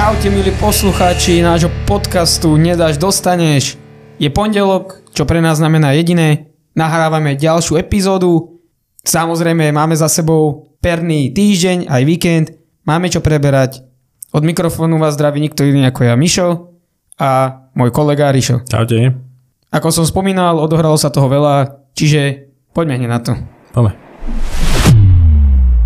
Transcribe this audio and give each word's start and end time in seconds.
Čaute 0.00 0.32
milí 0.32 0.48
poslucháči 0.56 1.44
nášho 1.44 1.68
podcastu 1.84 2.56
Nedáš 2.56 2.96
dostaneš. 2.96 3.76
Je 4.16 4.32
pondelok, 4.32 5.04
čo 5.12 5.28
pre 5.28 5.44
nás 5.44 5.60
znamená 5.60 5.92
jediné. 5.92 6.56
Nahrávame 6.72 7.36
ďalšiu 7.36 7.76
epizódu. 7.76 8.64
Samozrejme 9.04 9.68
máme 9.76 9.92
za 9.92 10.08
sebou 10.08 10.72
perný 10.80 11.36
týždeň, 11.36 11.84
aj 11.84 12.02
víkend. 12.08 12.46
Máme 12.88 13.12
čo 13.12 13.20
preberať. 13.20 13.84
Od 14.32 14.40
mikrofónu 14.40 14.96
vás 14.96 15.20
zdraví 15.20 15.36
nikto 15.36 15.68
iný 15.68 15.84
ako 15.84 16.08
ja, 16.08 16.16
Mišo 16.16 16.80
a 17.20 17.60
môj 17.76 17.92
kolega 17.92 18.32
Rišo. 18.32 18.64
Čaute. 18.72 19.20
Ako 19.68 19.92
som 19.92 20.08
spomínal, 20.08 20.64
odohralo 20.64 20.96
sa 20.96 21.12
toho 21.12 21.28
veľa, 21.28 21.76
čiže 21.92 22.48
poďme 22.72 23.04
hneď 23.04 23.10
na 23.12 23.20
to. 23.20 23.32
Poďme. 23.76 24.00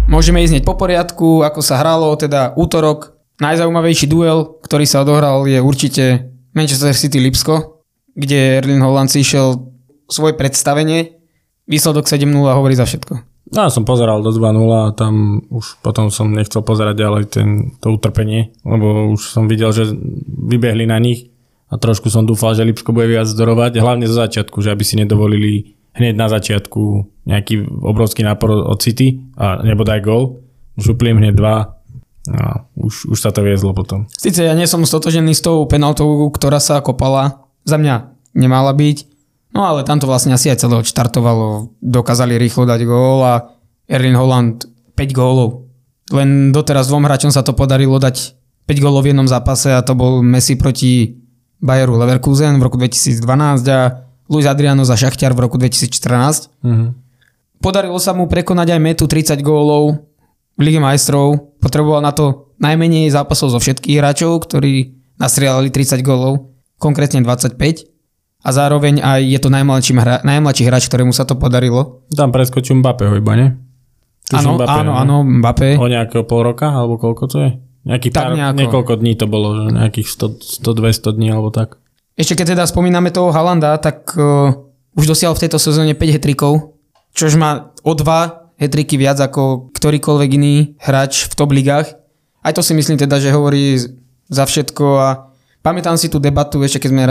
Môžeme 0.07 0.39
ísť 0.47 0.55
hneď 0.55 0.65
po 0.71 0.79
poriadku, 0.79 1.43
ako 1.43 1.59
sa 1.67 1.83
hralo, 1.83 2.15
teda 2.15 2.55
útorok. 2.55 3.14
Najzaujímavejší 3.43 4.07
duel, 4.07 4.63
ktorý 4.63 4.87
sa 4.87 5.03
odohral, 5.03 5.43
je 5.51 5.59
určite 5.59 6.31
Manchester 6.55 6.95
City 6.95 7.19
Lipsko, 7.19 7.83
kde 8.15 8.63
Erling 8.63 8.79
Holland 8.79 9.11
si 9.11 9.27
išiel 9.27 9.75
svoje 10.07 10.39
predstavenie. 10.39 11.19
Výsledok 11.67 12.07
7-0 12.07 12.31
hovorí 12.31 12.79
za 12.79 12.87
všetko. 12.87 13.35
No, 13.55 13.69
ja 13.69 13.71
som 13.71 13.85
pozeral 13.85 14.25
do 14.25 14.33
2-0 14.33 14.41
a 14.73 14.95
tam 14.97 15.45
už 15.51 15.83
potom 15.85 16.09
som 16.09 16.33
nechcel 16.33 16.65
pozerať 16.65 16.95
ďalej 16.97 17.25
ten, 17.29 17.49
to 17.83 17.93
utrpenie, 17.93 18.55
lebo 18.65 19.13
už 19.13 19.21
som 19.31 19.51
videl, 19.51 19.75
že 19.75 19.91
vybehli 20.27 20.89
na 20.89 20.97
nich 20.97 21.29
a 21.69 21.77
trošku 21.77 22.09
som 22.09 22.25
dúfal, 22.25 22.57
že 22.57 22.65
Lipsko 22.65 22.95
bude 22.95 23.11
viac 23.11 23.29
zdorovať, 23.29 23.83
hlavne 23.83 24.07
zo 24.07 24.17
začiatku, 24.17 24.63
že 24.63 24.73
aby 24.73 24.85
si 24.87 24.95
nedovolili 24.97 25.75
hneď 25.95 26.15
na 26.17 26.27
začiatku 26.31 26.83
nejaký 27.29 27.67
obrovský 27.83 28.23
nápor 28.27 28.51
od 28.65 28.79
City 28.81 29.21
a 29.39 29.63
nebodaj 29.63 30.01
gol. 30.03 30.43
Župli 30.75 31.15
im 31.15 31.21
hneď 31.23 31.35
dva 31.39 31.84
a 32.33 32.65
už, 32.79 33.13
už 33.13 33.19
sa 33.21 33.29
to 33.35 33.45
viezlo 33.45 33.77
potom. 33.77 34.09
Sice 34.17 34.49
ja 34.49 34.57
nie 34.57 34.65
som 34.65 34.81
stotožený 34.81 35.37
s 35.37 35.45
tou 35.45 35.61
penaltou, 35.69 36.33
ktorá 36.33 36.57
sa 36.57 36.81
kopala. 36.81 37.45
Za 37.69 37.77
mňa 37.77 38.17
nemala 38.33 38.73
byť. 38.73 39.13
No 39.55 39.69
ale 39.69 39.85
tam 39.87 40.01
to 40.01 40.09
vlastne 40.09 40.33
asi 40.33 40.49
aj 40.49 40.65
celé 40.65 40.75
odštartovalo. 40.81 41.77
Dokázali 41.79 42.41
rýchlo 42.41 42.65
dať 42.65 42.81
gól 42.89 43.21
a 43.23 43.35
Erling 43.87 44.17
Holland 44.17 44.65
5 44.97 45.13
gólov. 45.15 45.69
Len 46.11 46.51
doteraz 46.51 46.89
dvom 46.89 47.05
hráčom 47.05 47.31
sa 47.31 47.45
to 47.45 47.53
podarilo 47.53 48.01
dať 48.01 48.35
5 48.67 48.83
gólov 48.83 49.05
v 49.05 49.13
jednom 49.13 49.29
zápase 49.29 49.71
a 49.71 49.85
to 49.85 49.93
bol 49.93 50.25
Messi 50.25 50.57
proti 50.57 51.21
Bayeru 51.61 51.97
Leverkusen 52.01 52.57
v 52.57 52.65
roku 52.65 52.77
2012 52.81 53.21
a 53.69 53.81
Luis 54.29 54.49
Adriano 54.49 54.85
za 54.89 54.97
Šachťar 54.97 55.37
v 55.37 55.41
roku 55.45 55.57
2014. 55.61 56.49
Mhm. 56.65 56.87
Podarilo 57.61 57.97
sa 57.97 58.13
mu 58.13 58.29
prekonať 58.29 58.77
aj 58.77 58.81
metu 58.81 59.05
30 59.09 59.41
gólov 59.41 60.05
v 60.59 60.61
Lige 60.61 60.83
majstrov. 60.83 61.54
Potreboval 61.65 62.05
na 62.05 62.13
to 62.13 62.53
najmenej 62.61 63.09
zápasov 63.09 63.57
zo 63.57 63.57
všetkých 63.57 63.97
hráčov, 63.97 64.45
ktorí 64.45 65.01
nastrieľali 65.17 65.73
30 65.73 66.05
gólov, 66.05 66.53
konkrétne 66.77 67.25
25. 67.25 67.57
A 68.45 68.49
zároveň 68.53 69.01
aj 69.01 69.25
je 69.25 69.39
to 69.41 69.49
najmladší, 69.49 69.97
hra, 69.97 70.21
najmladší 70.21 70.69
hráč, 70.69 70.93
ktorému 70.93 71.17
sa 71.17 71.25
to 71.25 71.41
podarilo. 71.41 72.05
Tam 72.13 72.29
preskočím 72.29 72.85
Mbappého 72.85 73.17
iba, 73.17 73.33
ne? 73.33 73.57
Áno, 74.37 74.61
áno, 74.61 74.93
ne? 74.93 75.01
áno, 75.01 75.17
Mbappé. 75.25 75.81
O 75.81 75.89
nejakého 75.89 76.29
pol 76.29 76.53
roka, 76.53 76.69
alebo 76.69 77.01
koľko 77.01 77.25
to 77.25 77.37
je? 77.41 77.51
Nejaký 77.89 78.13
Tak 78.13 78.21
pár, 78.21 78.33
nejako. 78.37 78.57
niekoľko 78.61 78.93
dní 79.01 79.13
to 79.17 79.27
bolo, 79.29 79.49
že 79.57 79.65
nejakých 79.73 80.09
100, 80.61 80.61
100 80.61 80.81
200 81.09 81.17
dní 81.17 81.29
alebo 81.33 81.49
tak. 81.49 81.81
Ešte 82.21 82.37
keď 82.37 82.57
teda 82.57 82.65
spomíname 82.69 83.09
toho 83.09 83.33
Halanda, 83.33 83.77
tak 83.81 84.13
uh, 84.17 84.53
už 84.97 85.05
dosiahol 85.09 85.37
v 85.37 85.49
tejto 85.49 85.57
sezóne 85.57 85.97
5 85.97 86.17
hetrikov, 86.17 86.77
čož 87.17 87.37
má 87.41 87.73
o 87.81 87.93
2 87.97 88.44
hetriky 88.65 88.97
viac 88.97 89.21
ako 89.21 89.71
ktorýkoľvek 89.77 90.31
iný 90.41 90.75
hráč 90.81 91.29
v 91.29 91.33
top 91.37 91.53
ligách. 91.53 91.89
Aj 92.45 92.53
to 92.53 92.65
si 92.65 92.73
myslím 92.73 92.97
teda, 92.97 93.21
že 93.21 93.33
hovorí 93.33 93.77
za 94.29 94.45
všetko 94.45 94.85
a 95.01 95.09
pamätám 95.65 95.97
si 95.97 96.09
tú 96.09 96.21
debatu, 96.21 96.61
ešte 96.61 96.85
keď 96.85 96.91
sme, 96.93 97.03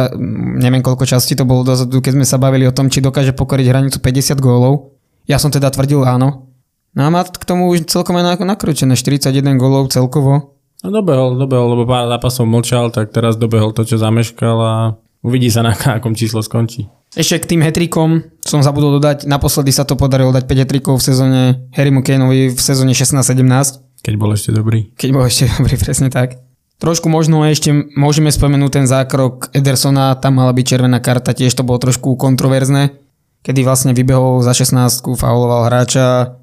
neviem 0.61 0.81
koľko 0.81 1.05
časti 1.05 1.33
to 1.37 1.45
bolo 1.45 1.65
dozadu, 1.65 2.01
keď 2.01 2.13
sme 2.17 2.25
sa 2.25 2.37
bavili 2.41 2.65
o 2.65 2.75
tom, 2.75 2.89
či 2.89 3.01
dokáže 3.01 3.33
pokoriť 3.33 3.65
hranicu 3.69 3.97
50 3.97 4.37
gólov. 4.37 4.93
Ja 5.29 5.37
som 5.37 5.49
teda 5.49 5.73
tvrdil 5.73 6.03
áno. 6.05 6.53
No 6.93 7.01
a 7.05 7.09
má 7.09 7.25
k 7.25 7.45
tomu 7.47 7.73
už 7.73 7.89
celkom 7.89 8.21
aj 8.21 8.37
nak- 8.37 8.45
nakrúčené 8.45 8.93
41 8.93 9.57
gólov 9.57 9.89
celkovo. 9.89 10.53
No 10.83 10.89
dobehol, 10.91 11.39
dobehol, 11.39 11.73
lebo 11.73 11.89
pár 11.89 12.11
zápasov 12.11 12.45
mlčal, 12.45 12.91
tak 12.91 13.09
teraz 13.09 13.39
dobehol 13.39 13.71
to, 13.71 13.87
čo 13.87 13.97
zameškal 13.97 14.57
a 14.59 14.73
uvidí 15.25 15.49
sa 15.49 15.63
na 15.63 15.73
akom 15.73 16.13
číslo 16.13 16.43
skončí. 16.43 16.85
Ešte 17.13 17.37
k 17.37 17.49
tým 17.55 17.61
hetrikom 17.61 18.25
som 18.41 18.65
zabudol 18.65 18.97
dodať, 18.97 19.29
naposledy 19.29 19.69
sa 19.69 19.85
to 19.85 19.93
podarilo 19.93 20.33
dať 20.33 20.49
5 20.49 20.61
hetrikov 20.65 20.97
v 20.97 21.05
sezóne 21.05 21.41
Harrymu 21.77 22.01
Kaneovi 22.01 22.49
v 22.49 22.59
sezóne 22.59 22.97
16-17, 22.97 24.01
Keď 24.01 24.13
bol 24.17 24.33
ešte 24.33 24.49
dobrý. 24.49 24.89
keď 24.97 25.09
bol 25.13 25.23
ešte 25.23 25.45
dobrý, 25.57 25.77
presne 25.77 26.09
tak. 26.09 26.41
Trošku 26.81 27.07
možno 27.07 27.45
ešte 27.45 27.69
môžeme 27.95 28.33
spomenúť 28.33 28.71
ten 28.73 28.85
zákrok 28.89 29.53
Edersona, 29.53 30.17
tam 30.17 30.41
mala 30.41 30.51
byť 30.51 30.65
červená 30.65 30.99
karta, 30.99 31.31
tiež 31.31 31.53
to 31.53 31.61
bolo 31.63 31.77
trošku 31.79 32.17
kontroverzné, 32.17 32.97
kedy 33.45 33.61
vlastne 33.61 33.93
vybehol 33.93 34.41
za 34.41 34.51
16 34.51 34.75
fauloval 35.15 35.69
hráča, 35.69 36.35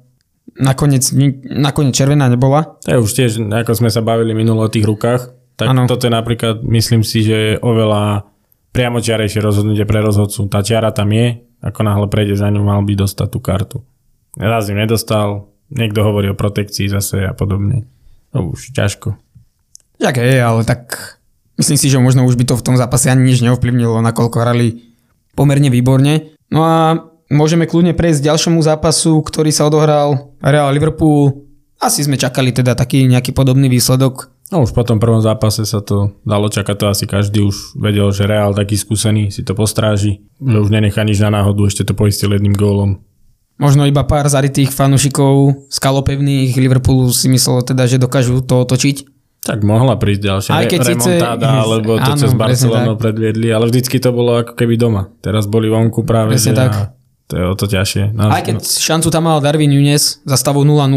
nakoniec, 0.55 1.03
ni- 1.11 1.35
nakoniec 1.45 1.93
červená 1.93 2.31
nebola. 2.31 2.79
To 2.87 2.95
je 2.95 3.03
už 3.03 3.11
tiež, 3.11 3.31
ako 3.43 3.75
sme 3.75 3.91
sa 3.91 4.01
bavili 4.01 4.31
minulo 4.31 4.65
o 4.65 4.71
tých 4.71 4.87
rukách, 4.87 5.35
tak 5.59 5.67
ano. 5.67 5.85
toto 5.85 6.07
je 6.07 6.13
napríklad, 6.15 6.63
myslím 6.63 7.03
si, 7.05 7.21
že 7.21 7.35
je 7.35 7.53
oveľa 7.61 8.30
priamočiarejšie 8.71 9.43
rozhodnutie 9.43 9.83
pre 9.83 9.99
rozhodcu. 9.99 10.47
Tá 10.47 10.63
čiara 10.63 10.95
tam 10.95 11.11
je, 11.11 11.43
ako 11.59 11.79
náhle 11.83 12.07
prejde 12.07 12.39
za 12.39 12.47
ňu, 12.47 12.63
mal 12.63 12.81
by 12.83 12.95
dostať 12.95 13.27
tú 13.27 13.39
kartu. 13.43 13.77
Raz 14.39 14.71
ju 14.71 14.75
nedostal, 14.75 15.51
niekto 15.67 16.01
hovorí 16.07 16.31
o 16.31 16.39
protekcii 16.39 16.87
zase 16.87 17.27
a 17.27 17.35
podobne. 17.35 17.85
No 18.31 18.55
už 18.55 18.71
ťažko. 18.71 19.19
Jak 19.99 20.17
je, 20.17 20.39
ale 20.39 20.63
tak 20.63 21.19
myslím 21.59 21.77
si, 21.77 21.91
že 21.91 22.01
možno 22.01 22.23
už 22.23 22.39
by 22.39 22.47
to 22.47 22.55
v 22.57 22.65
tom 22.65 22.75
zápase 22.79 23.11
ani 23.11 23.27
nič 23.27 23.43
neovplyvnilo, 23.43 23.99
nakoľko 24.01 24.37
hrali 24.39 24.87
pomerne 25.35 25.67
výborne. 25.67 26.31
No 26.47 26.63
a 26.63 26.95
môžeme 27.27 27.67
kľudne 27.67 27.91
prejsť 27.91 28.23
k 28.23 28.27
ďalšomu 28.31 28.59
zápasu, 28.63 29.19
ktorý 29.19 29.51
sa 29.51 29.67
odohral 29.67 30.31
Real 30.39 30.71
Liverpool. 30.71 31.43
Asi 31.77 32.07
sme 32.07 32.15
čakali 32.15 32.55
teda 32.55 32.73
taký 32.73 33.03
nejaký 33.05 33.35
podobný 33.35 33.67
výsledok. 33.67 34.30
No 34.51 34.67
už 34.67 34.75
po 34.75 34.83
tom 34.83 34.99
prvom 34.99 35.23
zápase 35.23 35.63
sa 35.63 35.79
to 35.79 36.19
dalo 36.27 36.51
čakať, 36.51 36.75
to 36.75 36.85
asi 36.91 37.05
každý 37.07 37.39
už 37.39 37.79
vedel, 37.79 38.11
že 38.11 38.27
Real 38.27 38.51
taký 38.51 38.75
skúsený 38.75 39.31
si 39.31 39.47
to 39.47 39.55
postráži, 39.55 40.27
že 40.43 40.57
už 40.59 40.67
nenechá 40.67 41.07
nič 41.07 41.23
na 41.23 41.31
náhodu, 41.31 41.63
ešte 41.63 41.87
to 41.87 41.95
poistil 41.95 42.35
jedným 42.35 42.51
gólom. 42.51 42.99
Možno 43.55 43.87
iba 43.87 44.03
pár 44.03 44.27
zarytých 44.27 44.75
fanúšikov 44.75 45.69
skalopevných 45.71 46.51
Liverpoolu 46.59 47.15
si 47.15 47.31
myslelo 47.31 47.63
teda, 47.63 47.87
že 47.87 47.95
dokážu 47.95 48.43
to 48.43 48.67
otočiť. 48.67 49.07
Tak 49.41 49.63
mohla 49.63 49.95
prísť 49.95 50.21
ďalšia 50.21 50.51
Aj 50.51 50.65
keď 50.67 50.79
síce- 50.83 51.15
remontáda, 51.15 51.47
alebo 51.63 51.91
to 51.95 52.11
Áno, 52.11 52.19
cez 52.19 52.31
presne 52.35 52.67
Barcelonou 52.67 52.95
predviedli, 52.99 53.47
ale 53.55 53.71
vždycky 53.71 54.03
to 54.03 54.11
bolo 54.11 54.43
ako 54.43 54.53
keby 54.53 54.75
doma. 54.75 55.15
Teraz 55.23 55.47
boli 55.47 55.71
vonku 55.71 56.03
práve, 56.03 56.35
Presne 56.35 56.51
že 56.51 56.59
tak. 56.59 56.71
a 56.75 56.81
to 57.25 57.33
je 57.39 57.45
o 57.47 57.55
to 57.55 57.65
ťažšie. 57.71 58.03
No, 58.11 58.27
Aj 58.27 58.43
keď 58.43 58.59
šancu 58.59 59.07
tam 59.07 59.31
mal 59.31 59.39
Darwin 59.39 59.71
Nunes 59.71 60.19
za 60.27 60.35
stavu 60.35 60.67
0-0, 60.67 60.91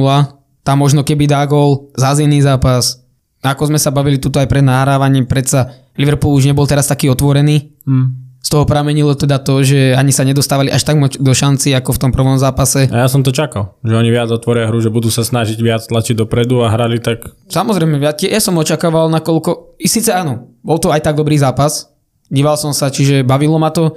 tam 0.64 0.76
možno 0.80 1.06
keby 1.06 1.30
dá 1.30 1.46
gól, 1.46 1.92
zás 1.94 2.18
iný 2.18 2.42
zápas. 2.42 3.03
Ako 3.44 3.68
sme 3.68 3.76
sa 3.76 3.92
bavili 3.92 4.16
tuto 4.16 4.40
aj 4.40 4.48
pred 4.48 4.64
nahrávaním, 4.64 5.28
predsa 5.28 5.76
Liverpool 6.00 6.32
už 6.32 6.48
nebol 6.48 6.64
teraz 6.64 6.88
taký 6.88 7.12
otvorený. 7.12 7.76
hm. 7.84 8.24
Z 8.44 8.52
toho 8.52 8.68
pramenilo 8.68 9.16
teda 9.16 9.40
to, 9.40 9.64
že 9.64 9.96
ani 9.96 10.12
sa 10.12 10.20
nedostávali 10.20 10.68
až 10.68 10.84
tak 10.84 11.00
moc 11.00 11.16
do 11.16 11.32
šanci 11.32 11.72
ako 11.72 11.96
v 11.96 12.00
tom 12.04 12.10
prvom 12.12 12.36
zápase. 12.36 12.92
A 12.92 13.00
ja 13.00 13.08
som 13.08 13.24
to 13.24 13.32
čakal, 13.32 13.80
že 13.80 13.96
oni 13.96 14.12
viac 14.12 14.28
otvoria 14.28 14.68
hru, 14.68 14.84
že 14.84 14.92
budú 14.92 15.08
sa 15.08 15.24
snažiť 15.24 15.56
viac 15.64 15.80
tlačiť 15.88 16.12
dopredu 16.12 16.60
a 16.60 16.68
hrali 16.68 17.00
tak... 17.00 17.24
Samozrejme, 17.48 17.96
ja, 18.04 18.12
ja 18.12 18.40
som 18.44 18.52
očakával, 18.60 19.08
nakoľko... 19.08 19.80
I 19.80 19.88
síce 19.88 20.12
áno, 20.12 20.52
bol 20.60 20.76
to 20.76 20.92
aj 20.92 21.08
tak 21.08 21.16
dobrý 21.16 21.40
zápas. 21.40 21.88
Díval 22.28 22.60
som 22.60 22.76
sa, 22.76 22.92
čiže 22.92 23.24
bavilo 23.24 23.56
ma 23.56 23.72
to. 23.72 23.96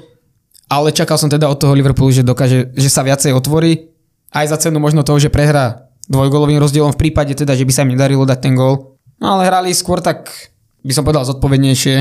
Ale 0.72 0.96
čakal 0.96 1.20
som 1.20 1.28
teda 1.28 1.52
od 1.52 1.60
toho 1.60 1.76
Liverpoolu, 1.76 2.16
že 2.16 2.24
dokáže, 2.24 2.72
že 2.72 2.88
sa 2.88 3.04
viacej 3.04 3.36
otvorí. 3.36 3.92
Aj 4.32 4.48
za 4.48 4.56
cenu 4.56 4.80
možno 4.80 5.04
toho, 5.04 5.20
že 5.20 5.28
prehrá 5.28 5.92
dvojgolovým 6.08 6.60
rozdielom 6.60 6.96
v 6.96 7.00
prípade 7.04 7.36
teda, 7.36 7.52
že 7.52 7.68
by 7.68 7.72
sa 7.76 7.84
im 7.84 8.00
nedarilo 8.00 8.24
dať 8.24 8.40
ten 8.40 8.56
gól. 8.56 8.96
No 9.18 9.38
ale 9.38 9.50
hrali 9.50 9.74
skôr 9.74 10.02
tak, 10.02 10.30
by 10.86 10.94
som 10.94 11.04
povedal, 11.06 11.26
zodpovednejšie. 11.26 11.96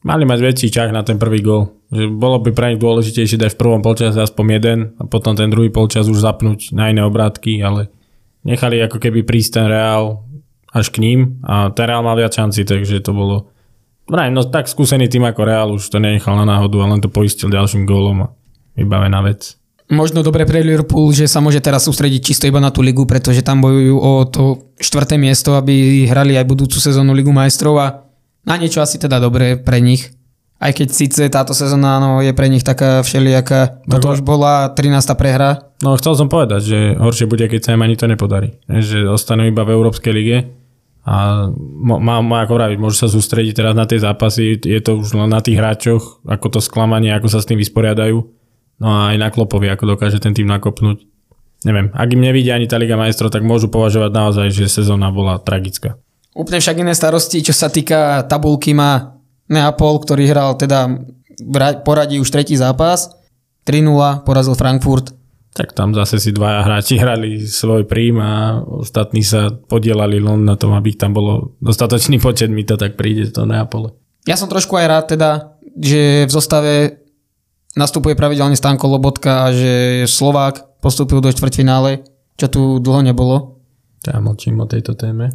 Mali 0.00 0.24
mať 0.24 0.38
väčší 0.40 0.68
čach 0.72 0.88
na 0.94 1.04
ten 1.04 1.20
prvý 1.20 1.44
gol. 1.44 1.76
Že 1.92 2.08
bolo 2.08 2.40
by 2.40 2.50
pre 2.56 2.72
nich 2.72 2.80
dôležitejšie 2.80 3.36
dať 3.36 3.52
v 3.52 3.60
prvom 3.60 3.84
polčase 3.84 4.16
aspoň 4.16 4.46
jeden 4.48 4.78
a 4.96 5.04
potom 5.04 5.36
ten 5.36 5.52
druhý 5.52 5.68
polčas 5.68 6.08
už 6.08 6.24
zapnúť 6.24 6.72
na 6.72 6.88
iné 6.88 7.04
obrátky, 7.04 7.60
ale 7.60 7.92
nechali 8.46 8.80
ako 8.80 8.96
keby 8.96 9.26
prísť 9.28 9.60
ten 9.60 9.66
Reál 9.68 10.24
až 10.72 10.88
k 10.88 11.04
ním 11.04 11.42
a 11.44 11.68
ten 11.68 11.84
Reál 11.84 12.00
mal 12.00 12.16
viac 12.16 12.32
šanci, 12.32 12.64
takže 12.64 13.04
to 13.04 13.12
bolo... 13.12 13.52
Vraj, 14.08 14.32
no 14.32 14.42
tak 14.48 14.72
skúsený 14.72 15.12
tým 15.12 15.28
ako 15.28 15.40
Reál 15.44 15.68
už 15.76 15.84
to 15.92 16.00
nenechal 16.00 16.32
na 16.34 16.48
náhodu 16.48 16.80
a 16.80 16.90
len 16.96 17.04
to 17.04 17.12
poistil 17.12 17.52
ďalším 17.52 17.84
gólom 17.84 18.24
a 18.24 18.28
vybavená 18.80 19.20
vec. 19.20 19.59
Možno 19.90 20.22
dobre 20.22 20.46
pre 20.46 20.62
Liverpool, 20.62 21.10
že 21.10 21.26
sa 21.26 21.42
môže 21.42 21.58
teraz 21.58 21.82
sústrediť 21.82 22.22
čisto 22.22 22.46
iba 22.46 22.62
na 22.62 22.70
tú 22.70 22.78
ligu, 22.78 23.02
pretože 23.10 23.42
tam 23.42 23.58
bojujú 23.58 23.96
o 23.98 24.22
to 24.22 24.70
štvrté 24.78 25.18
miesto, 25.18 25.58
aby 25.58 26.06
hrali 26.06 26.38
aj 26.38 26.46
budúcu 26.46 26.78
sezónu 26.78 27.10
Ligu 27.10 27.34
majstrov 27.34 27.74
a 27.82 28.06
na 28.46 28.54
niečo 28.54 28.78
asi 28.78 29.02
teda 29.02 29.18
dobré 29.18 29.58
pre 29.58 29.82
nich. 29.82 30.14
Aj 30.60 30.70
keď 30.70 30.88
síce 30.94 31.22
táto 31.26 31.56
sezóna 31.56 31.98
no, 31.98 32.22
je 32.22 32.30
pre 32.36 32.46
nich 32.46 32.62
taká 32.62 33.02
všelijaká, 33.02 33.82
toto 33.88 34.14
už 34.14 34.22
bola 34.22 34.70
13. 34.76 34.94
prehra. 35.16 35.72
No 35.82 35.96
chcel 35.96 36.14
som 36.14 36.28
povedať, 36.28 36.60
že 36.62 36.78
horšie 36.94 37.26
bude, 37.26 37.48
keď 37.48 37.60
sa 37.64 37.72
im 37.74 37.82
ani 37.82 37.96
to 37.96 38.06
nepodarí. 38.06 38.60
Že 38.68 39.10
ostanú 39.10 39.48
iba 39.48 39.64
v 39.66 39.74
Európskej 39.74 40.12
lige 40.12 40.38
a 41.02 41.48
má, 41.80 42.20
má 42.20 42.44
ako 42.44 42.60
vraviť, 42.60 42.78
môže 42.78 43.00
sa 43.00 43.08
sústrediť 43.08 43.56
teraz 43.56 43.72
na 43.72 43.88
tie 43.88 43.98
zápasy, 43.98 44.60
je 44.60 44.80
to 44.84 45.00
už 45.00 45.16
len 45.16 45.32
na 45.32 45.40
tých 45.40 45.56
hráčoch, 45.56 46.20
ako 46.28 46.46
to 46.52 46.60
sklamanie, 46.60 47.08
ako 47.08 47.32
sa 47.32 47.40
s 47.40 47.48
tým 47.48 47.56
vysporiadajú. 47.56 48.20
No 48.80 48.88
a 48.88 49.12
aj 49.12 49.16
na 49.20 49.28
Klopovi, 49.28 49.68
ako 49.68 49.94
dokáže 49.94 50.18
ten 50.18 50.32
tým 50.32 50.48
nakopnúť. 50.48 51.04
Neviem, 51.68 51.92
ak 51.92 52.08
im 52.16 52.24
nevidia 52.24 52.56
ani 52.56 52.64
tá 52.64 52.80
Liga 52.80 52.96
majstrov, 52.96 53.28
tak 53.28 53.44
môžu 53.44 53.68
považovať 53.68 54.10
naozaj, 54.16 54.48
že 54.48 54.72
sezóna 54.72 55.12
bola 55.12 55.36
tragická. 55.36 56.00
Úplne 56.32 56.58
však 56.64 56.80
iné 56.80 56.96
starosti, 56.96 57.44
čo 57.44 57.52
sa 57.52 57.68
týka 57.68 58.24
tabulky 58.24 58.72
má 58.72 59.20
Neapol, 59.50 60.00
ktorý 60.00 60.24
hral 60.30 60.56
teda 60.56 60.88
poradí 61.84 62.16
už 62.16 62.32
tretí 62.32 62.56
zápas. 62.56 63.12
3-0 63.68 64.24
porazil 64.24 64.56
Frankfurt. 64.56 65.12
Tak 65.50 65.74
tam 65.74 65.92
zase 65.92 66.22
si 66.22 66.30
dvaja 66.30 66.62
hráči 66.62 66.96
hrali 66.96 67.42
svoj 67.42 67.84
príjm 67.84 68.22
a 68.22 68.62
ostatní 68.62 69.20
sa 69.26 69.50
podielali 69.50 70.22
len 70.22 70.46
na 70.46 70.54
tom, 70.54 70.72
aby 70.72 70.94
tam 70.94 71.12
bolo 71.12 71.58
dostatočný 71.58 72.22
počet, 72.22 72.48
mi 72.48 72.62
to 72.62 72.78
tak 72.78 72.94
príde 72.94 73.34
do 73.34 73.42
Neapole. 73.44 73.92
Ja 74.24 74.38
som 74.38 74.46
trošku 74.46 74.78
aj 74.78 74.86
rád 74.86 75.04
teda, 75.18 75.30
že 75.74 76.24
v 76.24 76.32
zostave 76.32 76.72
nastupuje 77.78 78.18
pravidelne 78.18 78.58
Stanko 78.58 78.90
Lobotka 78.90 79.46
a 79.46 79.54
že 79.54 80.04
Slovák 80.06 80.80
postúpil 80.82 81.22
do 81.22 81.30
štvrťfinále, 81.30 82.02
čo 82.34 82.46
tu 82.50 82.60
dlho 82.82 83.04
nebolo. 83.04 83.60
Ja 84.06 84.16
mlčím 84.18 84.64
o 84.64 84.66
tejto 84.66 84.96
téme. 84.96 85.30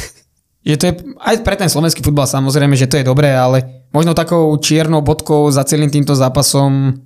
že 0.68 0.76
to 0.80 0.84
je, 0.88 0.92
aj 1.20 1.44
pre 1.44 1.54
ten 1.54 1.68
slovenský 1.68 2.00
futbal 2.00 2.24
samozrejme, 2.24 2.74
že 2.74 2.88
to 2.88 2.98
je 2.98 3.08
dobré, 3.08 3.36
ale 3.36 3.86
možno 3.92 4.16
takou 4.16 4.48
čiernou 4.58 5.04
bodkou 5.04 5.52
za 5.52 5.62
celým 5.68 5.92
týmto 5.92 6.16
zápasom 6.16 6.96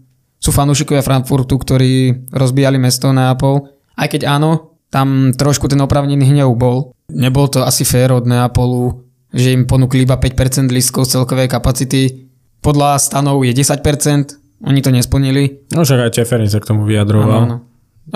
sú 0.43 0.51
fanúšikovia 0.51 1.07
Frankfurtu, 1.07 1.55
ktorí 1.55 2.27
rozbijali 2.35 2.79
mesto 2.79 3.15
Neapol. 3.15 3.71
Aj 3.95 4.11
keď 4.11 4.27
áno, 4.27 4.79
tam 4.91 5.31
trošku 5.31 5.71
ten 5.71 5.79
opravnený 5.79 6.35
hnev 6.35 6.51
bol. 6.59 6.91
Nebol 7.07 7.47
to 7.47 7.63
asi 7.63 7.87
fér 7.87 8.11
od 8.11 8.27
Neapolu, 8.27 9.07
že 9.31 9.55
im 9.55 9.65
ponúkli 9.71 10.03
iba 10.03 10.19
5% 10.19 10.67
lístkov 10.69 11.07
z 11.07 11.19
celkovej 11.19 11.47
kapacity. 11.47 12.29
Podľa 12.59 12.99
stanov 12.99 13.47
je 13.47 13.55
10%, 13.55 14.42
oni 14.63 14.81
to 14.81 14.95
nesplnili. 14.95 15.69
No 15.75 15.83
však 15.83 16.09
aj 16.09 16.15
Čeferin 16.15 16.51
sa 16.51 16.63
k 16.63 16.69
tomu 16.71 16.87
vyjadroval. 16.87 17.41
Áno, 17.43 17.47
áno. 17.47 17.59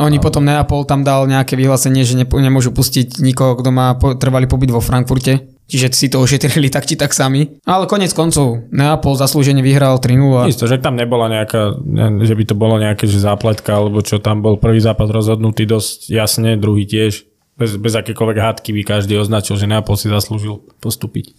Oni 0.03 0.19
potom 0.19 0.43
Neapol 0.43 0.83
tam 0.83 1.07
dal 1.07 1.31
nejaké 1.31 1.55
vyhlásenie, 1.55 2.03
že 2.03 2.19
nemôžu 2.19 2.75
pustiť 2.75 3.23
nikoho, 3.23 3.55
kto 3.55 3.71
má 3.71 3.95
trvalý 4.19 4.51
pobyt 4.51 4.75
vo 4.75 4.83
Frankfurte. 4.83 5.47
Čiže 5.67 5.87
si 5.95 6.07
to 6.11 6.19
ošetrili 6.23 6.71
tak 6.75 6.87
či 6.91 6.99
tak 6.99 7.15
sami. 7.15 7.63
Ale 7.63 7.87
konec 7.87 8.11
koncov, 8.11 8.67
Neapol 8.75 9.15
zaslúžene 9.15 9.63
vyhral 9.63 10.03
3-0. 10.03 10.51
Isto, 10.51 10.67
že 10.67 10.83
tam 10.83 10.99
nebola 10.99 11.31
nejaká, 11.31 11.79
že 12.23 12.35
by 12.35 12.45
to 12.51 12.55
bolo 12.59 12.83
nejaké 12.83 13.07
že 13.07 13.23
zápletka, 13.23 13.79
alebo 13.79 14.03
čo 14.03 14.19
tam 14.19 14.43
bol 14.43 14.59
prvý 14.59 14.83
zápas 14.83 15.07
rozhodnutý 15.07 15.71
dosť 15.71 16.11
jasne, 16.11 16.59
druhý 16.59 16.87
tiež. 16.87 17.23
Bez, 17.57 17.81
bez 17.81 17.97
akékoľvek 17.97 18.37
hádky 18.37 18.71
by 18.77 18.83
každý 18.85 19.17
označil, 19.17 19.57
že 19.57 19.71
Neapol 19.71 19.97
si 19.97 20.11
zaslúžil 20.13 20.67
postúpiť. 20.83 21.33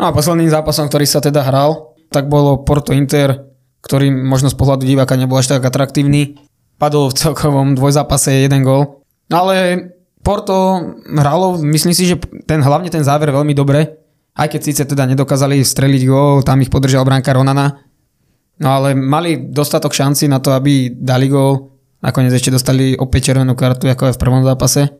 No 0.00 0.08
a 0.08 0.16
posledným 0.16 0.50
zápasom, 0.50 0.88
ktorý 0.88 1.06
sa 1.06 1.22
teda 1.22 1.44
hral, 1.44 1.94
tak 2.10 2.26
bolo 2.26 2.66
Porto 2.66 2.90
Inter, 2.90 3.51
ktorý 3.82 4.14
možno 4.14 4.48
z 4.48 4.56
pohľadu 4.56 4.86
diváka 4.86 5.18
nebol 5.18 5.36
až 5.36 5.58
tak 5.58 5.66
atraktívny. 5.66 6.38
Padol 6.78 7.10
v 7.10 7.18
celkovom 7.18 7.74
dvojzápase 7.74 8.46
jeden 8.46 8.62
gol. 8.62 9.02
No 9.28 9.46
ale 9.46 9.54
Porto 10.22 10.78
hralo, 11.10 11.58
myslím 11.58 11.90
si, 11.90 12.06
že 12.06 12.16
ten, 12.46 12.62
hlavne 12.62 12.86
ten 12.88 13.02
záver 13.02 13.34
veľmi 13.34 13.52
dobre, 13.58 13.98
aj 14.38 14.48
keď 14.54 14.60
síce 14.62 14.82
teda 14.86 15.04
nedokázali 15.10 15.60
streliť 15.60 16.02
gól, 16.06 16.46
tam 16.46 16.62
ich 16.62 16.70
podržal 16.70 17.02
bránka 17.02 17.34
Ronana, 17.34 17.82
no 18.62 18.68
ale 18.70 18.94
mali 18.94 19.50
dostatok 19.50 19.90
šanci 19.90 20.30
na 20.30 20.38
to, 20.38 20.54
aby 20.54 20.94
dali 20.94 21.26
gól, 21.26 21.74
nakoniec 22.00 22.38
ešte 22.38 22.54
dostali 22.54 22.94
opäť 22.94 23.34
červenú 23.34 23.58
kartu, 23.58 23.90
ako 23.90 24.08
aj 24.08 24.14
v 24.14 24.22
prvom 24.22 24.42
zápase. 24.46 24.94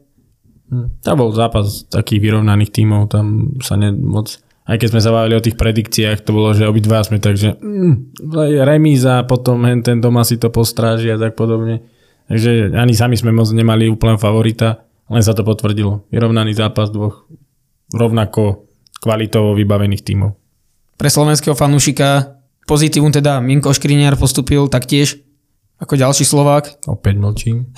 Hm. 0.74 1.06
To 1.06 1.14
bol 1.14 1.30
zápas 1.30 1.86
takých 1.86 2.18
vyrovnaných 2.18 2.74
tímov, 2.74 3.06
tam 3.06 3.56
sa 3.62 3.78
ne, 3.78 3.94
moc... 3.94 4.42
Aj 4.62 4.78
keď 4.78 4.94
sme 4.94 5.02
sa 5.02 5.10
bavili 5.10 5.34
o 5.34 5.42
tých 5.42 5.58
predikciách, 5.58 6.22
to 6.22 6.30
bolo, 6.30 6.54
že 6.54 6.70
obidva 6.70 7.02
sme 7.02 7.18
takže 7.18 7.58
mm, 7.58 8.22
remíza, 8.62 9.26
potom 9.26 9.66
hen 9.66 9.82
ten 9.82 9.98
doma 9.98 10.22
si 10.22 10.38
to 10.38 10.54
postráži 10.54 11.10
a 11.10 11.18
tak 11.18 11.34
podobne. 11.34 11.82
Takže 12.30 12.70
ani 12.78 12.94
sami 12.94 13.18
sme 13.18 13.34
moc 13.34 13.50
nemali 13.50 13.90
úplne 13.90 14.16
favorita. 14.16 14.86
Len 15.10 15.20
sa 15.20 15.34
to 15.34 15.42
potvrdilo. 15.42 16.06
Vyrovnaný 16.08 16.54
zápas 16.54 16.88
dvoch 16.88 17.26
rovnako 17.92 18.70
kvalitovo 19.02 19.52
vybavených 19.58 20.06
tímov. 20.06 20.30
Pre 20.96 21.10
slovenského 21.10 21.58
fanúšika 21.58 22.38
pozitívum 22.64 23.10
teda 23.10 23.42
Minko 23.42 23.74
Škriniar 23.74 24.14
postupil 24.14 24.70
taktiež 24.70 25.20
ako 25.82 25.98
ďalší 25.98 26.22
Slovák. 26.22 26.86
Opäť 26.86 27.14
mlčím. 27.18 27.74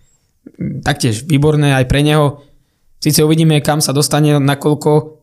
taktiež 0.88 1.24
výborné 1.24 1.78
aj 1.78 1.86
pre 1.86 2.02
neho. 2.02 2.42
Sice 3.00 3.24
uvidíme, 3.24 3.62
kam 3.62 3.80
sa 3.80 3.94
dostane, 3.94 4.36
nakoľko 4.36 5.19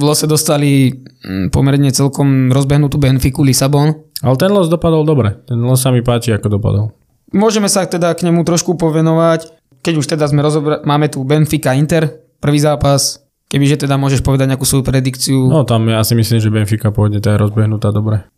v 0.00 0.04
lose 0.08 0.24
dostali 0.24 0.88
mm, 0.96 1.52
pomerne 1.52 1.92
celkom 1.92 2.48
rozbehnutú 2.48 2.96
Benfiku 2.96 3.44
Lisabon. 3.44 3.92
Ale 4.24 4.36
ten 4.40 4.48
los 4.48 4.72
dopadol 4.72 5.04
dobre. 5.04 5.44
Ten 5.44 5.60
los 5.60 5.80
sa 5.84 5.92
mi 5.92 6.00
páči, 6.00 6.32
ako 6.32 6.56
dopadol. 6.56 6.96
Môžeme 7.30 7.68
sa 7.68 7.84
teda 7.84 8.10
k 8.16 8.26
nemu 8.26 8.42
trošku 8.42 8.74
povenovať 8.74 9.60
keď 9.80 9.94
už 9.96 10.06
teda 10.16 10.28
sme 10.28 10.44
rozobra- 10.44 10.84
máme 10.84 11.08
tu 11.08 11.24
Benfica 11.24 11.72
Inter, 11.72 12.08
prvý 12.40 12.60
zápas, 12.60 13.20
kebyže 13.48 13.88
teda 13.88 13.96
môžeš 13.96 14.20
povedať 14.20 14.52
nejakú 14.52 14.68
svoju 14.68 14.84
predikciu. 14.84 15.48
No 15.48 15.64
tam 15.64 15.88
ja 15.88 16.04
si 16.04 16.12
myslím, 16.12 16.38
že 16.40 16.52
Benfica 16.52 16.92
pôjde, 16.92 17.24
je 17.24 17.40
rozbehnutá 17.40 17.88
dobre. 17.90 18.28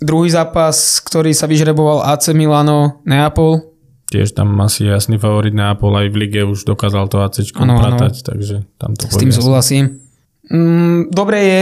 Druhý 0.00 0.32
zápas, 0.32 1.00
ktorý 1.04 1.36
sa 1.36 1.44
vyžreboval 1.44 2.08
AC 2.08 2.32
Milano, 2.32 3.04
Neapol. 3.04 3.68
Tiež 4.08 4.32
tam 4.32 4.56
asi 4.64 4.88
jasný 4.88 5.20
favorit 5.20 5.52
Neapol, 5.52 5.92
aj 5.92 6.08
v 6.08 6.16
lige 6.16 6.40
už 6.44 6.64
dokázal 6.64 7.08
to 7.12 7.20
AC 7.20 7.52
pratať, 7.52 8.24
takže 8.24 8.64
tam 8.80 8.96
to 8.96 9.08
S 9.08 9.16
tým 9.20 9.32
súhlasím. 9.32 9.84
Mm, 10.50 11.14
dobre 11.14 11.38
je, 11.42 11.60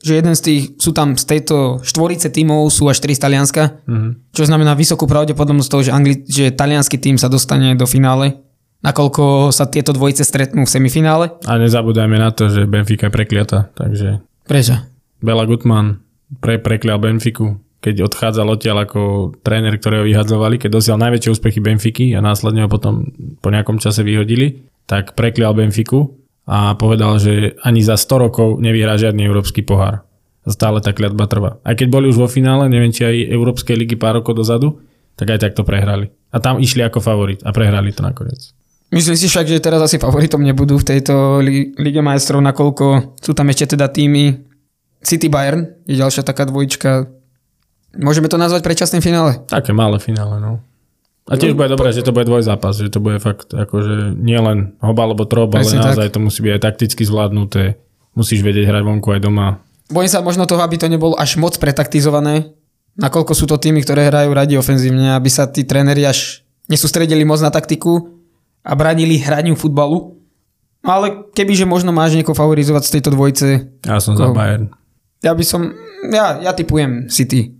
že 0.00 0.12
jeden 0.16 0.32
z 0.32 0.42
tých, 0.42 0.62
sú 0.80 0.96
tam 0.96 1.12
z 1.14 1.24
tejto 1.28 1.84
štvorice 1.84 2.32
tímov 2.32 2.72
sú 2.72 2.88
až 2.88 3.04
4 3.04 3.20
z 3.20 3.20
Talianska, 3.20 3.62
mm-hmm. 3.84 4.32
čo 4.32 4.48
znamená 4.48 4.72
vysokú 4.72 5.04
pravdepodobnosť 5.04 5.68
toho, 5.68 5.82
že, 5.84 5.92
Angli- 5.92 6.24
že 6.24 6.48
talianský 6.56 6.96
tým 6.96 7.20
sa 7.20 7.28
dostane 7.28 7.76
do 7.76 7.84
finále 7.84 8.40
nakoľko 8.80 9.52
sa 9.52 9.68
tieto 9.68 9.92
dvojice 9.92 10.24
stretnú 10.24 10.64
v 10.64 10.72
semifinále. 10.72 11.26
A 11.44 11.60
nezabúdajme 11.60 12.16
na 12.16 12.32
to, 12.32 12.48
že 12.48 12.64
Benfica 12.68 13.08
je 13.08 13.14
prekliata, 13.14 13.68
takže... 13.76 14.24
Prečo? 14.48 14.80
Bela 15.20 15.44
Gutmann 15.44 16.00
pre, 16.40 16.56
preklial 16.56 16.96
Benfiku, 16.96 17.60
keď 17.84 18.08
odchádzal 18.08 18.46
odtiaľ 18.56 18.88
ako 18.88 19.02
tréner, 19.44 19.76
ktorého 19.76 20.04
vyhadzovali, 20.04 20.56
keď 20.56 20.70
dosial 20.72 20.96
najväčšie 21.00 21.32
úspechy 21.32 21.60
Benfiky 21.60 22.06
a 22.16 22.24
následne 22.24 22.64
ho 22.64 22.70
potom 22.72 23.12
po 23.40 23.48
nejakom 23.52 23.76
čase 23.80 24.00
vyhodili, 24.00 24.64
tak 24.88 25.12
preklial 25.14 25.52
Benfiku 25.52 26.19
a 26.50 26.74
povedal, 26.74 27.22
že 27.22 27.54
ani 27.62 27.78
za 27.78 27.94
100 27.94 28.26
rokov 28.26 28.48
nevyhrá 28.58 28.98
žiadny 28.98 29.22
európsky 29.22 29.62
pohár. 29.62 30.02
Stále 30.42 30.82
tá 30.82 30.90
kliatba 30.90 31.30
trvá. 31.30 31.62
Aj 31.62 31.78
keď 31.78 31.86
boli 31.86 32.10
už 32.10 32.18
vo 32.18 32.26
finále, 32.26 32.66
neviem 32.66 32.90
či 32.90 33.06
aj 33.06 33.30
Európskej 33.30 33.78
ligy 33.78 33.94
pár 33.94 34.18
rokov 34.18 34.34
dozadu, 34.34 34.82
tak 35.14 35.30
aj 35.30 35.46
tak 35.46 35.52
to 35.54 35.62
prehrali. 35.62 36.10
A 36.34 36.42
tam 36.42 36.58
išli 36.58 36.82
ako 36.82 36.98
favorit 36.98 37.38
a 37.46 37.54
prehrali 37.54 37.94
to 37.94 38.02
nakoniec. 38.02 38.50
Myslím 38.90 39.14
si 39.14 39.30
však, 39.30 39.46
že 39.46 39.62
teraz 39.62 39.78
asi 39.78 40.02
favoritom 40.02 40.42
nebudú 40.42 40.74
v 40.82 40.88
tejto 40.96 41.38
Lige 41.78 42.02
majstrov, 42.02 42.42
nakoľko 42.42 43.14
sú 43.22 43.30
tam 43.30 43.46
ešte 43.46 43.78
teda 43.78 43.86
týmy 43.86 44.42
City 45.06 45.30
Bayern, 45.30 45.86
je 45.86 45.94
ďalšia 46.02 46.26
taká 46.26 46.50
dvojička. 46.50 47.06
Môžeme 48.02 48.26
to 48.26 48.34
nazvať 48.34 48.66
predčasným 48.66 49.04
finále? 49.04 49.38
Také 49.46 49.70
malé 49.70 50.02
finále, 50.02 50.42
no. 50.42 50.58
A 51.30 51.38
tiež 51.38 51.54
bude 51.54 51.70
dobré, 51.70 51.94
že 51.94 52.02
to 52.02 52.10
bude 52.10 52.26
dvojzápas, 52.26 52.82
že 52.82 52.90
to 52.90 52.98
bude 52.98 53.22
fakt 53.22 53.54
akože 53.54 54.18
nie 54.18 54.34
len 54.34 54.74
hoba 54.82 55.06
alebo 55.06 55.22
trob, 55.30 55.54
ale 55.54 55.62
naozaj 55.62 56.10
tak. 56.10 56.14
to 56.14 56.18
musí 56.18 56.42
byť 56.42 56.52
aj 56.58 56.62
takticky 56.66 57.02
zvládnuté. 57.06 57.78
Musíš 58.18 58.42
vedieť 58.42 58.66
hrať 58.66 58.82
vonku 58.82 59.14
aj 59.14 59.20
doma. 59.22 59.62
Bojím 59.86 60.10
sa 60.10 60.26
možno 60.26 60.50
toho, 60.50 60.58
aby 60.66 60.74
to 60.74 60.90
nebolo 60.90 61.14
až 61.14 61.38
moc 61.38 61.54
pretaktizované, 61.54 62.50
nakoľko 62.98 63.32
sú 63.38 63.46
to 63.46 63.62
týmy, 63.62 63.86
ktoré 63.86 64.10
hrajú 64.10 64.34
radi 64.34 64.58
ofenzívne, 64.58 65.14
aby 65.14 65.30
sa 65.30 65.46
tí 65.46 65.62
tréneri 65.62 66.02
až 66.02 66.42
nesústredili 66.66 67.22
moc 67.22 67.38
na 67.38 67.54
taktiku, 67.54 68.20
a 68.64 68.72
bránili 68.76 69.20
hraniu 69.20 69.56
futbalu. 69.56 70.16
Ale 70.80 71.28
kebyže 71.36 71.68
možno 71.68 71.92
máš 71.92 72.16
niekoho 72.16 72.32
favorizovať 72.32 72.82
z 72.88 72.92
tejto 72.96 73.10
dvojce. 73.12 73.46
Ja 73.84 74.00
som 74.00 74.16
za 74.16 74.32
Bayern. 74.32 74.72
Ja 75.20 75.36
by 75.36 75.44
som, 75.44 75.76
ja, 76.08 76.40
ja 76.40 76.56
typujem 76.56 77.12
City. 77.12 77.52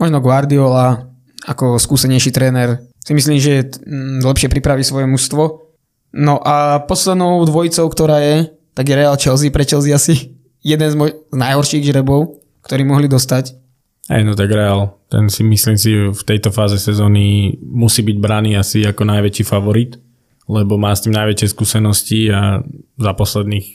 Možno 0.00 0.24
Guardiola 0.24 1.12
ako 1.44 1.76
skúsenejší 1.76 2.32
tréner. 2.32 2.80
Si 3.02 3.12
myslím, 3.14 3.38
že 3.42 3.66
mm, 3.66 4.22
lepšie 4.22 4.48
pripraví 4.48 4.86
svoje 4.86 5.10
mužstvo. 5.10 5.42
No 6.12 6.38
a 6.38 6.82
poslednou 6.86 7.42
dvojicou, 7.48 7.88
ktorá 7.90 8.22
je, 8.22 8.36
tak 8.72 8.88
je 8.88 8.94
Real 8.94 9.16
Chelsea. 9.18 9.50
Pre 9.50 9.64
Chelsea 9.66 9.90
asi 9.90 10.38
jeden 10.62 10.88
z, 10.88 10.96
moj- 10.96 11.16
z 11.32 11.36
najhorších 11.36 11.82
žrebov, 11.82 12.38
ktorí 12.62 12.86
mohli 12.86 13.10
dostať. 13.10 13.58
Aj 14.10 14.22
no 14.22 14.34
tak 14.34 14.50
Real, 14.50 14.98
ten 15.10 15.30
si 15.30 15.42
myslím 15.46 15.78
si 15.78 15.94
v 15.94 16.22
tejto 16.26 16.50
fáze 16.50 16.78
sezóny 16.78 17.54
musí 17.62 18.02
byť 18.02 18.16
braný 18.18 18.58
asi 18.58 18.82
ako 18.86 19.02
najväčší 19.06 19.44
favorit 19.46 19.98
lebo 20.52 20.78
má 20.78 20.90
s 20.94 21.06
tým 21.06 21.14
najväčšie 21.14 21.48
skúsenosti 21.54 22.28
a 22.28 22.60
za 22.98 23.12
posledných, 23.14 23.66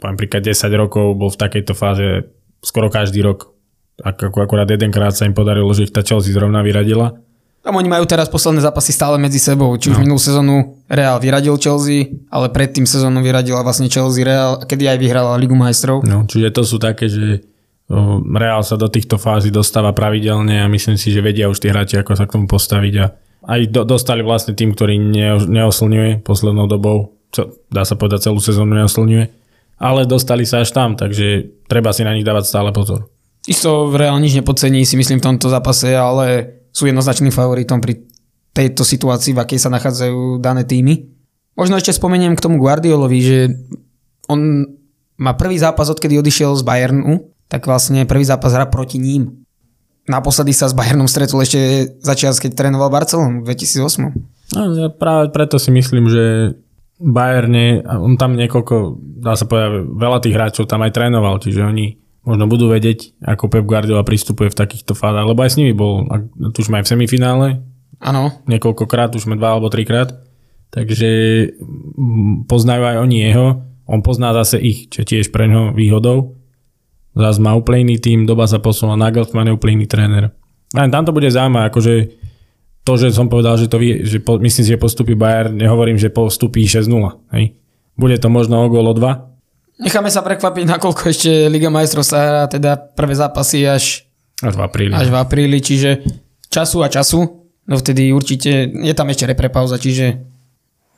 poviem 0.00 0.18
príklad 0.18 0.42
10 0.42 0.66
rokov 0.74 1.14
bol 1.14 1.28
v 1.28 1.40
takejto 1.40 1.72
fáze 1.76 2.26
skoro 2.64 2.88
každý 2.88 3.20
rok. 3.20 3.52
Ako 4.02 4.42
akurát 4.42 4.66
jedenkrát 4.66 5.14
sa 5.14 5.28
im 5.28 5.36
podarilo, 5.36 5.70
že 5.70 5.86
ich 5.86 5.94
tá 5.94 6.02
Chelsea 6.02 6.34
zrovna 6.34 6.66
vyradila. 6.66 7.14
Tam 7.64 7.80
oni 7.80 7.88
majú 7.88 8.04
teraz 8.04 8.28
posledné 8.28 8.60
zápasy 8.60 8.92
stále 8.92 9.16
medzi 9.16 9.40
sebou. 9.40 9.72
Či 9.80 9.88
už 9.88 9.96
no. 9.96 10.02
minulú 10.04 10.20
sezónu 10.20 10.84
Real 10.84 11.16
vyradil 11.16 11.56
Chelsea, 11.56 12.12
ale 12.28 12.52
predtým 12.52 12.84
sezónu 12.84 13.24
vyradila 13.24 13.64
vlastne 13.64 13.88
Chelsea 13.88 14.20
Real, 14.20 14.60
kedy 14.60 14.84
aj 14.84 14.98
vyhrala 15.00 15.40
Ligu 15.40 15.56
majstrov. 15.56 16.04
No, 16.04 16.28
čiže 16.28 16.52
to 16.52 16.60
sú 16.60 16.76
také, 16.76 17.08
že 17.08 17.40
Real 18.36 18.60
sa 18.64 18.76
do 18.76 18.92
týchto 18.92 19.16
fází 19.16 19.48
dostáva 19.48 19.96
pravidelne 19.96 20.60
a 20.60 20.68
myslím 20.68 21.00
si, 21.00 21.08
že 21.08 21.24
vedia 21.24 21.48
už 21.48 21.60
tí 21.60 21.72
hráči, 21.72 22.00
ako 22.00 22.12
sa 22.16 22.28
k 22.28 22.36
tomu 22.36 22.44
postaviť 22.48 22.94
a 23.00 23.06
aj 23.44 23.60
do, 23.72 23.84
dostali 23.84 24.24
vlastne 24.24 24.56
tým, 24.56 24.72
ktorý 24.72 24.96
ne, 24.96 25.36
neoslňuje 25.36 26.24
poslednou 26.24 26.64
dobou, 26.64 27.16
čo, 27.28 27.52
dá 27.68 27.84
sa 27.84 27.96
povedať 27.96 28.32
celú 28.32 28.40
sezónu 28.40 28.72
neoslňuje, 28.72 29.24
ale 29.80 30.08
dostali 30.08 30.48
sa 30.48 30.64
až 30.64 30.72
tam, 30.72 30.96
takže 30.96 31.64
treba 31.68 31.92
si 31.92 32.08
na 32.08 32.16
nich 32.16 32.24
dávať 32.24 32.44
stále 32.48 32.72
pozor. 32.72 33.04
Isto 33.44 33.92
Real 33.92 34.16
nič 34.16 34.32
nepodcení 34.32 34.88
si 34.88 34.96
myslím 34.96 35.20
v 35.20 35.26
tomto 35.32 35.52
zápase, 35.52 35.92
ale 35.92 36.56
sú 36.74 36.90
jednoznačným 36.90 37.30
favoritom 37.30 37.78
pri 37.78 38.02
tejto 38.50 38.82
situácii, 38.82 39.34
v 39.34 39.42
akej 39.46 39.58
sa 39.62 39.70
nachádzajú 39.70 40.42
dané 40.42 40.66
týmy. 40.66 41.06
Možno 41.54 41.78
ešte 41.78 41.94
spomeniem 41.94 42.34
k 42.34 42.42
tomu 42.42 42.58
Guardiolovi, 42.58 43.18
že 43.22 43.38
on 44.26 44.66
má 45.14 45.38
prvý 45.38 45.54
zápas, 45.54 45.86
odkedy 45.86 46.18
odišiel 46.18 46.58
z 46.58 46.66
Bayernu, 46.66 47.30
tak 47.46 47.70
vlastne 47.70 48.02
prvý 48.02 48.26
zápas 48.26 48.50
hra 48.50 48.66
proti 48.66 48.98
ním. 48.98 49.46
Naposledy 50.10 50.50
sa 50.50 50.66
s 50.66 50.74
Bayernom 50.74 51.06
stretol 51.06 51.46
ešte 51.46 51.94
začiat, 52.02 52.34
keď 52.42 52.58
trénoval 52.58 52.90
Barcelonu 52.90 53.46
v 53.46 53.54
2008. 53.54 54.58
No, 54.58 54.60
ja 54.74 54.90
práve 54.90 55.30
preto 55.30 55.56
si 55.62 55.70
myslím, 55.70 56.10
že 56.10 56.54
Bayerne, 56.98 57.82
on 57.86 58.18
tam 58.18 58.34
niekoľko, 58.34 58.98
dá 59.22 59.38
sa 59.38 59.46
povedať, 59.46 59.86
veľa 59.94 60.18
tých 60.22 60.34
hráčov 60.34 60.64
tam 60.66 60.82
aj 60.82 60.94
trénoval, 60.94 61.38
čiže 61.38 61.62
oni 61.62 62.03
možno 62.24 62.44
budú 62.48 62.72
vedieť, 62.72 63.20
ako 63.20 63.52
Pep 63.52 63.64
Guardiola 63.68 64.04
pristupuje 64.04 64.48
v 64.48 64.58
takýchto 64.58 64.96
fázach, 64.96 65.28
lebo 65.28 65.40
aj 65.44 65.54
s 65.54 65.58
nimi 65.60 65.76
bol, 65.76 66.08
tu 66.56 66.64
už 66.64 66.72
aj 66.72 66.84
v 66.88 66.92
semifinále, 66.96 67.46
Áno. 68.04 68.44
Niekoľkokrát, 68.44 69.16
už 69.16 69.24
sme 69.24 69.40
dva 69.40 69.56
alebo 69.56 69.72
trikrát. 69.72 70.12
Takže 70.68 71.10
mm, 71.96 72.44
poznajú 72.44 72.82
aj 72.84 72.96
oni 73.00 73.16
jeho. 73.32 73.64
On 73.88 74.00
pozná 74.04 74.36
zase 74.36 74.60
ich, 74.60 74.92
čo 74.92 75.08
tiež 75.08 75.32
pre 75.32 75.48
ňo 75.48 75.72
výhodou. 75.72 76.36
Zase 77.16 77.40
má 77.40 77.56
úplne 77.56 77.88
iný 77.88 77.96
tým, 78.02 78.28
doba 78.28 78.44
sa 78.44 78.60
posunula, 78.60 78.98
Nagelsmann 78.98 79.48
je 79.48 79.54
úplne 79.56 79.80
iný 79.80 79.86
tréner. 79.86 80.24
Len 80.74 80.90
tam 80.90 81.06
to 81.06 81.14
bude 81.14 81.30
zaujímavé, 81.30 81.70
akože 81.70 81.94
to, 82.82 82.92
že 82.98 83.14
som 83.14 83.30
povedal, 83.30 83.54
že, 83.54 83.70
to 83.70 83.78
vie, 83.78 84.02
že 84.02 84.18
po, 84.18 84.36
myslím 84.42 84.64
si, 84.66 84.72
že 84.74 84.82
postupí 84.82 85.14
Bayern, 85.14 85.54
nehovorím, 85.54 85.94
že 85.94 86.10
postupí 86.10 86.66
6-0. 86.66 86.90
Hej. 87.32 87.54
Bude 87.94 88.18
to 88.18 88.26
možno 88.28 88.60
o 88.60 88.68
gól 88.68 88.90
o 88.90 88.94
2. 88.98 89.33
Necháme 89.74 90.06
sa 90.06 90.22
prekvapiť, 90.22 90.70
nakoľko 90.70 91.02
ešte 91.10 91.50
Liga 91.50 91.66
majstrov 91.66 92.06
sa 92.06 92.18
hrá, 92.22 92.42
teda 92.46 92.78
prvé 92.78 93.18
zápasy 93.18 93.66
až, 93.66 94.06
až 94.38 94.54
v 94.54 94.62
apríli. 94.62 94.94
Až 94.94 95.10
v 95.10 95.18
apríli, 95.18 95.58
čiže 95.58 96.06
času 96.46 96.86
a 96.86 96.88
času. 96.88 97.50
No 97.66 97.74
vtedy 97.74 98.14
určite 98.14 98.70
je 98.70 98.94
tam 98.94 99.10
ešte 99.10 99.26
reprepauza, 99.26 99.82
čiže 99.82 100.22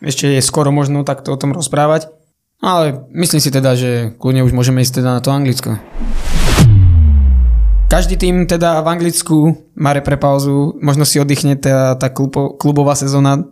ešte 0.05 0.29
je 0.29 0.45
skoro 0.45 0.69
možno 0.77 1.09
takto 1.09 1.33
o 1.33 1.41
tom 1.41 1.57
rozprávať. 1.57 2.13
Ale 2.61 3.09
myslím 3.17 3.41
si 3.41 3.49
teda, 3.49 3.73
že 3.81 4.13
kľudne 4.21 4.45
už 4.45 4.53
môžeme 4.53 4.85
ísť 4.85 5.01
teda 5.01 5.11
na 5.17 5.21
to 5.25 5.33
Anglicko. 5.33 5.81
Každý 7.89 8.21
tým 8.21 8.45
teda 8.45 8.85
v 8.85 8.93
Anglicku 8.93 9.37
má 9.73 9.97
reprepauzu, 9.97 10.77
možno 10.85 11.09
si 11.09 11.17
oddychne 11.17 11.57
tá, 11.57 11.97
tá 11.97 12.13
klubo, 12.13 12.53
klubová 12.61 12.93
sezóna, 12.93 13.47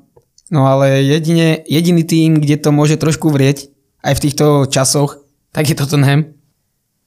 no 0.53 0.69
ale 0.69 1.01
jedine, 1.01 1.65
jediný 1.65 2.05
tým, 2.05 2.45
kde 2.45 2.61
to 2.61 2.75
môže 2.75 2.99
trošku 3.01 3.31
vrieť, 3.33 3.74
aj 4.05 4.15
v 4.21 4.23
týchto 4.29 4.69
časoch, 4.69 5.25
tak 5.51 5.65
je 5.73 5.75
Tottenham. 5.75 6.37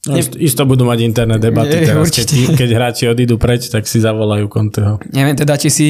No, 0.10 0.18
ne... 0.18 0.24
Isto 0.42 0.66
budú 0.66 0.88
mať 0.88 1.00
interné 1.06 1.38
debaty 1.38 1.84
je, 1.84 1.86
teraz, 1.94 2.10
keď, 2.10 2.28
keď 2.58 2.70
hráči 2.74 3.04
odídu 3.06 3.38
preč, 3.38 3.70
tak 3.70 3.86
si 3.86 4.02
zavolajú 4.02 4.50
Conteho. 4.50 4.98
Neviem 5.14 5.38
teda, 5.38 5.60
či 5.60 5.70
si 5.70 5.88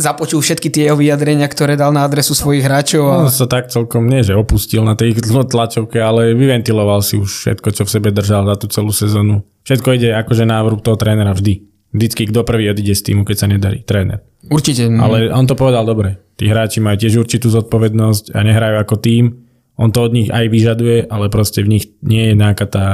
započul 0.00 0.40
všetky 0.40 0.72
tie 0.72 0.88
jeho 0.88 0.96
vyjadrenia, 0.96 1.44
ktoré 1.44 1.76
dal 1.76 1.92
na 1.92 2.08
adresu 2.08 2.32
svojich 2.32 2.64
hráčov. 2.64 3.04
A... 3.04 3.16
No, 3.28 3.30
sa 3.30 3.44
tak 3.44 3.68
celkom 3.68 4.08
nie, 4.08 4.24
že 4.24 4.32
opustil 4.32 4.80
na 4.80 4.96
tej 4.96 5.20
tlačovke, 5.20 6.00
ale 6.00 6.32
vyventiloval 6.32 7.04
si 7.04 7.20
už 7.20 7.28
všetko, 7.28 7.68
čo 7.76 7.82
v 7.84 7.92
sebe 7.92 8.08
držal 8.08 8.48
za 8.48 8.56
tú 8.56 8.66
celú 8.72 8.90
sezónu. 8.90 9.44
Všetko 9.68 10.00
ide 10.00 10.16
akože 10.16 10.48
na 10.48 10.64
vrúb 10.64 10.80
toho 10.80 10.96
trénera 10.96 11.36
vždy. 11.36 11.68
Vždycky 11.90 12.30
kto 12.32 12.46
prvý 12.46 12.70
odíde 12.70 12.96
z 12.96 13.12
týmu, 13.12 13.26
keď 13.26 13.36
sa 13.36 13.46
nedarí. 13.50 13.82
Tréner. 13.82 14.22
Určite. 14.46 14.88
Ale 14.88 15.28
on 15.34 15.44
to 15.44 15.58
povedal 15.58 15.84
dobre. 15.84 16.16
Tí 16.38 16.48
hráči 16.48 16.80
majú 16.80 16.96
tiež 16.96 17.20
určitú 17.20 17.52
zodpovednosť 17.52 18.32
a 18.32 18.40
nehrajú 18.40 18.76
ako 18.80 18.94
tým 19.02 19.49
on 19.80 19.88
to 19.88 20.04
od 20.04 20.12
nich 20.12 20.28
aj 20.28 20.44
vyžaduje, 20.52 21.08
ale 21.08 21.32
proste 21.32 21.64
v 21.64 21.80
nich 21.80 21.84
nie 22.04 22.28
je 22.28 22.34
nejaká 22.36 22.68
tá, 22.68 22.86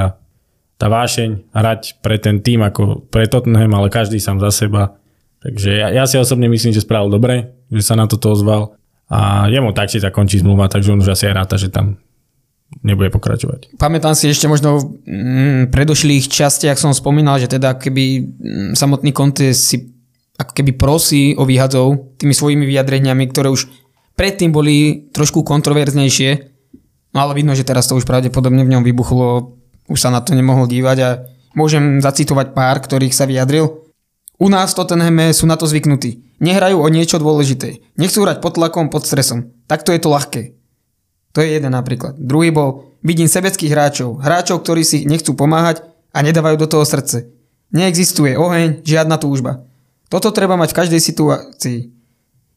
tá 0.79 0.87
vášeň 0.87 1.51
hrať 1.51 1.99
pre 1.99 2.15
ten 2.15 2.39
tým 2.39 2.63
ako 2.63 3.11
pre 3.11 3.27
Tottenham, 3.27 3.75
ale 3.75 3.91
každý 3.91 4.23
sám 4.23 4.39
za 4.39 4.55
seba. 4.55 4.95
Takže 5.43 5.75
ja, 5.75 5.91
ja 5.91 6.07
si 6.07 6.15
osobne 6.15 6.47
myslím, 6.47 6.71
že 6.71 6.87
spravil 6.87 7.11
dobre, 7.11 7.51
že 7.67 7.83
sa 7.83 7.99
na 7.99 8.07
toto 8.07 8.31
ozval 8.31 8.79
a 9.11 9.51
jemu 9.51 9.75
tak 9.75 9.91
si 9.91 9.99
tak 9.99 10.15
končí 10.15 10.39
zmluva, 10.39 10.71
takže 10.71 10.95
on 10.95 11.03
už 11.03 11.11
asi 11.11 11.27
aj 11.27 11.35
ráta, 11.35 11.59
že 11.59 11.67
tam 11.67 11.99
nebude 12.83 13.11
pokračovať. 13.11 13.75
Pamätám 13.79 14.15
si 14.15 14.31
ešte 14.31 14.47
možno 14.47 14.79
v 14.79 14.83
mm, 15.07 15.61
predošlých 15.71 16.27
častiach 16.31 16.79
som 16.79 16.95
spomínal, 16.95 17.39
že 17.39 17.51
teda 17.51 17.75
keby 17.75 18.03
mm, 18.23 18.71
samotný 18.79 19.11
Conte 19.11 19.51
si 19.51 19.91
ako 20.39 20.51
keby 20.55 20.71
prosí 20.75 21.35
o 21.35 21.43
výhadzov 21.43 22.15
tými 22.15 22.31
svojimi 22.31 22.63
vyjadreniami, 22.63 23.27
ktoré 23.31 23.51
už 23.51 23.67
predtým 24.19 24.51
boli 24.51 25.07
trošku 25.09 25.41
kontroverznejšie, 25.41 26.56
No 27.15 27.23
ale 27.23 27.37
vidno, 27.37 27.55
že 27.55 27.67
teraz 27.67 27.87
to 27.87 27.95
už 27.95 28.05
pravdepodobne 28.07 28.63
v 28.63 28.71
ňom 28.77 28.83
vybuchlo, 28.83 29.57
už 29.87 29.99
sa 29.99 30.11
na 30.11 30.19
to 30.19 30.35
nemohol 30.35 30.67
dívať 30.67 30.97
a 30.99 31.09
môžem 31.55 32.03
zacitovať 32.03 32.51
pár, 32.51 32.83
ktorých 32.83 33.15
sa 33.15 33.25
vyjadril. 33.25 33.87
U 34.37 34.47
nás 34.53 34.73
v 34.73 34.77
Tottenhame 34.83 35.33
sú 35.33 35.49
na 35.49 35.57
to 35.57 35.65
zvyknutí. 35.65 36.37
Nehrajú 36.37 36.77
o 36.77 36.87
niečo 36.93 37.17
dôležité. 37.17 37.81
Nechcú 37.97 38.21
hrať 38.21 38.37
pod 38.37 38.61
tlakom, 38.61 38.93
pod 38.93 39.09
stresom. 39.09 39.49
Takto 39.65 39.89
je 39.89 39.99
to 40.03 40.13
ľahké. 40.13 40.53
To 41.33 41.41
je 41.41 41.57
jeden 41.57 41.73
napríklad. 41.73 42.13
Druhý 42.21 42.53
bol, 42.53 42.93
vidím 43.01 43.25
sebeckých 43.25 43.73
hráčov. 43.73 44.21
Hráčov, 44.21 44.61
ktorí 44.61 44.85
si 44.85 45.09
nechcú 45.09 45.33
pomáhať 45.33 45.81
a 46.13 46.21
nedávajú 46.21 46.61
do 46.61 46.69
toho 46.69 46.85
srdce. 46.85 47.33
Neexistuje 47.73 48.37
oheň, 48.37 48.85
žiadna 48.85 49.17
túžba. 49.17 49.65
Toto 50.07 50.29
treba 50.29 50.55
mať 50.55 50.71
v 50.71 50.79
každej 50.85 51.01
situácii. 51.01 51.79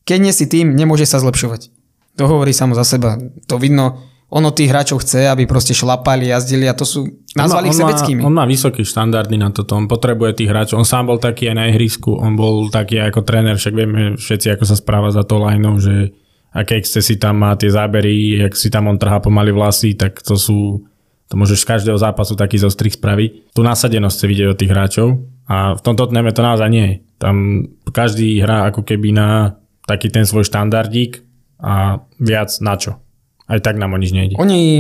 Keď 0.05 0.19
nie 0.21 0.33
si 0.37 0.45
tým, 0.47 0.77
nemôže 0.77 1.09
sa 1.09 1.19
zlepšovať. 1.19 1.73
To 2.21 2.29
hovorí 2.29 2.53
samo 2.53 2.77
za 2.77 2.85
seba. 2.85 3.17
To 3.49 3.57
vidno 3.57 4.10
ono 4.31 4.55
tých 4.55 4.71
hráčov 4.71 5.03
chce, 5.03 5.27
aby 5.27 5.43
proste 5.43 5.75
šlapali, 5.75 6.31
jazdili 6.31 6.71
a 6.71 6.75
to 6.75 6.87
sú, 6.87 7.03
nazvali 7.35 7.75
ich 7.75 7.79
sebeckými. 7.79 8.23
On 8.23 8.31
má 8.31 8.47
vysoký 8.47 8.87
štandardy 8.87 9.35
na 9.35 9.51
toto, 9.51 9.75
on 9.75 9.91
potrebuje 9.91 10.39
tých 10.39 10.51
hráčov, 10.55 10.79
on 10.79 10.87
sám 10.87 11.11
bol 11.11 11.19
taký 11.19 11.51
aj 11.51 11.57
na 11.59 11.67
ihrisku, 11.67 12.15
on 12.15 12.39
bol 12.39 12.71
taký 12.71 13.03
ako 13.03 13.27
tréner, 13.27 13.59
však 13.59 13.75
vieme 13.75 14.15
všetci, 14.15 14.55
ako 14.55 14.65
sa 14.71 14.79
správa 14.79 15.11
za 15.11 15.27
to 15.27 15.43
lineou, 15.43 15.83
že 15.83 16.15
aké 16.55 16.79
si 16.83 17.19
tam 17.19 17.43
má 17.43 17.59
tie 17.59 17.75
zábery, 17.75 18.47
jak 18.47 18.55
si 18.55 18.71
tam 18.71 18.87
on 18.87 18.99
trhá 19.03 19.19
pomaly 19.19 19.51
vlasy, 19.51 19.99
tak 19.99 20.23
to 20.23 20.39
sú, 20.39 20.87
to 21.27 21.35
môžeš 21.35 21.67
z 21.67 21.67
každého 21.67 21.99
zápasu 21.99 22.39
taký 22.39 22.59
zostrih 22.63 22.95
spraviť. 22.95 23.55
Tu 23.55 23.61
nasadenosť 23.67 24.15
chce 24.15 24.27
vidieť 24.31 24.49
od 24.51 24.59
tých 24.59 24.71
hráčov 24.71 25.09
a 25.51 25.75
v 25.75 25.83
tomto 25.83 26.07
tneme 26.07 26.31
to 26.31 26.43
naozaj 26.43 26.71
nie 26.71 26.87
je. 26.87 26.95
Tam 27.19 27.67
každý 27.91 28.39
hrá 28.43 28.71
ako 28.71 28.87
keby 28.87 29.11
na 29.11 29.59
taký 29.91 30.07
ten 30.07 30.23
svoj 30.23 30.47
štandardík 30.47 31.23
a 31.59 32.03
viac 32.23 32.51
na 32.63 32.79
čo. 32.79 33.03
Aj 33.51 33.59
tak 33.59 33.83
nám 33.83 33.91
o 33.91 33.99
nič 33.99 34.15
nejde. 34.15 34.39
Oni, 34.39 34.79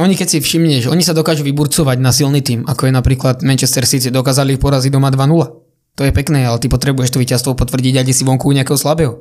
oni 0.00 0.14
keď 0.16 0.28
si 0.32 0.38
všimneš, 0.40 0.88
oni 0.88 1.04
sa 1.04 1.12
dokážu 1.12 1.44
vyburcovať 1.44 2.00
na 2.00 2.16
silný 2.16 2.40
tým, 2.40 2.64
ako 2.64 2.88
je 2.88 2.92
napríklad 2.96 3.44
Manchester 3.44 3.84
City, 3.84 4.08
dokázali 4.08 4.56
ich 4.56 4.62
poraziť 4.64 4.88
doma 4.88 5.12
2-0. 5.12 5.36
To 5.96 6.02
je 6.04 6.12
pekné, 6.16 6.48
ale 6.48 6.56
ty 6.56 6.72
potrebuješ 6.72 7.12
to 7.12 7.20
víťazstvo 7.20 7.52
potvrdiť, 7.52 8.00
aj 8.00 8.16
si 8.16 8.24
vonku 8.24 8.48
nejakého 8.56 8.80
slabého. 8.80 9.20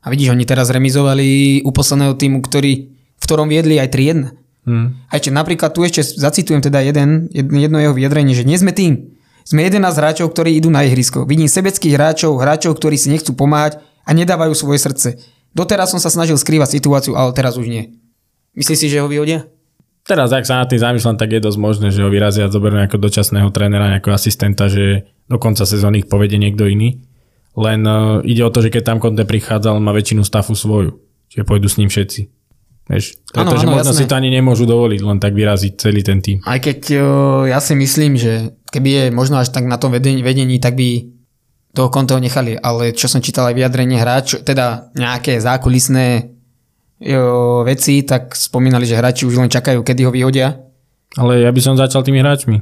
A 0.00 0.08
vidíš, 0.08 0.32
oni 0.32 0.48
teraz 0.48 0.72
remizovali 0.72 1.60
u 1.60 1.70
posledného 1.72 2.16
týmu, 2.16 2.40
ktorý, 2.40 2.72
v 2.92 3.24
ktorom 3.24 3.52
viedli 3.52 3.76
aj 3.76 3.92
3-1. 3.92 4.32
Hmm. 4.64 4.96
A 5.08 5.20
ešte 5.20 5.32
napríklad 5.32 5.76
tu 5.76 5.84
ešte 5.84 6.00
zacitujem 6.00 6.64
teda 6.64 6.80
jeden, 6.80 7.28
jedno 7.32 7.76
jeho 7.80 7.92
vyjadrenie, 7.92 8.32
že 8.32 8.48
nie 8.48 8.56
sme 8.56 8.72
tým. 8.72 9.16
Sme 9.44 9.64
11 9.64 9.80
hráčov, 9.84 10.32
ktorí 10.32 10.56
idú 10.56 10.68
na 10.68 10.84
ihrisko. 10.84 11.24
Vidím 11.24 11.48
sebeckých 11.48 11.96
hráčov, 11.96 12.40
hráčov, 12.40 12.76
ktorí 12.76 12.96
si 12.96 13.12
nechcú 13.12 13.36
pomáhať 13.36 13.80
a 14.04 14.12
nedávajú 14.12 14.52
svoje 14.56 14.80
srdce. 14.80 15.08
Doteraz 15.56 15.90
som 15.92 16.00
sa 16.00 16.12
snažil 16.12 16.36
skrývať 16.36 16.80
situáciu, 16.80 17.16
ale 17.16 17.32
teraz 17.32 17.56
už 17.56 17.66
nie. 17.68 17.99
Myslíš 18.54 18.78
si, 18.78 18.86
že 18.90 18.98
ho 18.98 19.06
vyhodia? 19.06 19.46
Teraz, 20.02 20.32
ak 20.34 20.48
sa 20.48 20.58
na 20.58 20.66
tým 20.66 20.80
zamýšľam, 20.80 21.20
tak 21.20 21.30
je 21.30 21.44
dosť 21.44 21.58
možné, 21.60 21.88
že 21.94 22.02
ho 22.02 22.10
vyrazia 22.10 22.48
a 22.48 22.52
zoberú 22.52 22.80
ako 22.82 22.98
dočasného 22.98 23.52
trénera, 23.54 23.94
nejakého 23.94 24.16
asistenta, 24.16 24.66
že 24.66 25.06
do 25.30 25.38
konca 25.38 25.62
sezóny 25.62 26.02
ich 26.02 26.10
povedie 26.10 26.40
niekto 26.40 26.66
iný. 26.66 26.98
Len 27.54 27.84
uh, 27.86 28.18
ide 28.26 28.42
o 28.42 28.50
to, 28.50 28.64
že 28.64 28.72
keď 28.74 28.82
tam 28.82 28.98
Conte 28.98 29.22
prichádzal, 29.22 29.78
má 29.78 29.94
väčšinu 29.94 30.26
stafu 30.26 30.58
svoju. 30.58 30.98
Čiže 31.30 31.46
pôjdu 31.46 31.70
s 31.70 31.78
ním 31.78 31.90
všetci. 31.92 32.20
Vieš, 32.90 33.22
ano, 33.38 33.54
že 33.54 33.70
možno 33.70 33.94
jasné. 33.94 34.02
si 34.02 34.10
to 34.10 34.18
ani 34.18 34.34
nemôžu 34.34 34.66
dovoliť, 34.66 34.98
len 35.06 35.22
tak 35.22 35.30
vyraziť 35.38 35.72
celý 35.78 36.02
ten 36.02 36.18
tým. 36.18 36.42
Aj 36.42 36.58
keď 36.58 36.78
uh, 36.98 37.02
ja 37.46 37.62
si 37.62 37.78
myslím, 37.78 38.18
že 38.18 38.50
keby 38.74 38.88
je 38.90 39.04
možno 39.14 39.38
až 39.38 39.54
tak 39.54 39.62
na 39.70 39.78
tom 39.78 39.94
vedení, 39.94 40.26
vedení 40.26 40.58
tak 40.58 40.74
by 40.74 41.06
toho 41.70 41.86
Conteho 41.86 42.18
nechali, 42.18 42.58
ale 42.58 42.90
čo 42.90 43.06
som 43.06 43.22
čítal 43.22 43.46
aj 43.46 43.54
vyjadrenie 43.54 44.02
hráč, 44.02 44.42
teda 44.42 44.90
nejaké 44.98 45.38
zákulisné 45.38 46.34
veci, 47.64 48.04
tak 48.04 48.36
spomínali, 48.36 48.84
že 48.84 49.00
hráči 49.00 49.24
už 49.24 49.40
len 49.40 49.48
čakajú, 49.48 49.80
kedy 49.80 50.04
ho 50.04 50.12
vyhodia. 50.12 50.60
Ale 51.16 51.42
ja 51.42 51.50
by 51.50 51.60
som 51.60 51.74
začal 51.74 52.04
tými 52.04 52.20
hráčmi. 52.20 52.60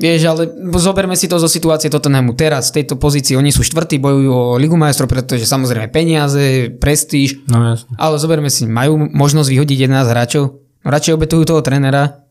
Vieš, 0.00 0.20
ale 0.24 0.42
zoberme 0.80 1.12
si 1.12 1.28
to 1.28 1.36
zo 1.36 1.44
situácie 1.44 1.92
Tottenhamu. 1.92 2.32
Teraz 2.32 2.72
v 2.72 2.80
tejto 2.80 2.96
pozícii 2.96 3.36
oni 3.36 3.52
sú 3.52 3.60
štvrtí, 3.60 4.00
bojujú 4.00 4.32
o 4.32 4.56
Ligu 4.56 4.72
majstrov, 4.72 5.12
pretože 5.12 5.44
samozrejme 5.44 5.92
peniaze, 5.92 6.72
prestíž. 6.80 7.44
No 7.44 7.76
jasne. 7.76 7.92
Ale 8.00 8.16
zoberme 8.16 8.48
si, 8.48 8.64
majú 8.64 8.96
možnosť 8.96 9.52
vyhodiť 9.52 9.92
11 9.92 10.08
hráčov? 10.08 10.64
Radšej 10.80 11.20
obetujú 11.20 11.44
toho 11.44 11.60
trénera 11.60 12.24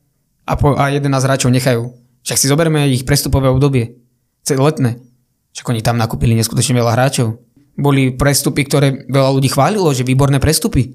a, 0.50 0.54
po, 0.58 0.74
a 0.74 0.90
11 0.90 1.14
hráčov 1.14 1.54
nechajú. 1.54 1.94
Však 2.26 2.38
si 2.42 2.50
zoberme 2.50 2.90
ich 2.90 3.06
prestupové 3.06 3.54
obdobie. 3.54 4.02
Celé 4.42 4.66
letné. 4.66 4.92
Však 5.54 5.70
oni 5.70 5.86
tam 5.86 6.02
nakúpili 6.02 6.34
neskutočne 6.34 6.74
veľa 6.74 6.98
hráčov. 6.98 7.38
Boli 7.78 8.18
prestupy, 8.18 8.66
ktoré 8.66 9.06
veľa 9.06 9.30
ľudí 9.30 9.54
chválilo, 9.54 9.94
že 9.94 10.02
výborné 10.02 10.42
prestupy. 10.42 10.90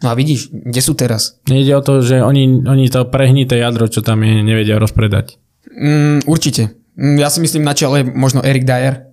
No 0.00 0.08
a 0.08 0.14
vidíš, 0.16 0.48
kde 0.48 0.80
sú 0.80 0.96
teraz? 0.96 1.36
Nejde 1.44 1.76
o 1.76 1.84
to, 1.84 2.00
že 2.00 2.24
oni, 2.24 2.64
oni 2.64 2.88
to 2.88 3.04
prehnité 3.12 3.60
jadro, 3.60 3.84
čo 3.84 4.00
tam 4.00 4.24
je, 4.24 4.40
nevedia 4.40 4.80
rozpredať. 4.80 5.36
Mm, 5.68 6.24
určite. 6.24 6.72
Mm, 6.96 7.20
Ja 7.20 7.28
si 7.28 7.44
myslím 7.44 7.68
na 7.68 7.76
čele 7.76 8.02
možno 8.04 8.40
Erik 8.40 8.64
Dyer. 8.64 9.12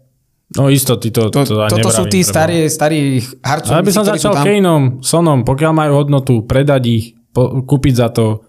No 0.55 0.71
isto, 0.71 0.95
ty 0.95 1.11
to, 1.11 1.27
To, 1.27 1.43
to, 1.43 1.67
toto 1.67 1.91
sú 1.91 2.07
tí 2.07 2.23
starí, 2.23 2.71
starí 2.71 3.19
harcovníci, 3.43 3.75
Ale 3.75 3.83
by 3.83 3.91
som 3.91 4.03
začal. 4.07 4.31
Kaneom, 4.31 5.03
Sonom, 5.03 5.43
pokiaľ 5.43 5.71
majú 5.75 5.91
hodnotu, 5.99 6.47
predať 6.47 6.81
ich, 6.87 7.05
po, 7.35 7.67
kúpiť 7.67 7.93
za 7.99 8.07
to 8.07 8.47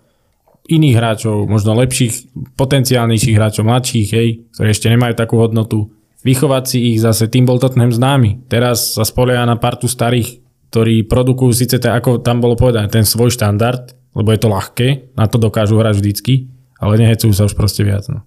iných 0.71 0.95
hráčov, 0.95 1.51
možno 1.51 1.75
lepších, 1.75 2.31
potenciálnejších 2.55 3.35
hráčov, 3.35 3.67
mladších, 3.67 4.09
hej, 4.15 4.29
ktorí 4.55 4.69
ešte 4.71 4.87
nemajú 4.95 5.19
takú 5.19 5.43
hodnotu. 5.43 5.91
Vychovať 6.23 6.65
si 6.71 6.79
ich 6.95 6.99
zase, 7.03 7.27
tým 7.27 7.49
bol 7.49 7.59
Tottenham 7.59 7.91
známy. 7.91 8.47
Teraz 8.47 8.95
sa 8.95 9.03
spolieha 9.03 9.43
na 9.43 9.59
partu 9.59 9.91
starých, 9.91 10.39
ktorí 10.69 11.09
produkujú 11.09 11.53
síce, 11.57 11.81
tak, 11.81 12.05
ako 12.05 12.21
tam 12.21 12.45
bolo 12.45 12.53
povedané, 12.55 12.93
ten 12.93 13.09
svoj 13.09 13.33
štandard, 13.33 13.97
lebo 14.13 14.29
je 14.33 14.41
to 14.41 14.53
ľahké, 14.53 14.89
na 15.17 15.25
to 15.25 15.41
dokážu 15.41 15.81
hrať 15.81 15.97
vždycky, 15.97 16.53
ale 16.77 17.01
nehecujú 17.01 17.33
sa 17.33 17.49
už 17.49 17.57
proste 17.57 17.83
viac. 17.83 18.05
No. 18.13 18.23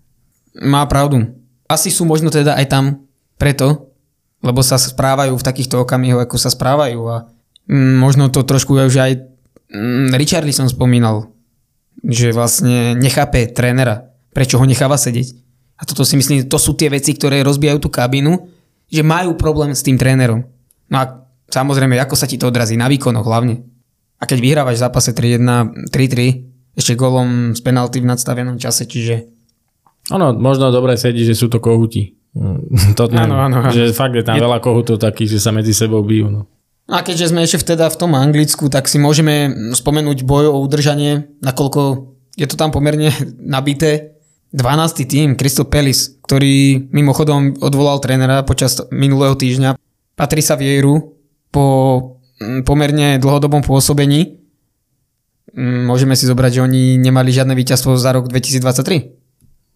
Má 0.57 0.83
pravdu. 0.89 1.37
Asi 1.69 1.93
sú 1.93 2.03
možno 2.03 2.33
teda 2.33 2.57
aj 2.57 2.65
tam 2.67 2.85
preto, 3.37 3.93
lebo 4.41 4.65
sa 4.65 4.81
správajú 4.81 5.37
v 5.37 5.45
takýchto 5.45 5.85
okamihoch, 5.85 6.25
ako 6.25 6.37
sa 6.41 6.49
správajú 6.49 6.99
a 7.07 7.29
mm, 7.69 7.95
možno 8.01 8.27
to 8.33 8.41
trošku 8.41 8.73
už 8.73 8.97
aj 8.97 9.11
mm, 9.69 10.17
Richarlison 10.17 10.67
spomínal, 10.67 11.29
že 12.01 12.33
vlastne 12.33 12.97
nechápe 12.97 13.45
trénera, 13.53 14.11
prečo 14.33 14.57
ho 14.57 14.65
necháva 14.65 14.97
sedieť. 14.97 15.37
A 15.77 15.85
toto 15.85 16.05
si 16.05 16.17
myslím, 16.17 16.45
to 16.45 16.57
sú 16.57 16.73
tie 16.73 16.89
veci, 16.89 17.13
ktoré 17.13 17.41
rozbijajú 17.41 17.79
tú 17.81 17.89
kabínu, 17.89 18.49
že 18.89 19.01
majú 19.01 19.37
problém 19.37 19.73
s 19.73 19.85
tým 19.85 19.97
trénerom. 19.97 20.45
No 20.91 20.95
a 20.97 21.20
samozrejme, 21.51 21.99
ako 21.99 22.15
sa 22.15 22.25
ti 22.25 22.35
to 22.35 22.47
odrazí 22.47 22.75
na 22.75 22.87
výkonoch 22.87 23.23
hlavne. 23.23 23.61
A 24.17 24.25
keď 24.25 24.37
vyhrávaš 24.39 24.77
v 24.79 24.83
zápase 24.85 25.09
3-1, 25.11 25.91
3-3, 25.91 26.77
ešte 26.77 26.93
golom 26.95 27.51
z 27.51 27.59
penalty 27.59 27.99
v 27.99 28.07
nadstavenom 28.07 28.55
čase, 28.55 28.87
čiže 28.87 29.27
Ono, 30.09 30.33
možno 30.33 30.73
dobre 30.73 30.97
sedí, 30.97 31.21
že 31.21 31.37
sú 31.37 31.45
to 31.45 31.61
kohuti. 31.61 32.17
Tottenham, 32.97 33.29
Áno, 33.29 33.35
áno, 33.37 33.55
áno. 33.61 33.69
Že 33.69 33.93
fakt 33.93 34.15
je 34.17 34.25
tam 34.25 34.35
Je- 34.35 34.41
veľa 34.41 34.59
kohutov 34.59 34.97
takých, 34.97 35.37
že 35.37 35.39
sa 35.39 35.51
medzi 35.53 35.75
sebou 35.75 36.01
bijú. 36.01 36.31
No. 36.31 36.41
A 36.89 37.05
keďže 37.05 37.31
sme 37.31 37.45
ešte 37.45 37.77
teda 37.77 37.87
v 37.87 37.95
tom 37.95 38.17
Anglicku, 38.17 38.67
tak 38.67 38.89
si 38.89 38.97
môžeme 38.97 39.47
spomenúť 39.71 40.25
boj 40.25 40.51
o 40.51 40.59
udržanie, 40.59 41.29
nakoľko 41.39 42.11
je 42.35 42.47
to 42.49 42.55
tam 42.57 42.73
pomerne 42.73 43.13
nabité. 43.55 44.17
12. 44.51 45.07
tým 45.07 45.39
Crystal 45.39 45.63
Palace, 45.63 46.19
ktorý 46.27 46.89
mimochodom 46.91 47.55
odvolal 47.63 48.03
trénera 48.03 48.43
počas 48.43 48.83
minulého 48.91 49.31
týždňa, 49.31 49.79
Patrisa 50.19 50.59
Vieiru 50.59 51.15
po 51.51 51.65
mm, 52.39 52.63
pomerne 52.63 53.19
dlhodobom 53.19 53.61
pôsobení. 53.61 54.41
Mm, 55.51 55.85
Môžeme 55.85 56.15
si 56.15 56.25
zobrať, 56.25 56.59
že 56.59 56.65
oni 56.65 56.97
nemali 56.97 57.29
žiadne 57.29 57.53
víťazstvo 57.53 57.99
za 57.99 58.15
rok 58.15 58.31
2023. 58.31 59.21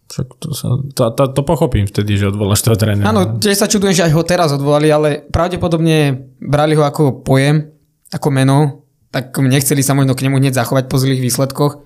Však 0.06 0.26
to, 0.38 0.48
sa, 0.54 0.70
to, 0.94 1.02
to, 1.18 1.22
to 1.34 1.42
pochopím 1.42 1.84
vtedy, 1.90 2.14
že 2.14 2.30
odvoláš 2.30 2.62
toho 2.62 2.78
trénera. 2.78 3.10
Áno, 3.10 3.42
tiež 3.42 3.58
sa 3.58 3.66
čudujem, 3.66 3.90
že 3.90 4.06
aj 4.06 4.14
ho 4.14 4.22
teraz 4.22 4.54
odvolali, 4.54 4.86
ale 4.86 5.26
pravdepodobne 5.26 6.30
brali 6.38 6.78
ho 6.78 6.86
ako 6.86 7.26
pojem, 7.26 7.74
ako 8.14 8.28
meno, 8.30 8.86
tak 9.10 9.34
nechceli 9.34 9.82
sa 9.82 9.98
možno 9.98 10.14
k 10.14 10.30
nemu 10.30 10.38
hneď 10.38 10.62
zachovať 10.62 10.86
po 10.86 11.02
zlých 11.02 11.18
výsledkoch. 11.18 11.82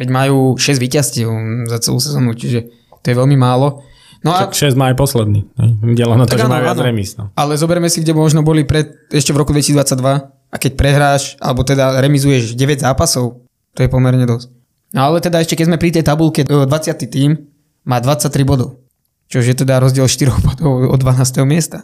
Veď 0.00 0.08
majú 0.08 0.56
6 0.56 0.80
víťazstiev 0.80 1.28
za 1.68 1.78
celú 1.84 2.00
sezónu, 2.00 2.32
čiže 2.32 2.72
to 3.04 3.06
je 3.12 3.16
veľmi 3.20 3.36
málo. 3.36 3.84
No 4.22 4.30
a, 4.30 4.46
Však 4.46 4.74
6 4.74 4.78
má 4.78 4.94
aj 4.94 4.96
posledný. 4.96 5.50
Dielo 5.94 6.14
na 6.14 6.30
to, 6.30 6.38
Tak 6.38 6.42
že 6.42 6.46
áno, 6.46 6.54
má 6.54 6.62
viac 6.62 6.78
áno. 6.78 6.86
remis. 6.86 7.18
No. 7.18 7.34
ale 7.34 7.58
zoberme 7.58 7.90
si, 7.90 8.06
kde 8.06 8.14
možno 8.14 8.46
boli 8.46 8.62
pred, 8.62 8.94
ešte 9.10 9.34
v 9.34 9.42
roku 9.42 9.50
2022 9.50 9.98
a 10.30 10.56
keď 10.56 10.72
prehráš, 10.78 11.34
alebo 11.42 11.66
teda 11.66 11.98
remizuješ 11.98 12.54
9 12.54 12.86
zápasov, 12.86 13.42
to 13.74 13.82
je 13.82 13.90
pomerne 13.90 14.22
dosť. 14.22 14.46
No 14.94 15.10
ale 15.10 15.18
teda 15.18 15.42
ešte 15.42 15.58
keď 15.58 15.74
sme 15.74 15.78
pri 15.80 15.90
tej 15.90 16.04
tabulke, 16.06 16.46
e, 16.46 16.66
20. 16.68 16.70
tým 17.10 17.34
má 17.82 17.98
23 17.98 18.46
bodov. 18.46 18.78
Čo 19.26 19.40
je 19.42 19.56
teda 19.56 19.80
rozdiel 19.82 20.06
4 20.06 20.28
bodov 20.46 20.92
od 20.92 20.98
12. 21.02 21.42
miesta. 21.42 21.82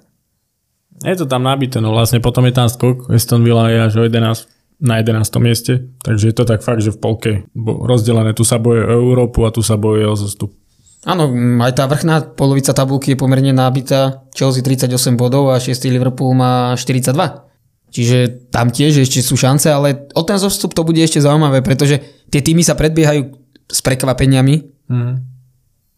Je 1.03 1.14
to 1.14 1.27
tam 1.27 1.42
nabité, 1.46 1.79
no 1.83 1.90
vlastne 1.90 2.18
potom 2.18 2.46
je 2.46 2.55
tam 2.55 2.66
skok. 2.66 3.11
Aston 3.11 3.42
Villa 3.42 3.70
je 3.70 3.79
až 3.83 3.92
o 3.98 4.03
11, 4.07 4.46
na 4.79 4.98
11. 4.98 5.27
mieste. 5.42 5.90
Takže 6.03 6.31
je 6.31 6.35
to 6.35 6.44
tak 6.46 6.62
fakt, 6.62 6.83
že 6.83 6.94
v 6.94 6.98
polke 6.98 7.31
rozdelené. 7.59 8.35
Tu 8.35 8.42
sa 8.46 8.59
boje 8.59 8.83
o 8.83 8.90
Európu 8.94 9.46
a 9.46 9.51
tu 9.51 9.62
sa 9.62 9.79
boje 9.79 10.07
o 10.07 10.14
zostup. 10.14 10.55
Áno, 11.07 11.31
mm, 11.31 11.63
aj 11.63 11.73
tá 11.79 11.85
vrchná 11.87 12.35
polovica 12.35 12.75
tabulky 12.75 13.15
je 13.15 13.21
pomerne 13.21 13.55
nabitá. 13.55 14.27
Chelsea 14.35 14.67
38 14.67 15.15
bodov 15.15 15.55
a 15.55 15.63
6. 15.63 15.87
Liverpool 15.87 16.35
má 16.35 16.75
42. 16.75 17.15
Čiže 17.89 18.51
tam 18.53 18.69
tiež 18.69 19.07
ešte 19.07 19.23
sú 19.25 19.39
šance, 19.39 19.71
ale 19.71 20.11
o 20.13 20.23
ten 20.27 20.37
zostup 20.37 20.77
to 20.77 20.85
bude 20.85 21.01
ešte 21.01 21.23
zaujímavé, 21.25 21.65
pretože 21.65 22.03
tie 22.29 22.45
týmy 22.45 22.61
sa 22.61 22.77
predbiehajú 22.77 23.33
s 23.71 23.81
prekvapeniami. 23.81 24.55
Mhm. 24.91 25.13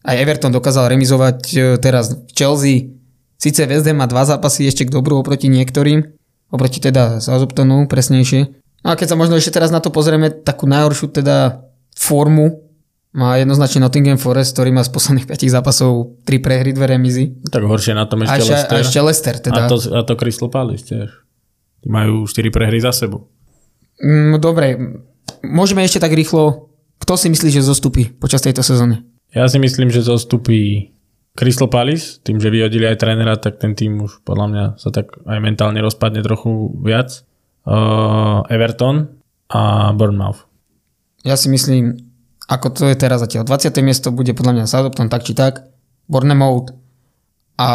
Aj 0.01 0.17
Everton 0.17 0.49
dokázal 0.49 0.89
remizovať 0.89 1.37
e, 1.53 1.57
teraz 1.77 2.09
v 2.09 2.31
Chelsea. 2.33 2.97
Sice 3.37 3.69
West 3.69 3.85
Ham 3.85 4.01
má 4.01 4.09
dva 4.09 4.25
zápasy 4.25 4.65
ešte 4.65 4.89
k 4.89 4.93
dobru 4.93 5.21
oproti 5.21 5.45
niektorým, 5.45 6.01
oproti 6.49 6.81
teda 6.81 7.21
Southamptonu 7.21 7.85
presnejšie. 7.85 8.49
No 8.81 8.87
a 8.93 8.97
keď 8.97 9.13
sa 9.13 9.19
možno 9.19 9.37
ešte 9.37 9.53
teraz 9.53 9.69
na 9.69 9.77
to 9.77 9.93
pozrieme, 9.93 10.33
takú 10.33 10.65
najhoršiu 10.65 11.13
teda 11.13 11.69
formu 11.93 12.70
má 13.11 13.35
jednoznačne 13.35 13.83
Nottingham 13.83 14.15
Forest, 14.15 14.55
ktorý 14.55 14.71
má 14.71 14.83
z 14.83 14.91
posledných 14.91 15.27
5 15.31 15.55
zápasov 15.55 16.21
3 16.23 16.39
prehry, 16.39 16.71
2 16.71 16.79
remizy. 16.87 17.35
Tak 17.51 17.63
horšie 17.63 17.93
na 17.95 18.07
tom 18.07 18.23
A 18.23 18.35
ešte 18.39 18.39
ešte, 18.39 18.51
Leicester. 18.51 18.75
a 18.75 18.81
ešte 18.81 18.99
Leicester 18.99 19.35
A 19.35 19.41
teda. 19.43 19.61
to, 19.67 19.77
a 19.91 19.99
to 20.07 20.13
Crystal 20.15 20.49
Palace 20.51 20.83
tiež. 20.87 21.09
Majú 21.83 22.23
4 22.25 22.53
prehry 22.53 22.79
za 22.79 22.93
sebou. 22.93 23.27
Mm, 24.01 24.39
dobre, 24.39 24.77
môžeme 25.43 25.83
ešte 25.83 26.01
tak 26.01 26.13
rýchlo, 26.13 26.71
kto 26.97 27.13
si 27.17 27.27
myslí, 27.29 27.49
že 27.51 27.61
zostupí 27.61 28.09
počas 28.09 28.41
tejto 28.41 28.61
sezóny? 28.61 29.01
Ja 29.33 29.47
si 29.47 29.57
myslím, 29.57 29.89
že 29.89 30.03
zostupí 30.03 30.91
Crystal 31.31 31.71
Palace, 31.71 32.19
tým, 32.21 32.37
že 32.43 32.51
vyhodili 32.51 32.83
aj 32.83 32.99
trénera, 32.99 33.39
tak 33.39 33.55
ten 33.57 33.71
tým 33.71 34.03
už 34.03 34.19
podľa 34.27 34.45
mňa 34.51 34.65
sa 34.75 34.91
tak 34.91 35.15
aj 35.23 35.39
mentálne 35.39 35.79
rozpadne 35.79 36.19
trochu 36.21 36.75
viac. 36.83 37.23
Uh, 37.61 38.41
Everton 38.49 39.21
a 39.47 39.93
Bournemouth. 39.93 40.43
Ja 41.21 41.37
si 41.37 41.47
myslím, 41.47 42.10
ako 42.51 42.67
to 42.75 42.83
je 42.91 42.99
teraz 42.99 43.23
zatiaľ. 43.23 43.47
20. 43.47 43.71
miesto 43.79 44.11
bude 44.11 44.35
podľa 44.35 44.59
mňa 44.59 44.65
Southampton 44.67 45.07
tak 45.07 45.23
či 45.23 45.31
tak, 45.31 45.71
Bournemouth 46.11 46.75
a 47.55 47.69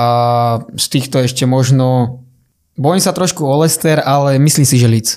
z 0.76 0.86
týchto 0.92 1.24
ešte 1.24 1.48
možno 1.48 2.20
bojím 2.76 3.00
sa 3.00 3.16
trošku 3.16 3.40
o 3.40 3.56
Leicester, 3.64 4.04
ale 4.04 4.36
myslím 4.36 4.68
si, 4.68 4.76
že 4.76 4.90
Leeds. 4.90 5.12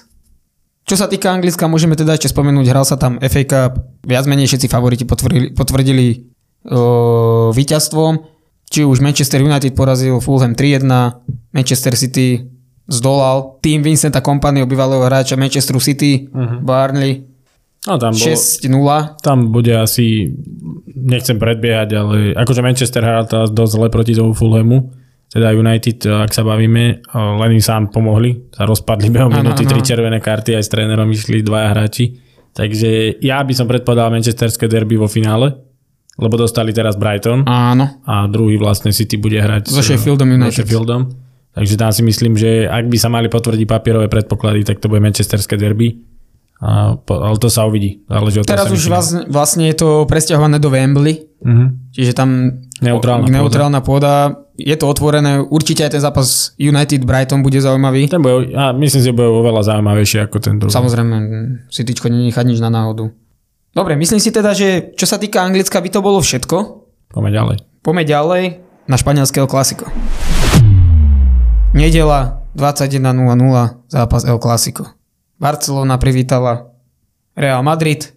Čo 0.87 0.95
sa 0.95 1.11
týka 1.11 1.29
Anglicka, 1.29 1.67
môžeme 1.67 1.93
teda 1.99 2.15
ešte 2.15 2.31
spomenúť, 2.31 2.65
hral 2.71 2.87
sa 2.87 2.95
tam 2.95 3.19
FA 3.19 3.43
Cup, 3.45 3.71
viac 4.07 4.25
menej 4.25 4.47
všetci 4.47 4.71
favoriti 4.71 5.03
potvrdili, 5.05 5.53
potvrdili 5.53 6.07
o, 6.65 7.51
víťazstvom. 7.53 8.13
Či 8.69 8.85
už 8.85 9.01
Manchester 9.01 9.41
United 9.43 9.75
porazil 9.77 10.17
Fulham 10.21 10.57
3-1, 10.57 10.87
Manchester 11.53 11.93
City 11.93 12.41
zdolal 12.89 13.61
tým 13.61 13.85
Vincenta 13.85 14.21
Kompany, 14.21 14.65
bývalého 14.65 15.05
hráča 15.05 15.37
Manchesteru 15.37 15.77
City, 15.77 16.25
uh-huh. 16.25 16.61
Barnley 16.65 17.28
No 17.87 17.95
tam, 17.95 18.11
bol, 18.11 18.27
6-0. 18.35 19.23
tam 19.23 19.55
bude 19.55 19.71
asi, 19.71 20.35
nechcem 20.89 21.39
predbiehať, 21.39 21.89
ale 21.95 22.15
akože 22.35 22.59
Manchester 22.59 22.99
hral 22.99 23.23
teraz 23.23 23.49
dosť 23.49 23.71
zle 23.71 23.87
proti 23.87 24.11
tomu 24.11 24.35
Fulhamu, 24.35 24.91
teda 25.29 25.53
United, 25.53 26.03
ak 26.03 26.33
sa 26.33 26.41
bavíme, 26.41 27.05
len 27.13 27.51
im 27.53 27.63
sám 27.63 27.87
pomohli, 27.87 28.51
sa 28.51 28.65
rozpadli 28.65 29.07
behom 29.07 29.31
minúty, 29.31 29.63
tri 29.63 29.79
červené 29.79 30.19
karty, 30.19 30.57
aj 30.57 30.63
s 30.65 30.69
trénerom 30.69 31.07
išli 31.07 31.39
dvaja 31.39 31.71
hráči. 31.71 32.17
Takže 32.49 33.21
ja 33.21 33.39
by 33.39 33.53
som 33.53 33.63
predpovedal 33.63 34.09
manchesterské 34.09 34.65
derby 34.65 34.97
vo 34.97 35.05
finále, 35.05 35.53
lebo 36.17 36.35
dostali 36.35 36.73
teraz 36.73 36.99
Brighton 36.99 37.47
Áno. 37.47 38.03
a 38.03 38.27
druhý 38.27 38.59
vlastne 38.59 38.91
City 38.91 39.15
bude 39.15 39.39
hrať 39.39 39.71
So 39.71 39.79
s- 39.79 39.87
Sheffieldom 39.87 40.27
United. 40.27 40.51
Sheffieldom. 40.57 41.07
Takže 41.49 41.75
tam 41.77 41.91
si 41.93 42.03
myslím, 42.03 42.35
že 42.35 42.67
ak 42.67 42.91
by 42.91 42.97
sa 42.99 43.07
mali 43.07 43.31
potvrdiť 43.31 43.63
papierové 43.63 44.11
predpoklady, 44.11 44.67
tak 44.67 44.83
to 44.83 44.91
bude 44.91 44.99
manchesterské 44.99 45.55
derby. 45.55 45.95
A, 46.59 46.95
po, 46.95 47.15
ale 47.17 47.39
to 47.39 47.47
sa 47.47 47.63
uvidí. 47.63 48.03
Záleží 48.03 48.43
Teraz 48.43 48.67
už 48.67 48.83
vlastne, 48.85 49.23
vlastne 49.25 49.63
je 49.65 49.75
to 49.75 50.03
presťahované 50.03 50.59
do 50.59 50.67
Wembley, 50.67 51.23
Mhm. 51.39 51.95
čiže 51.95 52.11
tam 52.11 52.59
Neutrálna 52.79 53.23
pôda. 53.23 53.31
neutrálna 53.33 53.79
pôda. 53.79 54.13
Je 54.53 54.75
to 54.75 54.85
otvorené, 54.85 55.39
určite 55.39 55.87
aj 55.87 55.95
ten 55.95 56.03
zápas 56.03 56.51
United-Brighton 56.57 57.39
bude 57.39 57.55
zaujímavý. 57.57 58.11
Ten 58.11 58.19
bude, 58.19 58.51
ja 58.51 58.75
myslím, 58.75 59.01
že 59.01 59.15
bude 59.15 59.31
oveľa 59.31 59.71
zaujímavejší 59.71 60.27
ako 60.27 60.37
ten 60.37 60.59
druhý. 60.59 60.67
Samozrejme, 60.69 61.15
Cityčko 61.71 62.11
nenechať 62.11 62.43
nič 62.45 62.59
na 62.59 62.67
náhodu. 62.67 63.07
Dobre, 63.71 63.95
myslím 63.95 64.19
si 64.19 64.27
teda, 64.27 64.51
že 64.51 64.91
čo 64.93 65.07
sa 65.07 65.15
týka 65.15 65.39
Anglicka, 65.39 65.79
by 65.79 65.87
to 65.87 66.03
bolo 66.03 66.19
všetko. 66.19 66.57
Poďme 67.07 67.31
ďalej. 67.31 67.57
Poďme 67.79 68.03
ďalej 68.03 68.43
na 68.83 68.99
španielského 68.99 69.47
klasiko. 69.47 69.87
Nedela 71.71 72.43
21.00 72.51 73.07
zápas 73.87 74.27
El 74.27 74.35
Clasico. 74.37 74.98
Barcelona 75.39 75.95
privítala 75.95 76.75
Real 77.31 77.63
Madrid, 77.63 78.11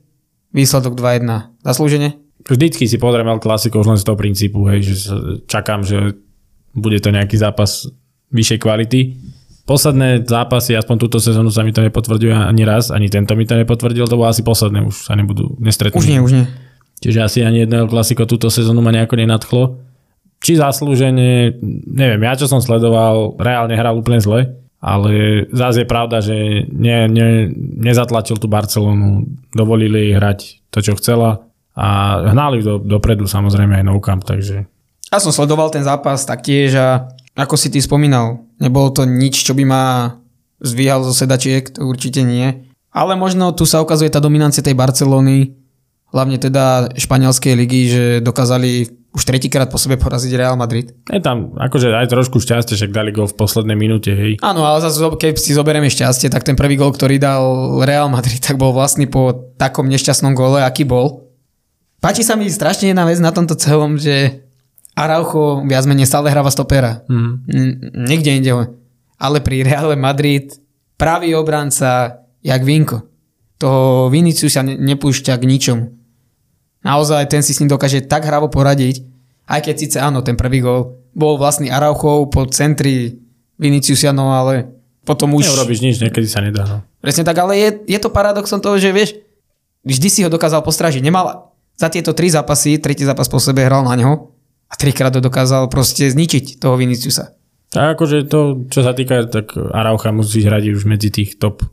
výsledok 0.50 0.98
2-1. 0.98 1.62
Zaslúžene? 1.62 2.18
Vždycky 2.42 2.90
si 2.90 2.98
pozriem 2.98 3.30
El 3.30 3.38
Clasico 3.38 3.78
už 3.78 3.94
len 3.94 3.98
z 4.02 4.04
toho 4.04 4.18
princípu, 4.18 4.66
hej, 4.66 4.82
že 4.82 4.94
čakám, 5.46 5.86
že 5.86 6.18
bude 6.74 6.98
to 6.98 7.14
nejaký 7.14 7.38
zápas 7.38 7.86
vyššej 8.34 8.58
kvality. 8.58 9.00
Posledné 9.62 10.26
zápasy, 10.26 10.74
aspoň 10.74 10.96
túto 10.98 11.22
sezónu 11.22 11.54
sa 11.54 11.62
mi 11.62 11.70
to 11.70 11.86
nepotvrduje 11.86 12.34
ani 12.34 12.66
raz, 12.66 12.90
ani 12.90 13.06
tento 13.06 13.38
mi 13.38 13.46
to 13.46 13.54
nepotvrdil, 13.54 14.10
to 14.10 14.18
bolo 14.18 14.26
asi 14.26 14.42
posledné, 14.42 14.82
už 14.82 15.06
sa 15.06 15.14
nebudú 15.14 15.54
nestretnúť. 15.62 16.02
Už 16.02 16.10
nie, 16.10 16.18
už 16.18 16.32
nie. 16.34 16.46
Čiže 16.98 17.18
asi 17.22 17.38
ani 17.46 17.62
jedného 17.62 17.86
klasiko 17.86 18.26
túto 18.26 18.50
sezónu 18.50 18.82
ma 18.82 18.90
nejako 18.90 19.22
nenadchlo. 19.22 19.78
Či 20.42 20.58
zaslúžene, 20.58 21.62
neviem, 21.86 22.18
ja 22.26 22.34
čo 22.34 22.50
som 22.50 22.58
sledoval, 22.58 23.38
reálne 23.38 23.78
hral 23.78 23.94
úplne 23.94 24.18
zle, 24.18 24.61
ale 24.82 25.46
zase 25.54 25.86
je 25.86 25.88
pravda, 25.88 26.18
že 26.18 26.66
ne, 26.74 27.06
ne, 27.06 27.46
nezatlačil 27.78 28.42
tú 28.42 28.50
Barcelonu, 28.50 29.30
dovolili 29.54 30.10
jej 30.10 30.12
hrať 30.18 30.38
to, 30.74 30.82
čo 30.82 30.98
chcela 30.98 31.46
a 31.78 32.18
hnali 32.34 32.60
do, 32.66 32.82
dopredu 32.82 33.30
samozrejme 33.30 33.78
aj 33.78 33.84
no 33.86 34.02
camp, 34.02 34.26
takže... 34.26 34.66
Ja 35.08 35.22
som 35.22 35.30
sledoval 35.30 35.70
ten 35.70 35.86
zápas 35.86 36.26
taktiež 36.26 36.74
a 36.74 37.06
ako 37.38 37.54
si 37.54 37.70
ty 37.70 37.78
spomínal, 37.78 38.42
nebolo 38.58 38.90
to 38.90 39.06
nič, 39.06 39.46
čo 39.46 39.54
by 39.54 39.64
ma 39.64 39.84
zvíhal 40.58 41.06
zo 41.06 41.14
sedačiek, 41.14 41.70
to 41.70 41.86
určite 41.86 42.26
nie. 42.26 42.68
Ale 42.92 43.16
možno 43.16 43.54
tu 43.56 43.64
sa 43.64 43.80
ukazuje 43.80 44.12
tá 44.12 44.20
dominancia 44.20 44.60
tej 44.60 44.76
Barcelony, 44.76 45.56
hlavne 46.12 46.36
teda 46.36 46.92
španielskej 46.92 47.54
ligy, 47.56 47.80
že 47.88 48.04
dokázali 48.20 49.01
už 49.12 49.22
tretíkrát 49.28 49.68
po 49.68 49.76
sebe 49.76 50.00
poraziť 50.00 50.32
Real 50.40 50.56
Madrid. 50.56 50.96
Je 51.12 51.20
tam 51.20 51.52
akože 51.52 51.92
aj 51.92 52.08
trošku 52.08 52.40
šťastie, 52.40 52.80
však 52.80 52.96
dali 52.96 53.12
gol 53.12 53.28
v 53.28 53.36
poslednej 53.36 53.76
minúte, 53.76 54.08
hej. 54.08 54.40
Áno, 54.40 54.64
ale 54.64 54.80
zase 54.80 55.04
keď 55.04 55.36
si 55.36 55.52
zoberieme 55.52 55.92
šťastie, 55.92 56.32
tak 56.32 56.48
ten 56.48 56.56
prvý 56.56 56.80
gol, 56.80 56.96
ktorý 56.96 57.20
dal 57.20 57.44
Real 57.84 58.08
Madrid, 58.08 58.40
tak 58.40 58.56
bol 58.56 58.72
vlastný 58.72 59.04
po 59.04 59.52
takom 59.60 59.84
nešťastnom 59.92 60.32
gole, 60.32 60.64
aký 60.64 60.88
bol. 60.88 61.28
Páči 62.00 62.24
sa 62.24 62.40
mi 62.40 62.48
strašne 62.48 62.90
jedna 62.90 63.04
vec 63.04 63.20
na 63.20 63.30
tomto 63.30 63.52
celom, 63.54 64.00
že 64.00 64.42
Araujo 64.96 65.62
viac 65.68 65.84
menej 65.84 66.08
stále 66.08 66.32
hráva 66.32 66.48
stopera. 66.48 67.04
Mm. 67.06 67.32
Niekde 68.08 68.30
inde. 68.32 68.52
Ale 69.20 69.38
pri 69.44 69.62
Real 69.62 69.92
Madrid 69.94 70.56
pravý 70.96 71.36
obranca 71.36 72.24
jak 72.42 72.64
Vinko. 72.64 73.06
Toho 73.60 74.10
Viniciu 74.10 74.50
sa 74.50 74.66
nepúšťa 74.66 75.38
k 75.38 75.46
ničomu 75.46 76.01
naozaj 76.82 77.30
ten 77.30 77.42
si 77.42 77.54
s 77.54 77.60
ním 77.62 77.70
dokáže 77.70 78.04
tak 78.04 78.26
hravo 78.26 78.50
poradiť, 78.50 79.02
aj 79.46 79.60
keď 79.66 79.74
síce 79.74 79.96
áno, 79.98 80.22
ten 80.22 80.38
prvý 80.38 80.62
gol 80.62 81.02
bol 81.12 81.36
vlastný 81.36 81.68
Arauchov 81.68 82.32
po 82.32 82.48
centri 82.48 83.20
Viniciusianov, 83.60 84.28
ale 84.32 84.54
potom 85.04 85.34
už... 85.36 85.44
Neurobiš 85.44 85.80
nič, 85.84 85.96
niekedy 86.00 86.26
sa 86.26 86.40
nedá. 86.40 86.64
No. 86.64 86.76
Presne 87.04 87.26
tak, 87.26 87.36
ale 87.42 87.58
je, 87.58 87.68
je 87.90 87.98
to 88.00 88.08
paradoxom 88.08 88.62
toho, 88.62 88.78
že 88.80 88.94
vieš, 88.94 89.18
vždy 89.84 90.08
si 90.08 90.20
ho 90.24 90.30
dokázal 90.32 90.64
postražiť. 90.64 91.02
Nemal 91.04 91.52
za 91.76 91.92
tieto 91.92 92.16
tri 92.16 92.30
zápasy, 92.30 92.78
tretí 92.78 93.04
zápas 93.04 93.28
po 93.28 93.42
sebe 93.42 93.66
hral 93.66 93.84
na 93.84 93.92
neho 93.98 94.32
a 94.70 94.74
trikrát 94.78 95.12
ho 95.12 95.20
dokázal 95.20 95.68
proste 95.68 96.08
zničiť 96.08 96.62
toho 96.62 96.80
Viniciusa. 96.80 97.36
Tak 97.72 97.96
akože 97.96 98.28
to, 98.28 98.68
čo 98.68 98.80
sa 98.84 98.92
týka, 98.96 99.28
tak 99.28 99.52
Araucha 99.56 100.12
musí 100.12 100.44
hrať 100.44 100.76
už 100.76 100.84
medzi 100.88 101.08
tých 101.08 101.40
top, 101.40 101.64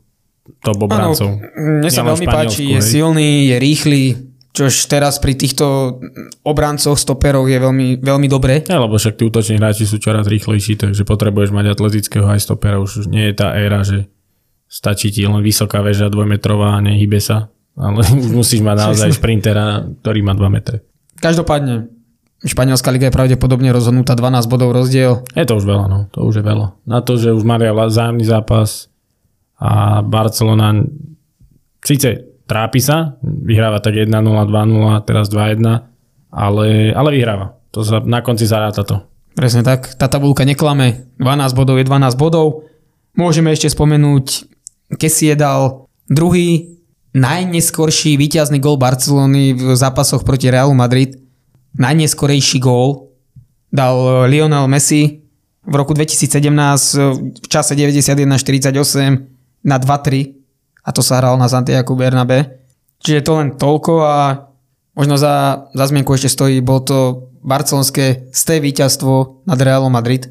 top 0.64 0.78
obrancov. 0.80 1.40
Ano, 1.40 1.80
mne 1.80 1.90
sa 1.92 2.04
veľmi 2.04 2.26
páči, 2.28 2.72
je 2.76 2.80
silný, 2.80 3.52
je 3.52 3.56
rýchly, 3.60 4.02
Čož 4.50 4.90
teraz 4.90 5.22
pri 5.22 5.38
týchto 5.38 5.98
obrancoch, 6.42 6.98
stoperov 6.98 7.46
je 7.46 7.58
veľmi, 7.62 8.02
veľmi 8.02 8.26
dobré. 8.26 8.66
Ja, 8.66 8.82
lebo 8.82 8.98
však 8.98 9.14
tí 9.14 9.22
útoční 9.22 9.62
hráči 9.62 9.86
sú 9.86 10.02
čoraz 10.02 10.26
rýchlejší, 10.26 10.74
takže 10.74 11.06
potrebuješ 11.06 11.54
mať 11.54 11.66
atletického 11.70 12.26
aj 12.26 12.42
stopera. 12.42 12.82
Už 12.82 13.06
nie 13.06 13.30
je 13.30 13.34
tá 13.38 13.54
éra, 13.54 13.86
že 13.86 14.10
stačí 14.66 15.14
ti 15.14 15.22
len 15.22 15.38
vysoká 15.38 15.86
väža 15.86 16.10
dvojmetrová 16.10 16.74
a 16.74 16.82
nehybe 16.82 17.22
sa. 17.22 17.54
Ale 17.78 18.02
už 18.26 18.34
musíš 18.34 18.58
mať 18.66 18.90
naozaj 18.90 19.10
šprintera, 19.22 19.86
ktorý 20.02 20.20
má 20.26 20.34
2 20.34 20.42
metre. 20.50 20.82
Každopádne, 21.22 22.00
Španielská 22.40 22.88
liga 22.88 23.12
je 23.12 23.16
pravdepodobne 23.20 23.68
rozhodnutá 23.68 24.16
12 24.16 24.48
bodov 24.48 24.72
rozdiel. 24.72 25.28
Je 25.36 25.44
to 25.44 25.60
už 25.60 25.68
veľa, 25.68 25.86
no. 25.92 25.98
To 26.16 26.24
už 26.24 26.40
je 26.40 26.44
veľa. 26.48 26.72
Na 26.88 27.04
to, 27.04 27.20
že 27.20 27.36
už 27.36 27.44
mali 27.44 27.68
vzájomný 27.68 28.24
zápas 28.24 28.88
a 29.60 30.00
Barcelona 30.00 30.88
síce 31.84 32.29
trápi 32.50 32.82
sa, 32.82 33.14
vyhráva 33.22 33.78
tak 33.78 33.94
1-0, 33.94 34.10
2-0, 34.10 35.06
teraz 35.06 35.30
2-1, 35.30 35.62
ale, 36.34 36.90
ale 36.90 37.08
vyhráva. 37.14 37.54
To 37.70 37.86
sa 37.86 38.02
na 38.02 38.18
konci 38.26 38.50
zaráta 38.50 38.82
to. 38.82 39.06
Presne 39.38 39.62
tak, 39.62 39.94
tá 39.94 40.10
tabulka 40.10 40.42
neklame, 40.42 41.06
12 41.22 41.54
bodov 41.54 41.78
je 41.78 41.86
12 41.86 42.18
bodov. 42.18 42.66
Môžeme 43.14 43.54
ešte 43.54 43.70
spomenúť, 43.70 44.50
Kessie 44.98 45.38
dal 45.38 45.86
druhý 46.10 46.82
najneskorší 47.14 48.18
víťazný 48.18 48.58
gól 48.58 48.74
Barcelony 48.74 49.54
v 49.54 49.78
zápasoch 49.78 50.26
proti 50.26 50.50
Realu 50.50 50.74
Madrid. 50.74 51.14
Najneskorejší 51.78 52.58
gól 52.58 53.14
dal 53.70 54.26
Lionel 54.26 54.66
Messi 54.66 55.22
v 55.62 55.74
roku 55.78 55.94
2017 55.94 57.38
v 57.38 57.46
čase 57.46 57.78
91-48 57.78 58.74
na 59.62 59.76
2-3 59.78 60.39
a 60.80 60.88
to 60.90 61.00
sa 61.04 61.20
hral 61.20 61.36
na 61.36 61.46
Santiago 61.46 61.92
Bernabe. 61.94 62.60
Čiže 63.00 63.24
to 63.24 63.32
len 63.40 63.48
toľko 63.56 63.92
a 64.04 64.16
možno 64.96 65.16
za, 65.16 65.66
za 65.72 65.84
zmienku 65.88 66.12
ešte 66.12 66.28
stojí, 66.28 66.60
bol 66.60 66.84
to 66.84 67.30
barcelonské 67.40 68.28
sté 68.36 68.60
víťazstvo 68.60 69.44
nad 69.48 69.56
Realom 69.56 69.92
Madrid. 69.92 70.28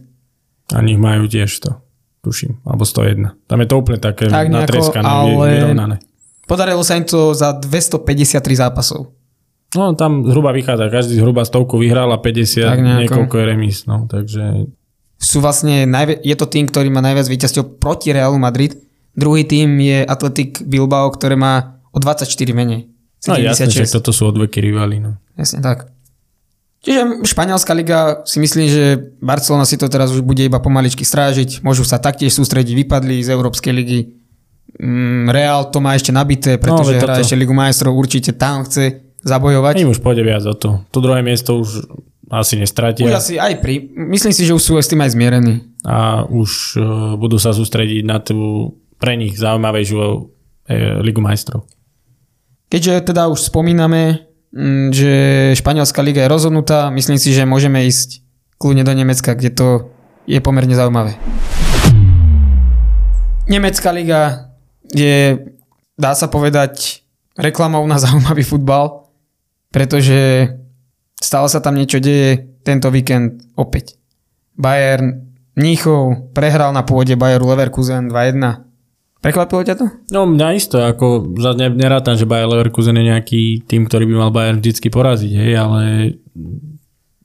A 0.70 0.86
nich 0.86 1.02
majú 1.02 1.26
tiež 1.26 1.50
to, 1.66 1.82
tuším, 2.22 2.62
alebo 2.62 2.86
101. 2.86 3.50
Tam 3.50 3.58
je 3.58 3.68
to 3.68 3.76
úplne 3.82 3.98
také 3.98 4.30
tak 4.30 4.54
nejako, 4.54 4.70
natreskané, 4.70 5.06
ale 5.10 5.46
vyrovnané. 5.58 5.96
Podarilo 6.46 6.82
sa 6.86 6.98
im 6.98 7.06
to 7.06 7.34
za 7.34 7.58
253 7.58 8.42
zápasov. 8.62 9.10
No 9.78 9.94
tam 9.94 10.26
zhruba 10.26 10.50
vychádza, 10.50 10.90
každý 10.90 11.22
zhruba 11.22 11.46
stovku 11.46 11.78
vyhral 11.78 12.10
a 12.10 12.18
50 12.18 12.66
tak 12.66 12.82
niekoľko 12.82 13.36
je 13.38 13.46
remis, 13.46 13.86
no, 13.86 14.10
takže... 14.10 14.66
Sú 15.20 15.44
vlastne, 15.46 15.86
najvi- 15.86 16.26
je 16.26 16.36
to 16.38 16.50
tým, 16.50 16.66
ktorý 16.66 16.90
má 16.90 17.06
najviac 17.06 17.30
víťazstv 17.30 17.78
proti 17.78 18.10
Realu 18.10 18.42
Madrid, 18.42 18.74
Druhý 19.20 19.44
tým 19.44 19.76
je 19.84 20.08
Atletic 20.08 20.64
Bilbao, 20.64 21.12
ktoré 21.12 21.36
má 21.36 21.84
o 21.92 22.00
24 22.00 22.24
menej. 22.56 22.88
No 23.28 23.36
jasne, 23.36 23.68
že 23.68 23.84
toto 23.92 24.16
sú 24.16 24.32
odveky 24.32 24.64
rivali. 24.64 25.04
No. 25.04 25.20
Jasne 25.36 25.60
tak. 25.60 25.92
Čiže 26.80 27.28
Španielská 27.28 27.76
liga 27.76 28.24
si 28.24 28.40
myslí, 28.40 28.66
že 28.72 28.84
Barcelona 29.20 29.68
si 29.68 29.76
to 29.76 29.92
teraz 29.92 30.16
už 30.16 30.24
bude 30.24 30.48
iba 30.48 30.64
pomaličky 30.64 31.04
strážiť. 31.04 31.60
Môžu 31.60 31.84
sa 31.84 32.00
taktiež 32.00 32.32
sústrediť, 32.32 32.88
vypadli 32.88 33.20
z 33.20 33.36
Európskej 33.36 33.74
ligy. 33.76 34.16
Mm, 34.80 35.28
Real 35.28 35.68
to 35.68 35.84
má 35.84 36.00
ešte 36.00 36.16
nabité, 36.16 36.56
pretože 36.56 36.96
no, 36.96 37.04
hrá 37.04 37.20
ešte 37.20 37.36
Ligu 37.36 37.52
majstrov, 37.52 37.92
určite 38.00 38.32
tam 38.32 38.64
chce 38.64 39.12
zabojovať. 39.28 39.84
Im 39.84 39.92
už 39.92 40.00
pôjde 40.00 40.24
viac 40.24 40.48
o 40.48 40.56
to. 40.56 40.80
To 40.96 41.00
druhé 41.04 41.20
miesto 41.20 41.60
už 41.60 41.84
asi 42.32 42.56
nestratia. 42.56 43.04
Už 43.04 43.18
asi 43.18 43.34
aj 43.36 43.60
pri... 43.60 43.92
Myslím 43.92 44.32
si, 44.32 44.48
že 44.48 44.56
už 44.56 44.64
sú 44.64 44.80
s 44.80 44.88
tým 44.88 45.04
aj 45.04 45.20
zmierení. 45.20 45.60
A 45.84 46.24
už 46.24 46.80
uh, 46.80 46.84
budú 47.20 47.36
sa 47.36 47.52
sústrediť 47.52 48.08
na 48.08 48.24
tú 48.24 48.72
pre 49.00 49.16
nich 49.16 49.40
zaujímavejšiu 49.40 49.98
Ligu 51.02 51.22
majstrov. 51.24 51.66
Keďže 52.70 53.10
teda 53.10 53.26
už 53.34 53.50
spomíname, 53.50 54.30
mm, 54.54 54.94
že 54.94 55.14
španielská 55.58 56.06
liga 56.06 56.22
je 56.22 56.30
rozhodnutá, 56.30 56.94
myslím 56.94 57.18
si, 57.18 57.34
že 57.34 57.50
môžeme 57.50 57.82
ísť 57.90 58.22
kľudne 58.62 58.86
do 58.86 58.94
Nemecka, 58.94 59.34
kde 59.34 59.50
to 59.50 59.68
je 60.30 60.38
pomerne 60.38 60.78
zaujímavé. 60.78 61.18
Nemecká 63.50 63.90
liga 63.90 64.54
je, 64.94 65.50
dá 65.98 66.14
sa 66.14 66.30
povedať, 66.30 67.02
reklamou 67.34 67.82
na 67.90 67.98
zaujímavý 68.04 68.46
futbal, 68.46 69.10
pretože 69.74 70.54
stále 71.18 71.50
sa 71.50 71.58
tam 71.58 71.74
niečo 71.74 71.98
deje 71.98 72.62
tento 72.62 72.94
víkend 72.94 73.42
opäť. 73.58 73.98
Bayern 74.54 75.34
Mníchov 75.58 76.32
prehral 76.32 76.72
na 76.72 76.86
pôde 76.86 77.18
Bayeru 77.18 77.52
Leverkusen 77.52 78.08
2-1. 78.08 78.69
Prekvapilo 79.20 79.68
ťa 79.68 79.76
to? 79.76 79.86
No 80.16 80.24
mňa 80.24 80.48
isto, 80.56 80.80
ako 80.80 81.36
ne, 81.36 81.68
nerátam, 81.76 82.16
že 82.16 82.24
Bayer 82.24 82.48
Leverkusen 82.48 82.96
je 82.96 83.12
nejaký 83.12 83.68
tým, 83.68 83.84
ktorý 83.84 84.08
by 84.08 84.16
mal 84.16 84.32
Bayern 84.32 84.64
vždycky 84.64 84.88
poraziť, 84.88 85.32
hej, 85.36 85.52
ale 85.60 85.82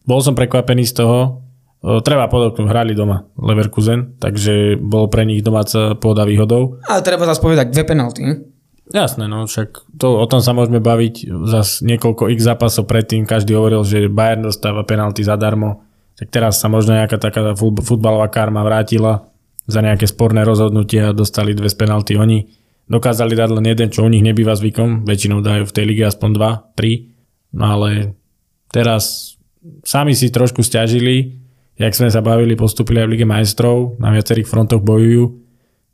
bol 0.02 0.18
som 0.18 0.34
prekvapený 0.34 0.90
z 0.90 0.94
toho. 0.98 1.46
O, 1.84 2.02
treba 2.02 2.26
podotknúť, 2.26 2.66
hrali 2.66 2.98
doma 2.98 3.30
Leverkusen, 3.38 4.18
takže 4.18 4.74
bol 4.82 5.06
pre 5.06 5.22
nich 5.22 5.46
domáca 5.46 5.94
pôda 5.94 6.26
výhodou. 6.26 6.82
Ale 6.90 7.06
treba 7.06 7.30
zase 7.30 7.38
povedať 7.38 7.70
dve 7.70 7.86
penalty. 7.86 8.42
Jasné, 8.90 9.30
no 9.30 9.46
však 9.46 9.94
to, 9.94 10.18
o 10.18 10.26
tom 10.26 10.42
sa 10.42 10.50
môžeme 10.50 10.82
baviť 10.82 11.30
zase 11.46 11.86
niekoľko 11.88 12.28
x 12.34 12.40
zápasov 12.42 12.90
predtým. 12.90 13.24
Každý 13.24 13.54
hovoril, 13.54 13.86
že 13.86 14.10
Bayern 14.10 14.44
dostáva 14.44 14.82
penalty 14.82 15.22
zadarmo. 15.24 15.86
Tak 16.14 16.30
teraz 16.30 16.58
sa 16.58 16.66
možno 16.70 16.94
nejaká 16.94 17.18
taká 17.22 17.54
futbalová 17.58 18.28
karma 18.28 18.62
vrátila 18.66 19.33
za 19.64 19.80
nejaké 19.80 20.04
sporné 20.04 20.44
rozhodnutia 20.44 21.16
dostali 21.16 21.56
dve 21.56 21.72
z 21.72 21.76
penalty 21.76 22.20
oni. 22.20 22.44
Dokázali 22.84 23.32
dať 23.32 23.50
len 23.56 23.64
jeden, 23.64 23.88
čo 23.88 24.04
u 24.04 24.12
nich 24.12 24.20
nebýva 24.20 24.52
zvykom. 24.52 25.08
Väčšinou 25.08 25.40
dajú 25.40 25.64
v 25.64 25.74
tej 25.74 25.84
lige 25.88 26.04
aspoň 26.04 26.30
dva, 26.36 26.50
tri. 26.76 27.16
No 27.56 27.72
ale 27.72 28.12
teraz 28.68 29.34
sami 29.86 30.12
si 30.12 30.28
trošku 30.28 30.60
stiažili, 30.60 31.40
jak 31.80 31.96
sme 31.96 32.12
sa 32.12 32.20
bavili, 32.20 32.58
postupili 32.58 33.00
aj 33.00 33.06
v 33.08 33.12
Lige 33.16 33.26
majstrov, 33.26 33.96
na 33.96 34.12
viacerých 34.12 34.46
frontoch 34.46 34.84
bojujú, 34.84 35.40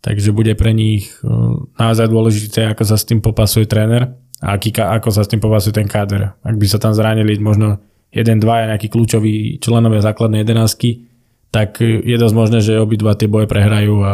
takže 0.03 0.35
bude 0.35 0.53
pre 0.59 0.75
nich 0.75 1.15
e, 1.23 1.31
naozaj 1.79 2.11
dôležité, 2.11 2.67
ako 2.69 2.85
sa 2.85 2.97
s 2.99 3.07
tým 3.07 3.23
popasuje 3.23 3.71
tréner 3.71 4.11
a 4.41 4.57
aký, 4.57 4.75
ako 4.75 5.09
sa 5.13 5.23
s 5.23 5.31
tým 5.31 5.39
popasuje 5.39 5.77
ten 5.77 5.87
káder. 5.87 6.35
Ak 6.43 6.57
by 6.57 6.67
sa 6.67 6.81
tam 6.81 6.97
zranili 6.97 7.39
možno 7.39 7.79
jeden, 8.11 8.43
dva 8.43 8.67
nejakí 8.67 8.91
kľúčoví 8.91 9.63
členovia 9.63 10.03
základnej 10.03 10.43
jedenáctky, 10.43 11.10
tak 11.51 11.83
je 11.83 12.17
dosť 12.17 12.35
možné, 12.35 12.59
že 12.63 12.79
obidva 12.79 13.19
tie 13.19 13.27
boje 13.27 13.51
prehrajú 13.51 13.95
a 14.07 14.13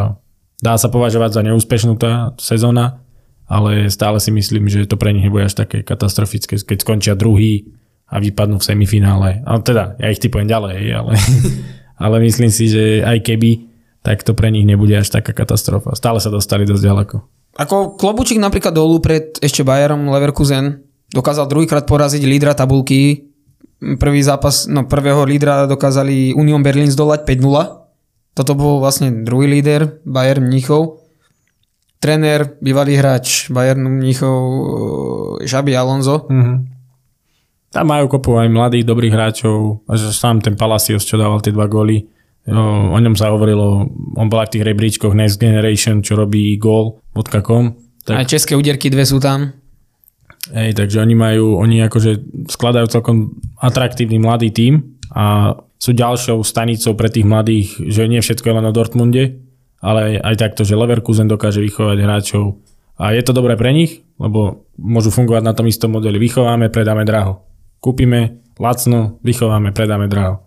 dá 0.61 0.73
sa 0.77 0.89
považovať 0.89 1.37
za 1.37 1.41
neúspešnú 1.45 1.93
tá 1.97 2.33
sezóna, 2.41 3.01
ale 3.45 3.87
stále 3.93 4.17
si 4.19 4.33
myslím, 4.33 4.67
že 4.67 4.89
to 4.89 4.97
pre 4.99 5.13
nich 5.13 5.25
nebude 5.25 5.47
až 5.47 5.55
také 5.55 5.85
katastrofické, 5.85 6.57
keď 6.59 6.77
skončia 6.83 7.13
druhý 7.15 7.71
a 8.09 8.19
vypadnú 8.19 8.59
v 8.59 8.67
semifinále. 8.67 9.45
Ale 9.45 9.59
teda, 9.63 9.95
ja 10.01 10.07
ich 10.11 10.19
typujem 10.19 10.49
ďalej, 10.49 10.77
ale, 10.91 11.13
ale 12.03 12.15
myslím 12.25 12.51
si, 12.51 12.67
že 12.67 13.05
aj 13.05 13.23
keby, 13.23 13.69
tak 14.01 14.23
to 14.23 14.33
pre 14.33 14.51
nich 14.51 14.63
nebude 14.63 14.95
až 14.95 15.11
taká 15.11 15.35
katastrofa. 15.35 15.95
Stále 15.95 16.23
sa 16.23 16.31
dostali 16.31 16.63
dosť 16.63 16.83
ďaleko. 16.83 17.15
Ako 17.57 17.97
klobučík 17.97 18.37
napríklad 18.37 18.71
dolu 18.71 19.01
pred 19.01 19.41
ešte 19.41 19.65
Bayerom 19.65 20.13
Leverkusen 20.13 20.87
dokázal 21.09 21.49
druhýkrát 21.49 21.89
poraziť 21.89 22.21
lídra 22.23 22.53
tabulky. 22.53 23.33
Prvý 23.77 24.25
zápas, 24.25 24.65
no 24.65 24.89
prvého 24.89 25.21
lídra 25.21 25.69
dokázali 25.69 26.33
Union 26.33 26.63
Berlin 26.65 26.89
zdolať 26.89 27.29
5-0. 27.29 28.33
Toto 28.33 28.53
bol 28.57 28.81
vlastne 28.81 29.25
druhý 29.25 29.45
líder 29.45 30.01
Bayern 30.05 30.45
Mníchov 30.49 31.07
tréner, 31.99 32.57
bývalý 32.61 32.97
hráč 32.97 33.49
Bayernu 33.49 33.89
Mníchov, 33.89 34.39
Žabi 35.43 35.73
Alonso. 35.73 36.29
Mm-hmm. 36.29 36.57
Tam 37.73 37.85
majú 37.85 38.07
kopu 38.07 38.39
aj 38.39 38.47
mladých, 38.47 38.87
dobrých 38.87 39.13
hráčov, 39.13 39.83
že 39.91 40.15
sám 40.15 40.39
ten 40.39 40.55
Palacios, 40.55 41.03
čo 41.03 41.19
dával 41.19 41.43
tie 41.43 41.51
dva 41.51 41.67
góly, 41.67 42.07
o, 42.47 42.95
o 42.95 42.97
ňom 42.97 43.13
sa 43.17 43.33
hovorilo, 43.33 43.91
on 44.15 44.27
bol 44.31 44.39
aj 44.39 44.49
v 44.49 44.53
tých 44.57 44.65
rebríčkoch 44.71 45.13
Next 45.13 45.37
Generation, 45.37 45.99
čo 45.99 46.15
robí 46.15 46.55
gol.com. 46.55 47.75
Tak... 48.07 48.15
Aj 48.15 48.25
české 48.25 48.55
úderky 48.55 48.87
dve 48.87 49.03
sú 49.03 49.19
tam. 49.19 49.51
Hej, 50.53 50.79
takže 50.79 51.03
oni 51.03 51.15
majú, 51.15 51.59
oni 51.59 51.83
akože 51.87 52.45
skladajú 52.47 52.87
celkom 52.87 53.35
atraktívny 53.59 54.21
mladý 54.21 54.53
tím 54.53 54.95
a 55.11 55.55
sú 55.77 55.91
ďalšou 55.93 56.41
stanicou 56.41 56.95
pre 56.95 57.11
tých 57.11 57.27
mladých, 57.27 57.77
že 57.83 58.07
nie 58.07 58.23
všetko 58.23 58.45
je 58.47 58.55
len 58.55 58.65
o 58.65 58.73
Dortmunde, 58.73 59.43
ale 59.83 60.17
aj 60.17 60.35
takto, 60.39 60.63
že 60.63 60.79
Leverkusen 60.79 61.29
dokáže 61.29 61.61
vychovať 61.61 61.97
hráčov 61.99 62.63
a 62.97 63.13
je 63.13 63.21
to 63.21 63.35
dobré 63.35 63.53
pre 63.53 63.69
nich, 63.75 64.01
lebo 64.17 64.65
môžu 64.79 65.13
fungovať 65.13 65.43
na 65.45 65.53
tom 65.53 65.69
istom 65.69 65.93
modeli. 65.93 66.17
Vychováme, 66.17 66.73
predáme 66.73 67.05
draho. 67.05 67.45
Kúpime 67.77 68.41
lacno, 68.57 69.21
vychováme, 69.21 69.69
predáme 69.69 70.09
draho. 70.09 70.46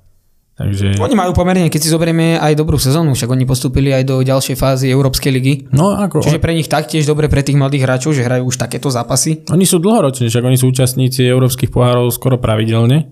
Takže... 0.60 1.00
Oni 1.00 1.16
majú 1.16 1.32
pomerne, 1.32 1.72
keď 1.72 1.80
si 1.80 1.88
zoberieme 1.88 2.36
aj 2.36 2.52
dobrú 2.52 2.76
sezónu, 2.76 3.16
však 3.16 3.32
oni 3.32 3.48
postupili 3.48 3.96
aj 3.96 4.04
do 4.04 4.20
ďalšej 4.20 4.60
fázy 4.60 4.92
Európskej 4.92 5.32
ligy. 5.32 5.54
No, 5.72 5.96
ako... 5.96 6.20
Čiže 6.20 6.36
pre 6.36 6.52
nich 6.52 6.68
taktiež 6.68 7.08
dobre 7.08 7.32
pre 7.32 7.40
tých 7.40 7.56
mladých 7.56 7.88
hráčov, 7.88 8.12
že 8.12 8.28
hrajú 8.28 8.52
už 8.52 8.60
takéto 8.60 8.92
zápasy. 8.92 9.40
Oni 9.48 9.64
sú 9.64 9.80
dlhoroční, 9.80 10.28
však 10.28 10.44
oni 10.44 10.60
sú 10.60 10.68
účastníci 10.68 11.24
európskych 11.24 11.72
pohárov 11.72 12.12
skoro 12.12 12.36
pravidelne. 12.36 13.08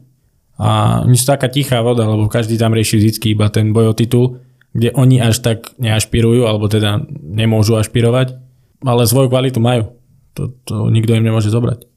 A 0.61 1.01
oni 1.09 1.17
sú 1.17 1.25
taká 1.25 1.49
tichá 1.49 1.81
voda, 1.81 2.05
lebo 2.05 2.29
každý 2.29 2.61
tam 2.61 2.77
rieši 2.77 3.01
vždy 3.01 3.33
iba 3.33 3.49
ten 3.49 3.73
boj 3.73 3.91
o 3.91 3.95
titul 3.97 4.45
kde 4.73 4.93
oni 4.95 5.19
až 5.19 5.41
tak 5.41 5.75
neašpirujú, 5.81 6.45
alebo 6.45 6.69
teda 6.69 7.01
nemôžu 7.25 7.75
ašpirovať, 7.81 8.37
ale 8.85 9.09
svoju 9.09 9.33
kvalitu 9.33 9.59
majú. 9.59 9.97
To, 10.37 10.53
to 10.63 10.75
nikto 10.93 11.17
im 11.17 11.25
nemôže 11.25 11.51
zobrať. 11.51 11.89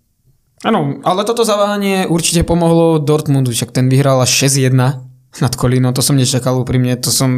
Áno, 0.62 1.02
ale 1.02 1.26
toto 1.26 1.42
zaváhanie 1.42 2.06
určite 2.06 2.46
pomohlo 2.46 3.02
Dortmundu, 3.02 3.50
však 3.50 3.74
ten 3.74 3.90
vyhral 3.90 4.22
až 4.22 4.50
6-1 4.50 4.78
nad 5.39 5.56
Kolíno, 5.56 5.96
to 5.96 6.04
som 6.04 6.20
nečakal 6.20 6.60
úprimne, 6.60 7.00
to 7.00 7.08
som, 7.08 7.32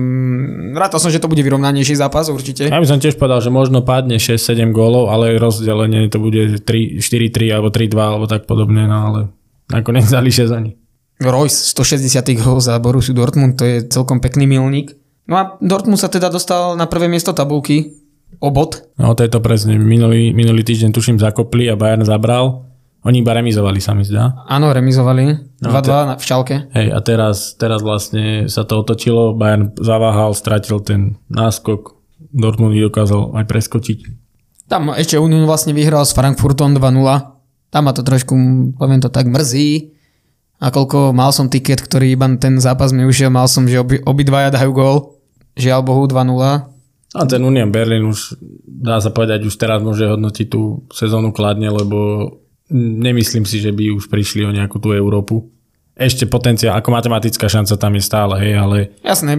rátal 0.74 0.98
som, 0.98 1.14
že 1.14 1.22
to 1.22 1.30
bude 1.30 1.46
vyrovnanejší 1.46 1.94
zápas 1.94 2.34
určite. 2.34 2.66
Ja 2.66 2.82
by 2.82 2.90
som 2.90 2.98
tiež 2.98 3.22
povedal, 3.22 3.46
že 3.46 3.54
možno 3.54 3.86
padne 3.86 4.18
6-7 4.18 4.74
gólov, 4.74 5.14
ale 5.14 5.38
rozdelenie 5.38 6.10
to 6.10 6.18
bude 6.18 6.58
4-3 6.66 7.54
alebo 7.54 7.70
3-2 7.70 7.94
alebo 7.94 8.26
tak 8.26 8.50
podobne, 8.50 8.90
no 8.90 8.98
ale 9.14 9.20
nakoniec 9.70 10.10
dali 10.10 10.34
6 10.34 10.50
ani. 10.50 10.74
Royce 11.22 11.70
160 11.78 12.42
gól 12.42 12.58
za 12.58 12.82
Borussia 12.82 13.14
Dortmund, 13.14 13.62
to 13.62 13.64
je 13.70 13.86
celkom 13.86 14.18
pekný 14.18 14.50
milník. 14.50 14.98
No 15.30 15.38
a 15.38 15.44
Dortmund 15.62 16.02
sa 16.02 16.10
teda 16.10 16.34
dostal 16.34 16.74
na 16.74 16.90
prvé 16.90 17.06
miesto 17.06 17.32
tabulky 17.32 17.94
o 18.42 18.50
bod. 18.50 18.90
No 18.98 19.14
to 19.14 19.24
je 19.24 19.32
to 19.32 19.40
presne. 19.40 19.78
Minulý, 19.78 20.34
minulý 20.34 20.66
týždeň 20.66 20.92
tuším 20.92 21.18
zakopli 21.22 21.70
a 21.70 21.78
Bayern 21.78 22.04
zabral. 22.04 22.73
Oni 23.04 23.20
iba 23.20 23.36
remizovali 23.36 23.84
sa 23.84 23.92
mi 23.92 24.08
zdá. 24.08 24.48
Áno, 24.48 24.72
remizovali. 24.72 25.60
2-2 25.60 25.68
no, 25.68 25.80
te... 25.84 25.96
v 26.20 26.24
šalke. 26.24 26.56
Hej, 26.72 26.88
a 26.96 27.00
teraz, 27.04 27.52
teraz 27.60 27.84
vlastne 27.84 28.48
sa 28.48 28.64
to 28.64 28.80
otočilo. 28.80 29.36
Bayern 29.36 29.76
zaváhal, 29.76 30.32
stratil 30.32 30.80
ten 30.80 31.20
náskok. 31.28 32.00
Dortmund 32.32 32.74
dokázal 32.74 33.36
aj 33.36 33.46
preskočiť. 33.46 34.00
Tam 34.72 34.90
ešte 34.96 35.20
Union 35.20 35.44
vlastne 35.44 35.76
vyhral 35.76 36.08
s 36.08 36.16
Frankfurtom 36.16 36.80
2-0. 36.80 36.80
Tam 37.70 37.84
ma 37.84 37.92
to 37.92 38.08
trošku, 38.08 38.34
poviem 38.80 39.04
to 39.04 39.12
tak, 39.12 39.28
mrzí. 39.28 39.92
A 40.64 40.72
koľko 40.72 41.12
mal 41.12 41.36
som 41.36 41.52
tiket, 41.52 41.84
ktorý 41.84 42.16
iba 42.16 42.26
ten 42.40 42.56
zápas 42.64 42.96
mi 42.96 43.04
ušiel, 43.04 43.28
mal 43.28 43.52
som, 43.52 43.68
že 43.68 43.84
obi, 43.84 44.00
obidvaja 44.00 44.48
dajú 44.56 44.72
gól. 44.72 44.98
Žiaľ 45.60 45.80
Bohu 45.84 46.08
2-0. 46.08 46.74
A 47.14 47.22
ten 47.30 47.42
Union 47.44 47.70
Berlin 47.70 48.08
už, 48.08 48.40
dá 48.66 48.98
sa 48.98 49.12
povedať, 49.14 49.46
už 49.46 49.54
teraz 49.60 49.84
môže 49.84 50.08
hodnotiť 50.08 50.48
tú 50.50 50.88
sezónu 50.90 51.30
kladne, 51.36 51.70
lebo 51.70 52.32
nemyslím 52.74 53.46
si, 53.46 53.62
že 53.62 53.70
by 53.70 53.94
už 53.94 54.10
prišli 54.10 54.44
o 54.44 54.52
nejakú 54.52 54.82
tú 54.82 54.92
Európu. 54.92 55.48
Ešte 55.94 56.26
potenciál, 56.26 56.74
ako 56.74 56.90
matematická 56.90 57.46
šanca 57.46 57.78
tam 57.78 57.94
je 57.94 58.02
stále, 58.02 58.36
hej, 58.42 58.54
ale... 58.58 58.78
Jasné, 59.06 59.38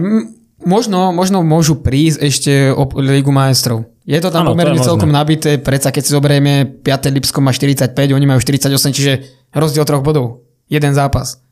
možno, 0.63 1.11
možno 1.11 1.43
môžu 1.43 1.83
prísť 1.83 2.17
ešte 2.23 2.53
o 2.71 2.87
Ligu 3.03 3.35
majstrov. 3.35 3.91
Je 4.07 4.15
to 4.23 4.31
tam 4.31 4.47
ano, 4.47 4.55
pomerne 4.55 4.79
to 4.79 4.87
celkom 4.87 5.11
nabité, 5.11 5.59
predsa 5.59 5.91
keď 5.91 6.03
si 6.07 6.15
zoberieme 6.15 6.79
5. 6.79 7.11
Lipsko 7.11 7.43
má 7.43 7.51
45, 7.51 7.91
oni 7.91 8.25
majú 8.25 8.39
48, 8.39 8.71
čiže 8.95 9.13
rozdiel 9.51 9.83
troch 9.83 10.05
bodov. 10.05 10.47
Jeden 10.71 10.95
zápas. 10.95 11.43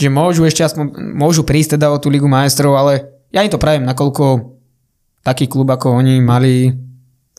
Že 0.00 0.08
môžu 0.08 0.48
ešte 0.48 0.64
aspoň, 0.64 0.96
môžu 1.12 1.44
prísť 1.44 1.76
teda 1.76 1.92
o 1.92 2.00
tú 2.00 2.08
Ligu 2.08 2.26
majstrov, 2.26 2.80
ale 2.80 3.12
ja 3.34 3.44
im 3.44 3.52
to 3.52 3.60
prajem, 3.60 3.84
nakoľko 3.84 4.56
taký 5.20 5.50
klub 5.50 5.68
ako 5.68 6.00
oni 6.00 6.22
mali 6.22 6.72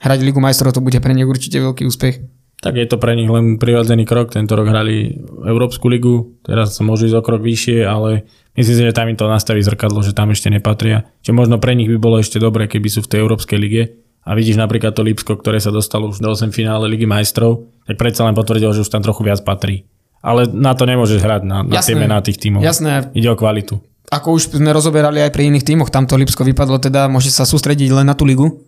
hrať 0.03 0.19
Ligu 0.21 0.37
majstrov, 0.37 0.75
to 0.75 0.85
bude 0.85 0.99
pre 1.01 1.15
nich 1.17 1.25
určite 1.25 1.57
veľký 1.57 1.87
úspech. 1.87 2.36
Tak 2.57 2.73
je 2.73 2.89
to 2.89 2.97
pre 2.97 3.13
nich 3.13 3.29
len 3.29 3.61
prirodzený 3.61 4.09
krok. 4.09 4.33
Tento 4.33 4.57
rok 4.57 4.65
hrali 4.65 5.13
Európsku 5.45 5.85
ligu, 5.85 6.41
teraz 6.41 6.73
sa 6.73 6.81
môžu 6.81 7.05
ísť 7.05 7.21
o 7.21 7.25
krok 7.25 7.45
vyššie, 7.45 7.85
ale 7.85 8.25
myslím 8.57 8.75
si, 8.75 8.83
že 8.89 8.97
tam 8.97 9.13
im 9.13 9.17
to 9.17 9.29
nastaví 9.29 9.61
zrkadlo, 9.61 10.01
že 10.01 10.17
tam 10.17 10.33
ešte 10.33 10.49
nepatria. 10.49 11.05
Čiže 11.21 11.37
možno 11.37 11.61
pre 11.61 11.77
nich 11.77 11.85
by 11.85 12.01
bolo 12.01 12.17
ešte 12.17 12.41
dobre, 12.41 12.65
keby 12.65 12.89
sú 12.89 13.05
v 13.05 13.13
tej 13.13 13.19
Európskej 13.21 13.57
lige. 13.61 14.01
A 14.27 14.33
vidíš 14.33 14.57
napríklad 14.57 14.91
to 14.91 15.05
Lipsko, 15.05 15.37
ktoré 15.37 15.61
sa 15.61 15.69
dostalo 15.69 16.09
už 16.09 16.19
do 16.19 16.33
8 16.33 16.49
finále 16.49 16.89
Ligy 16.89 17.05
majstrov, 17.05 17.69
tak 17.85 17.95
predsa 17.95 18.25
len 18.25 18.35
potvrdil, 18.35 18.73
že 18.73 18.83
už 18.83 18.89
tam 18.89 19.05
trochu 19.05 19.23
viac 19.23 19.39
patrí. 19.45 19.87
Ale 20.19 20.49
na 20.49 20.73
to 20.73 20.89
nemôžeš 20.89 21.23
hrať, 21.23 21.41
na, 21.45 21.61
na 21.63 21.79
tie 21.79 21.95
mená 21.95 22.19
tých 22.25 22.41
tímov. 22.41 22.65
Jasné. 22.65 23.13
Ide 23.13 23.31
o 23.31 23.39
kvalitu 23.39 23.79
ako 24.07 24.39
už 24.39 24.55
sme 24.55 24.71
rozoberali 24.71 25.19
aj 25.19 25.35
pri 25.35 25.51
iných 25.51 25.67
tímoch, 25.67 25.91
tamto 25.91 26.15
Lipsko 26.15 26.47
vypadlo, 26.47 26.79
teda 26.79 27.11
môže 27.11 27.27
sa 27.27 27.43
sústrediť 27.43 27.91
len 27.91 28.07
na 28.07 28.15
tú 28.15 28.23
ligu. 28.23 28.63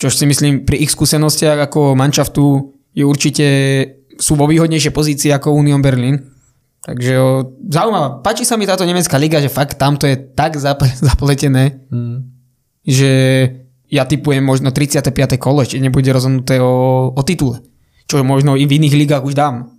Čo 0.00 0.10
si 0.10 0.26
myslím, 0.26 0.66
pri 0.66 0.82
ich 0.82 0.90
skúsenostiach 0.90 1.70
ako 1.70 1.94
manšaftu 1.94 2.74
je 2.94 3.04
určite 3.06 3.46
sú 4.20 4.36
vo 4.36 4.44
výhodnejšej 4.44 4.92
pozícii 4.92 5.30
ako 5.32 5.56
Union 5.56 5.80
Berlin. 5.80 6.20
Takže 6.80 7.12
o, 7.20 7.56
zaujímavá. 7.68 8.24
Páči 8.24 8.44
sa 8.44 8.56
mi 8.56 8.64
táto 8.64 8.88
nemecká 8.88 9.16
liga, 9.20 9.40
že 9.40 9.52
fakt 9.52 9.76
tamto 9.76 10.08
je 10.08 10.16
tak 10.16 10.56
zap- 10.56 10.84
zapletené, 11.08 11.84
mm. 11.88 12.18
že 12.84 13.12
ja 13.90 14.06
typujem 14.06 14.44
možno 14.44 14.70
35. 14.70 15.10
kolo, 15.36 15.66
ešte 15.66 15.82
nebude 15.82 16.08
rozhodnuté 16.14 16.62
o, 16.62 17.10
o 17.10 17.22
titule. 17.26 17.60
Čo 18.06 18.22
možno 18.22 18.54
i 18.54 18.64
v 18.64 18.76
iných 18.78 18.94
ligách 18.96 19.26
už 19.26 19.34
dám. 19.34 19.70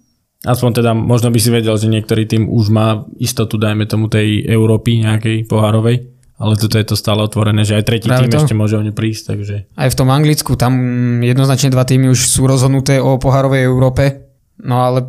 Aspoň 0.42 0.82
teda 0.82 0.92
možno 0.98 1.30
by 1.30 1.40
si 1.40 1.54
vedel, 1.54 1.78
že 1.78 1.92
niektorý 1.92 2.26
tým 2.26 2.50
už 2.50 2.74
má 2.74 3.06
istotu, 3.22 3.62
dajme 3.62 3.86
tomu 3.86 4.10
tej 4.10 4.42
Európy 4.42 5.06
nejakej 5.06 5.46
pohárovej, 5.46 6.10
ale 6.42 6.58
toto 6.58 6.82
je 6.82 6.86
to 6.90 6.98
stále 6.98 7.22
otvorené, 7.22 7.62
že 7.62 7.78
aj 7.78 7.86
tretí 7.86 8.10
Práve 8.10 8.26
tým 8.26 8.34
to? 8.34 8.42
ešte 8.42 8.58
môže 8.58 8.74
o 8.74 8.82
ňu 8.82 8.98
prísť. 8.98 9.24
Takže... 9.38 9.56
Aj 9.78 9.90
v 9.94 9.98
tom 9.98 10.10
Anglicku, 10.10 10.58
tam 10.58 10.74
jednoznačne 11.22 11.70
dva 11.70 11.86
týmy 11.86 12.10
už 12.10 12.26
sú 12.26 12.50
rozhodnuté 12.50 12.98
o 12.98 13.22
pohárovej 13.22 13.62
Európe, 13.70 14.26
no 14.58 14.82
ale 14.82 15.06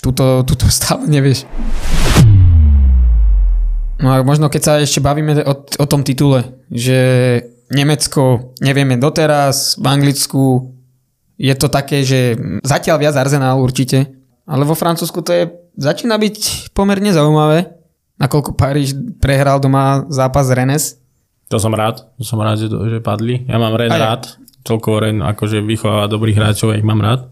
tuto, 0.00 0.40
tuto 0.48 0.64
stále 0.72 1.04
nevieš. 1.04 1.44
No 4.00 4.08
a 4.08 4.24
možno 4.24 4.48
keď 4.48 4.62
sa 4.64 4.72
ešte 4.80 5.04
bavíme 5.04 5.44
o, 5.44 5.54
o 5.68 5.86
tom 5.86 6.00
titule, 6.00 6.64
že 6.72 6.96
Nemecko 7.68 8.56
nevieme 8.64 8.96
doteraz, 8.96 9.76
v 9.76 9.86
Anglicku 9.86 10.72
je 11.36 11.54
to 11.54 11.68
také, 11.68 12.00
že 12.08 12.40
zatiaľ 12.64 13.04
viac 13.04 13.14
Arsenal 13.20 13.60
určite, 13.60 14.16
ale 14.48 14.64
vo 14.64 14.72
Francúzsku 14.72 15.20
to 15.20 15.30
je, 15.32 15.44
začína 15.76 16.16
byť 16.16 16.70
pomerne 16.72 17.12
zaujímavé, 17.12 17.83
nakoľko 18.18 18.54
Paríž 18.54 18.94
prehral 19.18 19.58
doma 19.58 20.06
zápas 20.10 20.50
Rennes. 20.50 20.98
To 21.52 21.60
som 21.60 21.74
rád, 21.76 22.02
to 22.16 22.24
som 22.24 22.40
rád, 22.40 22.62
že, 22.62 22.68
že 22.72 22.98
padli. 23.04 23.44
Ja 23.46 23.60
mám 23.60 23.76
Ren 23.76 23.92
rád, 23.92 24.40
celkovo 24.64 25.04
Ren 25.04 25.20
akože 25.20 25.60
vychováva 25.60 26.08
dobrých 26.08 26.38
hráčov, 26.40 26.72
ja 26.72 26.80
ich 26.80 26.86
mám 26.86 27.04
rád. 27.04 27.28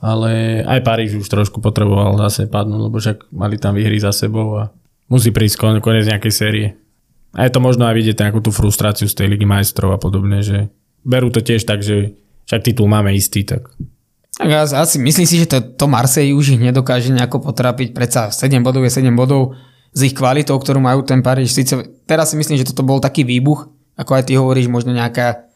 Ale 0.00 0.64
aj 0.64 0.80
Paríž 0.80 1.12
už 1.20 1.28
trošku 1.28 1.60
potreboval 1.60 2.16
zase 2.24 2.48
padnúť, 2.48 2.80
lebo 2.80 2.96
však 2.96 3.28
mali 3.36 3.60
tam 3.60 3.76
výhry 3.76 4.00
za 4.00 4.16
sebou 4.16 4.56
a 4.56 4.72
Musí 5.10 5.34
prísť 5.34 5.58
kon- 5.58 5.82
koniec 5.82 6.06
nejakej 6.06 6.30
série. 6.32 6.66
A 7.34 7.42
je 7.42 7.50
to 7.50 7.58
možno 7.58 7.90
aj 7.90 7.98
vidieť 7.98 8.16
nejakú 8.22 8.38
tú 8.38 8.54
frustráciu 8.54 9.10
z 9.10 9.18
tej 9.18 9.26
ligy 9.34 9.42
majstrov 9.42 9.90
a 9.90 9.98
podobne, 9.98 10.38
že 10.38 10.70
berú 11.02 11.34
to 11.34 11.42
tiež 11.42 11.66
tak, 11.66 11.82
že 11.82 12.14
však 12.46 12.62
titul 12.62 12.86
máme 12.86 13.10
istý, 13.10 13.42
tak 13.42 13.74
Tak 14.38 14.70
asi 14.70 15.02
myslím 15.02 15.26
si, 15.26 15.42
že 15.42 15.50
to, 15.50 15.58
to 15.74 15.86
Marseille 15.90 16.34
už 16.34 16.54
ich 16.54 16.62
nedokáže 16.62 17.10
nejako 17.10 17.42
potrapiť. 17.42 17.90
Predsa 17.90 18.30
7 18.30 18.62
bodov 18.62 18.86
je 18.86 18.94
7 18.94 19.10
bodov 19.18 19.58
s 19.90 20.00
ich 20.06 20.14
kvalitou, 20.14 20.54
ktorú 20.58 20.78
majú 20.78 21.02
ten 21.02 21.20
Paríž. 21.20 21.50
Sice 21.50 21.82
teraz 22.06 22.30
si 22.30 22.38
myslím, 22.38 22.58
že 22.58 22.68
toto 22.70 22.86
bol 22.86 23.02
taký 23.02 23.26
výbuch, 23.26 23.70
ako 23.98 24.10
aj 24.14 24.24
ty 24.30 24.38
hovoríš, 24.38 24.70
možno 24.70 24.94
nejaká 24.94 25.50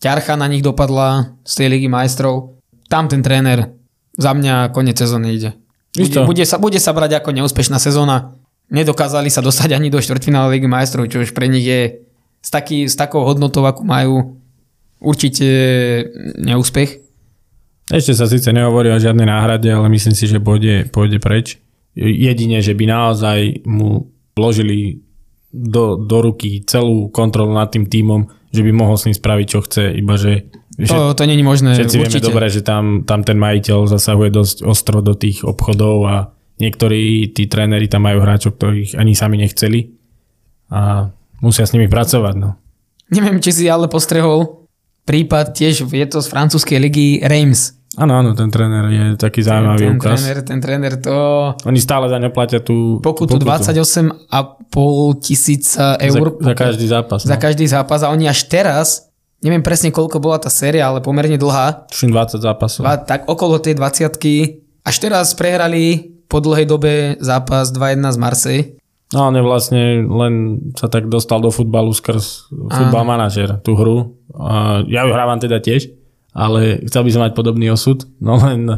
ťarcha 0.00 0.36
na 0.36 0.48
nich 0.48 0.64
dopadla 0.64 1.36
z 1.44 1.52
tej 1.62 1.66
ligy 1.76 1.88
majstrov. 1.88 2.56
Tam 2.88 3.08
ten 3.08 3.20
tréner 3.20 3.76
za 4.16 4.32
mňa 4.32 4.72
koniec 4.72 4.96
sezóny 4.96 5.36
ide. 5.36 5.50
Bude, 5.96 6.28
bude, 6.28 6.44
sa, 6.44 6.56
bude 6.60 6.80
sa 6.80 6.92
brať 6.92 7.20
ako 7.20 7.32
neúspešná 7.32 7.80
sezóna. 7.80 8.36
Nedokázali 8.68 9.32
sa 9.32 9.40
dostať 9.40 9.76
ani 9.76 9.88
do 9.88 10.00
štvrťfinále 10.00 10.56
ligy 10.56 10.68
majstrov, 10.68 11.08
čo 11.08 11.24
už 11.24 11.32
pre 11.32 11.48
nich 11.48 11.64
je 11.64 12.04
s, 12.44 12.50
taký, 12.52 12.84
s 12.84 12.96
takou 12.98 13.24
hodnotou, 13.24 13.64
akú 13.64 13.86
majú, 13.86 14.36
určite 15.00 15.46
neúspech. 16.36 17.00
Ešte 17.86 18.12
sa 18.18 18.26
síce 18.26 18.50
nehovorí 18.50 18.90
o 18.90 18.98
žiadnej 18.98 19.30
náhrade, 19.30 19.70
ale 19.70 19.86
myslím 19.94 20.14
si, 20.18 20.26
že 20.26 20.42
pôjde, 20.42 20.90
pôjde 20.90 21.22
preč. 21.22 21.62
Jedine, 21.96 22.60
že 22.60 22.76
by 22.76 22.84
naozaj 22.84 23.64
mu 23.64 24.12
vložili 24.36 25.00
do, 25.48 25.96
do 25.96 26.16
ruky 26.20 26.60
celú 26.68 27.08
kontrolu 27.08 27.56
nad 27.56 27.72
tým 27.72 27.88
tímom, 27.88 28.28
že 28.52 28.60
by 28.60 28.70
mohol 28.70 29.00
s 29.00 29.08
ním 29.08 29.16
spraviť, 29.16 29.46
čo 29.48 29.64
chce, 29.64 29.96
iba 29.96 30.20
že, 30.20 30.52
že 30.76 30.92
To, 30.92 31.16
to 31.16 31.24
není 31.24 31.40
možné. 31.40 31.72
všetci 31.72 31.96
vieme 31.96 32.12
určite. 32.12 32.28
dobre, 32.28 32.46
že 32.52 32.60
tam, 32.60 33.08
tam 33.08 33.24
ten 33.24 33.40
majiteľ 33.40 33.88
zasahuje 33.88 34.28
dosť 34.28 34.56
ostro 34.68 35.00
do 35.00 35.16
tých 35.16 35.40
obchodov 35.48 35.96
a 36.04 36.14
niektorí 36.60 37.32
tí 37.32 37.48
tréneri 37.48 37.88
tam 37.88 38.04
majú 38.04 38.20
hráčov, 38.20 38.60
ktorých 38.60 39.00
ani 39.00 39.16
sami 39.16 39.40
nechceli 39.40 39.96
a 40.68 41.08
musia 41.40 41.64
s 41.64 41.72
nimi 41.72 41.88
pracovať. 41.88 42.34
No. 42.36 42.60
Neviem, 43.08 43.40
či 43.40 43.56
si 43.56 43.64
ale 43.72 43.88
postrehol 43.88 44.68
prípad 45.06 45.54
tiež, 45.54 45.86
je 45.88 46.06
to 46.10 46.18
z 46.20 46.28
francúzskej 46.28 46.76
ligy 46.76 47.08
Reims. 47.24 47.72
Áno, 47.96 48.12
áno, 48.12 48.36
ten 48.36 48.52
tréner 48.52 48.84
je 48.88 49.04
taký 49.16 49.40
zaujímavý 49.40 49.88
ten 49.88 49.96
úkaz. 49.96 50.20
tréner, 50.20 50.36
ten 50.44 50.58
tréner 50.60 50.92
to 51.00 51.16
Oni 51.64 51.80
stále 51.80 52.12
za 52.12 52.20
ňo 52.20 52.28
platia 52.28 52.60
tú 52.60 53.00
pokutu 53.00 53.40
28,5 53.40 54.28
tisíca 55.20 55.96
eur 55.96 56.36
Za, 56.36 56.44
za 56.44 56.54
každý 56.54 56.86
zápas. 56.86 57.20
za 57.24 57.36
No. 57.36 57.40
každý 57.40 57.64
zápas 57.66 58.00
a 58.02 58.12
oni 58.12 58.28
až 58.28 58.44
teraz, 58.46 59.08
neviem 59.40 59.64
presne 59.64 59.88
koľko 59.88 60.20
bola 60.20 60.36
tá 60.36 60.52
séria, 60.52 60.86
ale 60.86 61.00
pomerne 61.00 61.36
dlhá, 61.36 61.88
Tuším 61.88 62.12
20 62.12 62.40
zápasov. 62.40 62.84
dva, 62.84 63.00
tak 63.00 63.24
okolo 63.26 63.56
tej 63.58 63.74
20 63.74 64.12
až 64.84 64.96
teraz 64.98 65.32
prehrali 65.32 66.12
po 66.28 66.38
dlhej 66.38 66.66
dobe 66.66 66.92
zápas 67.18 67.72
2-1 67.72 68.12
z 68.12 68.18
Marseille. 68.18 68.64
No 69.14 69.30
on 69.30 69.34
je 69.34 69.42
vlastne 69.42 69.82
len 70.02 70.34
sa 70.74 70.90
tak 70.90 71.06
dostal 71.06 71.38
do 71.38 71.48
futbalu 71.48 71.94
skrz 71.94 72.50
futbal 72.50 73.06
manažer, 73.06 73.62
tú 73.62 73.78
hru. 73.78 74.18
Ja 74.84 75.06
ju 75.06 75.14
hrávam 75.14 75.38
teda 75.38 75.62
tiež, 75.62 75.86
ale 76.36 76.84
chcel 76.84 77.02
by 77.02 77.10
som 77.10 77.22
mať 77.24 77.32
podobný 77.32 77.72
osud, 77.72 78.04
no 78.20 78.36
len 78.36 78.68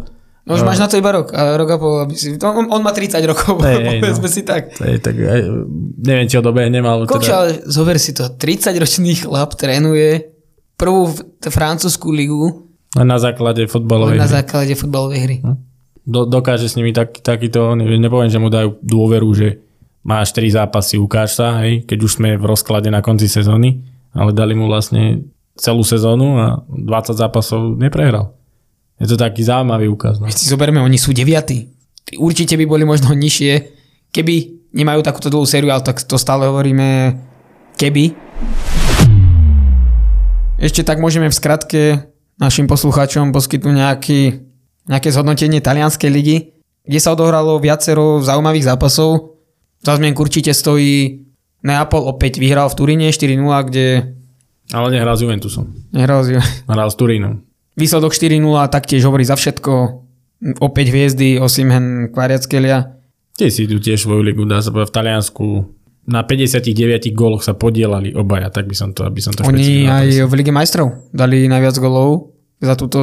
No 0.49 0.57
už 0.57 0.65
máš 0.65 0.81
na 0.81 0.89
to 0.89 0.97
iba 0.97 1.13
rok, 1.13 1.29
a 1.29 1.61
rok 1.61 1.69
a 1.69 1.77
pol, 1.77 2.09
aby 2.09 2.17
si, 2.17 2.33
on, 2.41 2.73
on 2.73 2.81
má 2.81 2.89
30 2.89 3.21
rokov, 3.29 3.61
Hej, 3.61 3.85
hej, 3.85 3.85
no. 4.01 4.01
povedzme 4.01 4.29
si 4.33 4.41
tak. 4.41 4.73
je 4.81 4.97
tak, 4.97 5.13
aj, 5.13 5.41
neviem, 6.01 6.25
či 6.25 6.41
ho 6.41 6.43
dobehnem, 6.43 6.81
ale 6.81 7.05
Koľko, 7.05 7.21
teda, 7.21 7.37
ale 7.37 7.49
zober 7.69 8.01
si 8.01 8.17
to, 8.17 8.33
30-ročný 8.33 9.13
chlap 9.21 9.53
trénuje 9.61 10.25
prvú 10.73 11.13
francúzskú 11.45 12.09
ligu 12.09 12.65
na 12.97 13.21
základe 13.21 13.69
futbalovej 13.69 14.17
na 14.17 14.25
hry. 14.25 14.35
základe 14.41 14.73
futbalovej 14.73 15.21
hry. 15.21 15.37
Do, 16.09 16.25
dokáže 16.25 16.65
s 16.65 16.81
nimi 16.81 16.97
tak, 16.97 17.21
takýto, 17.21 17.77
ne- 17.77 18.01
nepoviem, 18.01 18.33
že 18.33 18.41
mu 18.41 18.49
dajú 18.49 18.81
dôveru, 18.81 19.29
že 19.37 19.61
máš 20.01 20.33
3 20.33 20.65
zápasy, 20.65 20.97
ukáž 20.97 21.37
sa, 21.37 21.61
hej, 21.61 21.85
keď 21.85 21.99
už 22.01 22.13
sme 22.17 22.41
v 22.41 22.49
rozklade 22.49 22.89
na 22.89 23.05
konci 23.05 23.29
sezóny, 23.29 23.85
ale 24.17 24.33
dali 24.33 24.57
mu 24.57 24.65
vlastne 24.65 25.29
celú 25.59 25.83
sezónu 25.83 26.39
a 26.39 26.63
20 26.71 27.19
zápasov 27.19 27.75
neprehral. 27.75 28.39
Je 28.99 29.07
to 29.11 29.19
taký 29.19 29.43
zaujímavý 29.43 29.91
úkaz. 29.91 30.23
No. 30.23 30.31
Si 30.31 30.47
zoberme, 30.47 30.79
oni 30.79 30.99
sú 30.99 31.11
deviatí. 31.11 31.71
Určite 32.19 32.55
by 32.59 32.65
boli 32.65 32.87
možno 32.87 33.13
nižšie, 33.13 33.53
keby 34.15 34.35
nemajú 34.75 35.03
takúto 35.03 35.29
dlhú 35.29 35.45
sériu, 35.45 35.71
ale 35.75 35.85
tak 35.85 36.03
to 36.03 36.17
stále 36.19 36.47
hovoríme 36.47 37.19
keby. 37.79 38.15
Ešte 40.59 40.83
tak 40.83 40.99
môžeme 40.99 41.31
v 41.31 41.39
skratke 41.39 41.83
našim 42.39 42.67
poslucháčom 42.67 43.31
poskytnúť 43.31 43.75
nejaký, 43.75 44.21
nejaké 44.91 45.09
zhodnotenie 45.15 45.63
talianskej 45.63 46.11
ligy, 46.11 46.37
kde 46.83 46.99
sa 46.99 47.15
odohralo 47.15 47.63
viacero 47.63 48.19
zaujímavých 48.23 48.75
zápasov. 48.75 49.39
Za 49.83 49.95
zmienku 49.95 50.23
určite 50.27 50.51
stojí 50.51 51.29
Neapol 51.59 52.07
opäť 52.07 52.39
vyhral 52.39 52.71
v 52.71 52.79
Turíne 52.79 53.07
4-0, 53.11 53.69
kde 53.71 54.18
Ale 54.69 54.93
nehral 54.93 55.17
s 55.17 55.23
Juventusom. 55.23 55.65
nehral 55.91 56.21
z- 56.23 56.41
Hral 56.67 56.89
s 56.89 56.97
Turínom. 56.97 57.41
Výsledok 57.75 58.11
4-0 58.11 58.43
taktiež 58.69 59.07
hovorí 59.07 59.23
za 59.23 59.39
všetko. 59.39 59.73
Opäť 60.61 60.91
hviezdy, 60.91 61.39
Osimhen, 61.39 62.11
Kvariackelia. 62.11 62.95
Tie 63.39 63.51
si 63.51 63.67
idú 63.67 63.79
tiež 63.79 64.03
svoju 64.03 64.23
ligu, 64.23 64.43
dá 64.45 64.59
sa 64.59 64.71
povedať 64.71 64.91
v 64.91 64.97
Taliansku. 64.99 65.47
Na 66.09 66.25
59 66.25 66.75
góloch 67.13 67.45
sa 67.45 67.55
podielali 67.55 68.11
obaja, 68.13 68.49
tak 68.49 68.67
by 68.67 68.75
som 68.75 68.91
to, 68.91 69.05
aby 69.05 69.21
som 69.21 69.31
to 69.31 69.45
Oni 69.45 69.85
aj 69.85 70.25
v 70.25 70.33
Lige 70.35 70.51
majstrov 70.51 71.07
dali 71.13 71.47
najviac 71.47 71.77
golov 71.79 72.33
za 72.59 72.75
túto 72.75 72.99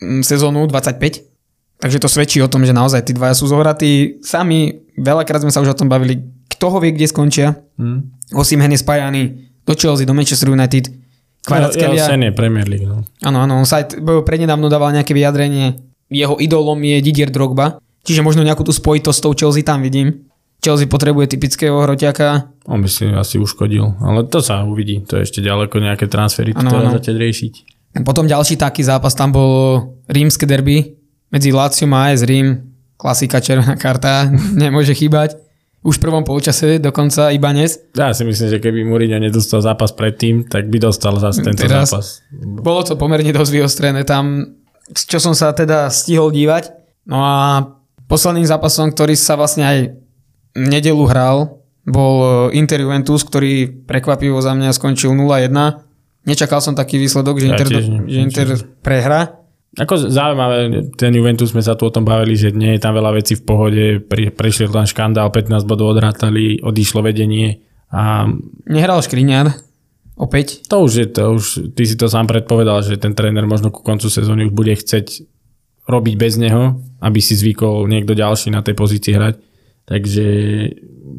mm, 0.00 0.20
sezónu 0.20 0.66
25. 0.66 1.80
Takže 1.80 1.96
to 1.96 2.08
svedčí 2.08 2.44
o 2.44 2.50
tom, 2.50 2.60
že 2.60 2.76
naozaj 2.76 3.08
tí 3.08 3.16
dvaja 3.16 3.32
sú 3.32 3.48
zohratí. 3.48 4.20
Sami, 4.20 4.68
veľakrát 5.00 5.40
sme 5.40 5.52
sa 5.52 5.64
už 5.64 5.72
o 5.72 5.78
tom 5.78 5.88
bavili, 5.88 6.20
kto 6.50 6.68
ho 6.68 6.76
vie, 6.76 6.92
kde 6.92 7.08
skončia. 7.08 7.56
Hm? 7.80 8.04
Osimhen 8.36 8.68
je 8.70 8.80
spájaný 8.80 9.22
do 9.66 9.72
Chelsea, 9.76 10.06
do 10.06 10.14
Manchester 10.14 10.50
United. 10.50 10.88
Ja, 10.90 10.94
ja, 10.94 11.46
Kvaratskhelia. 11.46 12.04
sen 12.04 12.20
je 12.20 12.32
Premier 12.36 12.68
League. 12.68 12.84
No. 12.84 13.00
Áno, 13.24 13.38
áno, 13.40 13.60
on 13.60 13.66
sa 13.66 13.80
aj 13.80 13.96
prednedávno 14.28 14.68
dával 14.68 14.92
nejaké 14.92 15.16
vyjadrenie. 15.16 15.80
Jeho 16.12 16.36
idolom 16.36 16.76
je 16.84 17.00
Didier 17.00 17.32
Drogba. 17.32 17.80
Čiže 18.04 18.24
možno 18.24 18.44
nejakú 18.44 18.64
tú 18.64 18.72
spojitosť 18.72 19.16
s 19.16 19.24
tou 19.24 19.32
Chelsea 19.36 19.64
tam 19.64 19.84
vidím. 19.84 20.28
Chelsea 20.60 20.84
potrebuje 20.84 21.32
typického 21.32 21.72
hroťaka. 21.72 22.52
On 22.68 22.84
by 22.84 22.88
si 22.88 23.08
asi 23.08 23.40
uškodil, 23.40 23.96
ale 24.04 24.28
to 24.28 24.44
sa 24.44 24.60
uvidí. 24.68 25.00
To 25.08 25.16
je 25.16 25.24
ešte 25.24 25.40
ďaleko 25.40 25.80
nejaké 25.80 26.04
transfery, 26.04 26.52
to 26.52 26.60
treba 26.60 26.92
začať 27.00 27.16
riešiť. 27.16 27.52
Potom 28.04 28.28
ďalší 28.28 28.60
taký 28.60 28.84
zápas, 28.84 29.16
tam 29.16 29.32
bol 29.32 29.52
rímske 30.06 30.44
derby 30.44 31.00
medzi 31.32 31.50
Láciom 31.50 31.90
a 31.96 32.12
AS 32.12 32.22
Rím. 32.28 32.76
Klasika 33.00 33.40
červená 33.40 33.80
karta, 33.80 34.28
nemôže 34.62 34.92
chýbať. 34.92 35.40
Už 35.80 35.96
v 35.96 36.04
prvom 36.04 36.28
polčase, 36.28 36.76
dokonca 36.76 37.32
iba 37.32 37.56
dnes. 37.56 37.80
Ja 37.96 38.12
si 38.12 38.20
myslím, 38.20 38.52
že 38.52 38.60
keby 38.60 38.84
Mourinho 38.84 39.16
nedostal 39.16 39.64
zápas 39.64 39.96
predtým, 39.96 40.44
tak 40.44 40.68
by 40.68 40.76
dostal 40.76 41.16
zase 41.16 41.40
tento 41.40 41.64
Teraz. 41.64 41.88
zápas. 41.88 42.06
Bolo 42.36 42.84
to 42.84 43.00
pomerne 43.00 43.32
dosť 43.32 43.52
vyostrené 43.56 44.04
tam, 44.04 44.44
čo 44.92 45.16
som 45.16 45.32
sa 45.32 45.56
teda 45.56 45.88
stihol 45.88 46.36
dívať. 46.36 46.76
No 47.08 47.24
a 47.24 47.64
posledným 48.12 48.44
zápasom, 48.44 48.92
ktorý 48.92 49.16
sa 49.16 49.40
vlastne 49.40 49.64
aj 49.64 49.78
nedelu 50.52 51.00
hral, 51.08 51.64
bol 51.88 52.52
Inter 52.52 52.84
Juventus, 52.84 53.24
ktorý 53.24 53.72
prekvapivo 53.88 54.36
za 54.44 54.52
mňa 54.52 54.76
skončil 54.76 55.16
0-1. 55.16 55.48
Nečakal 56.28 56.60
som 56.60 56.76
taký 56.76 57.00
výsledok, 57.00 57.40
že 57.40 57.46
Ja 57.48 57.56
Inter, 57.56 57.68
tiež 57.72 57.84
že 58.04 58.18
Inter 58.20 58.48
prehra. 58.84 59.39
Ako 59.78 60.10
zaujímavé, 60.10 60.90
ten 60.98 61.14
Juventus 61.14 61.54
sme 61.54 61.62
sa 61.62 61.78
tu 61.78 61.86
o 61.86 61.94
tom 61.94 62.02
bavili, 62.02 62.34
že 62.34 62.50
nie 62.50 62.74
je 62.74 62.82
tam 62.82 62.90
veľa 62.90 63.14
vecí 63.14 63.38
v 63.38 63.46
pohode, 63.46 63.84
pri, 64.02 64.34
prešiel 64.34 64.74
tam 64.74 64.82
škandál, 64.82 65.30
15 65.30 65.62
bodov 65.62 65.94
odrátali, 65.94 66.58
odišlo 66.58 67.06
vedenie 67.06 67.62
a 67.90 68.26
Nehral 68.66 68.98
Škriňar, 68.98 69.50
opäť. 70.18 70.66
to 70.66 70.76
už 70.82 70.92
je 70.94 71.06
to, 71.06 71.22
už 71.38 71.46
ty 71.78 71.86
si 71.86 71.94
to 71.94 72.10
sám 72.10 72.26
predpovedal, 72.26 72.82
že 72.82 72.98
ten 72.98 73.14
tréner 73.14 73.46
možno 73.46 73.70
ku 73.70 73.86
koncu 73.86 74.10
sezóny 74.10 74.50
už 74.50 74.54
bude 74.54 74.74
chceť 74.74 75.26
robiť 75.90 76.14
bez 76.18 76.34
neho, 76.38 76.78
aby 77.02 77.18
si 77.18 77.34
zvykol 77.34 77.90
niekto 77.90 78.14
ďalší 78.14 78.54
na 78.54 78.62
tej 78.62 78.78
pozícii 78.78 79.14
hrať. 79.14 79.34
Takže 79.90 80.26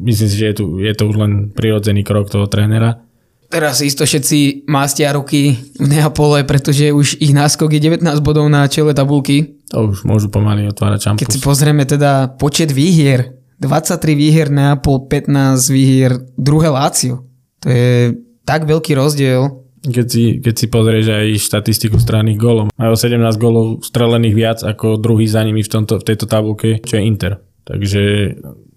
myslím 0.08 0.28
si, 0.32 0.36
že 0.40 0.46
je, 0.52 0.54
tu, 0.56 0.64
je 0.80 0.92
to 0.96 1.04
už 1.12 1.16
len 1.20 1.32
prirodzený 1.52 2.00
krok 2.00 2.32
toho 2.32 2.48
trénera. 2.48 3.04
Teraz 3.52 3.84
isto 3.84 4.08
všetci 4.08 4.64
mástia 4.64 5.12
ruky 5.12 5.60
v 5.76 5.84
Neapole, 5.84 6.40
pretože 6.48 6.88
už 6.88 7.20
ich 7.20 7.36
náskok 7.36 7.76
je 7.76 7.84
19 7.84 8.08
bodov 8.24 8.48
na 8.48 8.64
čele 8.64 8.96
tabulky. 8.96 9.60
To 9.68 9.92
už 9.92 10.08
môžu 10.08 10.32
pomaly 10.32 10.72
otvárať 10.72 11.20
Keď 11.20 11.28
si 11.28 11.40
pozrieme 11.44 11.84
teda 11.84 12.32
počet 12.40 12.72
výhier, 12.72 13.36
23 13.60 14.16
výhier 14.16 14.48
Neapol, 14.48 15.04
15 15.04 15.68
výhier 15.68 16.16
druhé 16.40 16.72
Lácio. 16.72 17.28
To 17.60 17.68
je 17.68 18.16
tak 18.48 18.64
veľký 18.64 18.96
rozdiel. 18.96 19.60
Keď 19.84 20.06
si, 20.08 20.40
keď 20.40 20.54
si 20.56 20.66
pozrieš 20.72 21.06
aj 21.12 21.26
štatistiku 21.36 22.00
stranných 22.00 22.40
gólov, 22.40 22.72
majú 22.80 22.94
17 22.96 23.20
gólov 23.36 23.84
strelených 23.84 24.34
viac 24.34 24.58
ako 24.64 24.96
druhý 24.96 25.28
za 25.28 25.44
nimi 25.44 25.60
v, 25.60 25.68
tomto, 25.68 26.00
v 26.00 26.06
tejto 26.08 26.24
tabulke, 26.24 26.80
čo 26.80 26.96
je 26.96 27.04
Inter. 27.04 27.36
Takže 27.68 28.02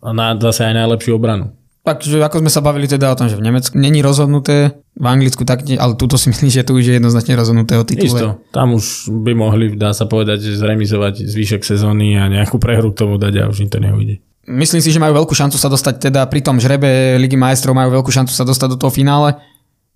na, 0.03 0.35
zase 0.35 0.67
aj 0.67 0.83
najlepšiu 0.83 1.15
obranu. 1.15 1.55
Takže 1.85 2.17
ako 2.25 2.41
sme 2.41 2.49
sa 2.49 2.65
bavili 2.65 2.89
teda 2.89 3.13
o 3.13 3.17
tom, 3.17 3.29
že 3.29 3.37
v 3.37 3.45
Nemecku 3.45 3.77
není 3.77 4.01
rozhodnuté, 4.01 4.81
v 4.97 5.05
Anglicku 5.05 5.45
tak, 5.45 5.69
ale 5.69 5.93
tuto 5.93 6.17
si 6.17 6.27
myslím, 6.33 6.49
že 6.49 6.65
tu 6.65 6.73
už 6.73 6.85
je 6.89 6.93
jednoznačne 6.97 7.37
rozhodnuté 7.37 7.77
o 7.77 7.85
titule. 7.85 8.09
Isto, 8.09 8.41
tam 8.49 8.73
už 8.73 9.13
by 9.13 9.37
mohli, 9.37 9.77
dá 9.77 9.93
sa 9.93 10.09
povedať, 10.09 10.49
že 10.49 10.57
zremizovať 10.57 11.21
zvyšok 11.29 11.61
sezóny 11.61 12.17
a 12.17 12.25
nejakú 12.25 12.57
prehru 12.57 12.89
k 12.89 13.05
tomu 13.05 13.21
dať 13.21 13.33
a 13.45 13.49
už 13.53 13.61
im 13.61 13.69
to 13.69 13.77
neujde. 13.77 14.17
myslím 14.49 14.81
si, 14.81 14.89
že 14.89 14.97
majú 14.97 15.21
veľkú 15.21 15.37
šancu 15.37 15.61
sa 15.61 15.69
dostať, 15.69 16.09
teda 16.09 16.25
pri 16.25 16.41
tom 16.41 16.57
žrebe 16.57 17.21
Ligy 17.21 17.37
majstrov 17.37 17.77
majú 17.77 18.01
veľkú 18.01 18.09
šancu 18.09 18.33
sa 18.33 18.41
dostať 18.41 18.73
do 18.73 18.77
toho 18.81 18.89
finále 18.89 19.37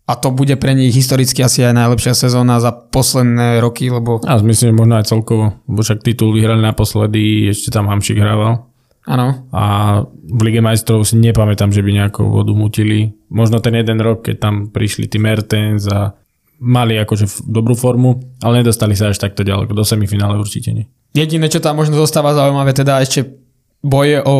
a 0.10 0.18
to 0.18 0.34
bude 0.34 0.58
pre 0.58 0.74
nich 0.74 0.94
historicky 0.94 1.46
asi 1.46 1.62
aj 1.62 1.74
najlepšia 1.74 2.18
sezóna 2.18 2.58
za 2.58 2.74
posledné 2.74 3.62
roky, 3.62 3.94
lebo... 3.94 4.18
A 4.26 4.42
myslím, 4.42 4.74
že 4.74 4.80
možno 4.82 4.98
aj 4.98 5.06
celkovo, 5.06 5.54
lebo 5.70 5.86
však 5.86 6.02
titul 6.02 6.34
vyhrali 6.34 6.66
naposledy, 6.66 7.54
ešte 7.54 7.70
tam 7.70 7.86
Hamšik 7.86 8.18
hrával. 8.18 8.69
Áno. 9.10 9.49
A 9.49 9.64
v 10.05 10.41
Lige 10.45 10.62
majstrov 10.62 11.01
si 11.01 11.18
nepamätám, 11.18 11.74
že 11.74 11.82
by 11.82 11.91
nejakú 11.97 12.30
vodu 12.30 12.53
mutili. 12.53 13.18
Možno 13.34 13.57
ten 13.57 13.74
jeden 13.74 13.97
rok, 13.97 14.22
keď 14.30 14.36
tam 14.38 14.55
prišli 14.70 15.10
tí 15.10 15.18
Mertens 15.18 15.89
a 15.89 16.14
mali 16.62 16.93
akože 17.01 17.49
dobrú 17.49 17.74
formu, 17.74 18.22
ale 18.45 18.62
nedostali 18.62 18.93
sa 18.93 19.10
až 19.10 19.18
takto 19.18 19.41
ďaleko. 19.41 19.74
Do 19.74 19.82
semifinále 19.82 20.38
určite 20.38 20.70
nie. 20.70 20.86
Jediné, 21.18 21.49
čo 21.49 21.57
tam 21.57 21.82
možno 21.82 21.97
zostáva 21.97 22.38
zaujímavé, 22.38 22.70
teda 22.78 23.01
ešte 23.01 23.26
boje 23.82 24.22
o 24.22 24.38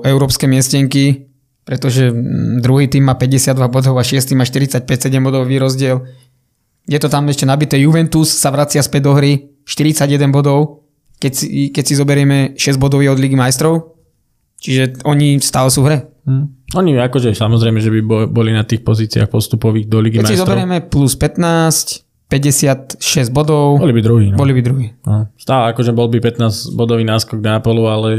európske 0.00 0.48
miestenky, 0.48 1.28
pretože 1.68 2.08
mm, 2.08 2.64
druhý 2.64 2.88
tým 2.88 3.04
má 3.04 3.20
52 3.20 3.60
bodov 3.68 4.00
a 4.00 4.04
6 4.06 4.32
má 4.32 4.48
45-7 4.48 5.20
bodový 5.20 5.60
rozdiel. 5.60 6.08
Je 6.88 6.96
to 6.96 7.12
tam 7.12 7.28
ešte 7.28 7.44
nabité. 7.44 7.76
Juventus 7.76 8.32
sa 8.32 8.48
vracia 8.48 8.80
späť 8.80 9.10
do 9.10 9.12
hry, 9.12 9.60
41 9.68 10.32
bodov, 10.32 10.79
keď 11.20 11.32
si, 11.36 11.68
keď 11.68 11.84
si 11.84 11.94
zoberieme 11.94 12.38
6 12.56 12.80
bodov 12.80 13.04
od 13.04 13.20
Ligy 13.20 13.36
majstrov. 13.36 14.00
Čiže 14.60 15.04
oni 15.08 15.40
stále 15.40 15.68
sú 15.72 15.84
v 15.84 15.86
hre. 15.88 15.98
Hmm. 16.24 16.52
Oni 16.76 16.92
akože 16.96 17.32
samozrejme, 17.32 17.80
že 17.80 17.88
by 17.88 18.00
boli 18.28 18.52
na 18.52 18.64
tých 18.64 18.84
pozíciách 18.84 19.28
postupových 19.28 19.88
do 19.88 20.00
Ligy 20.04 20.20
Keď 20.20 20.24
majstrov. 20.24 20.36
si 20.36 20.44
zoberieme 20.44 20.76
plus 20.84 21.16
15, 21.16 22.04
56 22.28 23.00
bodov. 23.32 23.80
Boli 23.80 23.96
by 23.96 24.02
druhý. 24.04 24.26
No. 24.32 24.36
Boli 24.36 24.52
by 24.52 24.62
druhý. 24.62 24.86
No. 25.02 25.32
Stále 25.34 25.72
akože 25.72 25.90
bol 25.96 26.12
by 26.12 26.20
15 26.20 26.76
bodový 26.76 27.04
náskok 27.08 27.40
na 27.40 27.58
Apollo, 27.58 27.84
ale 27.88 28.10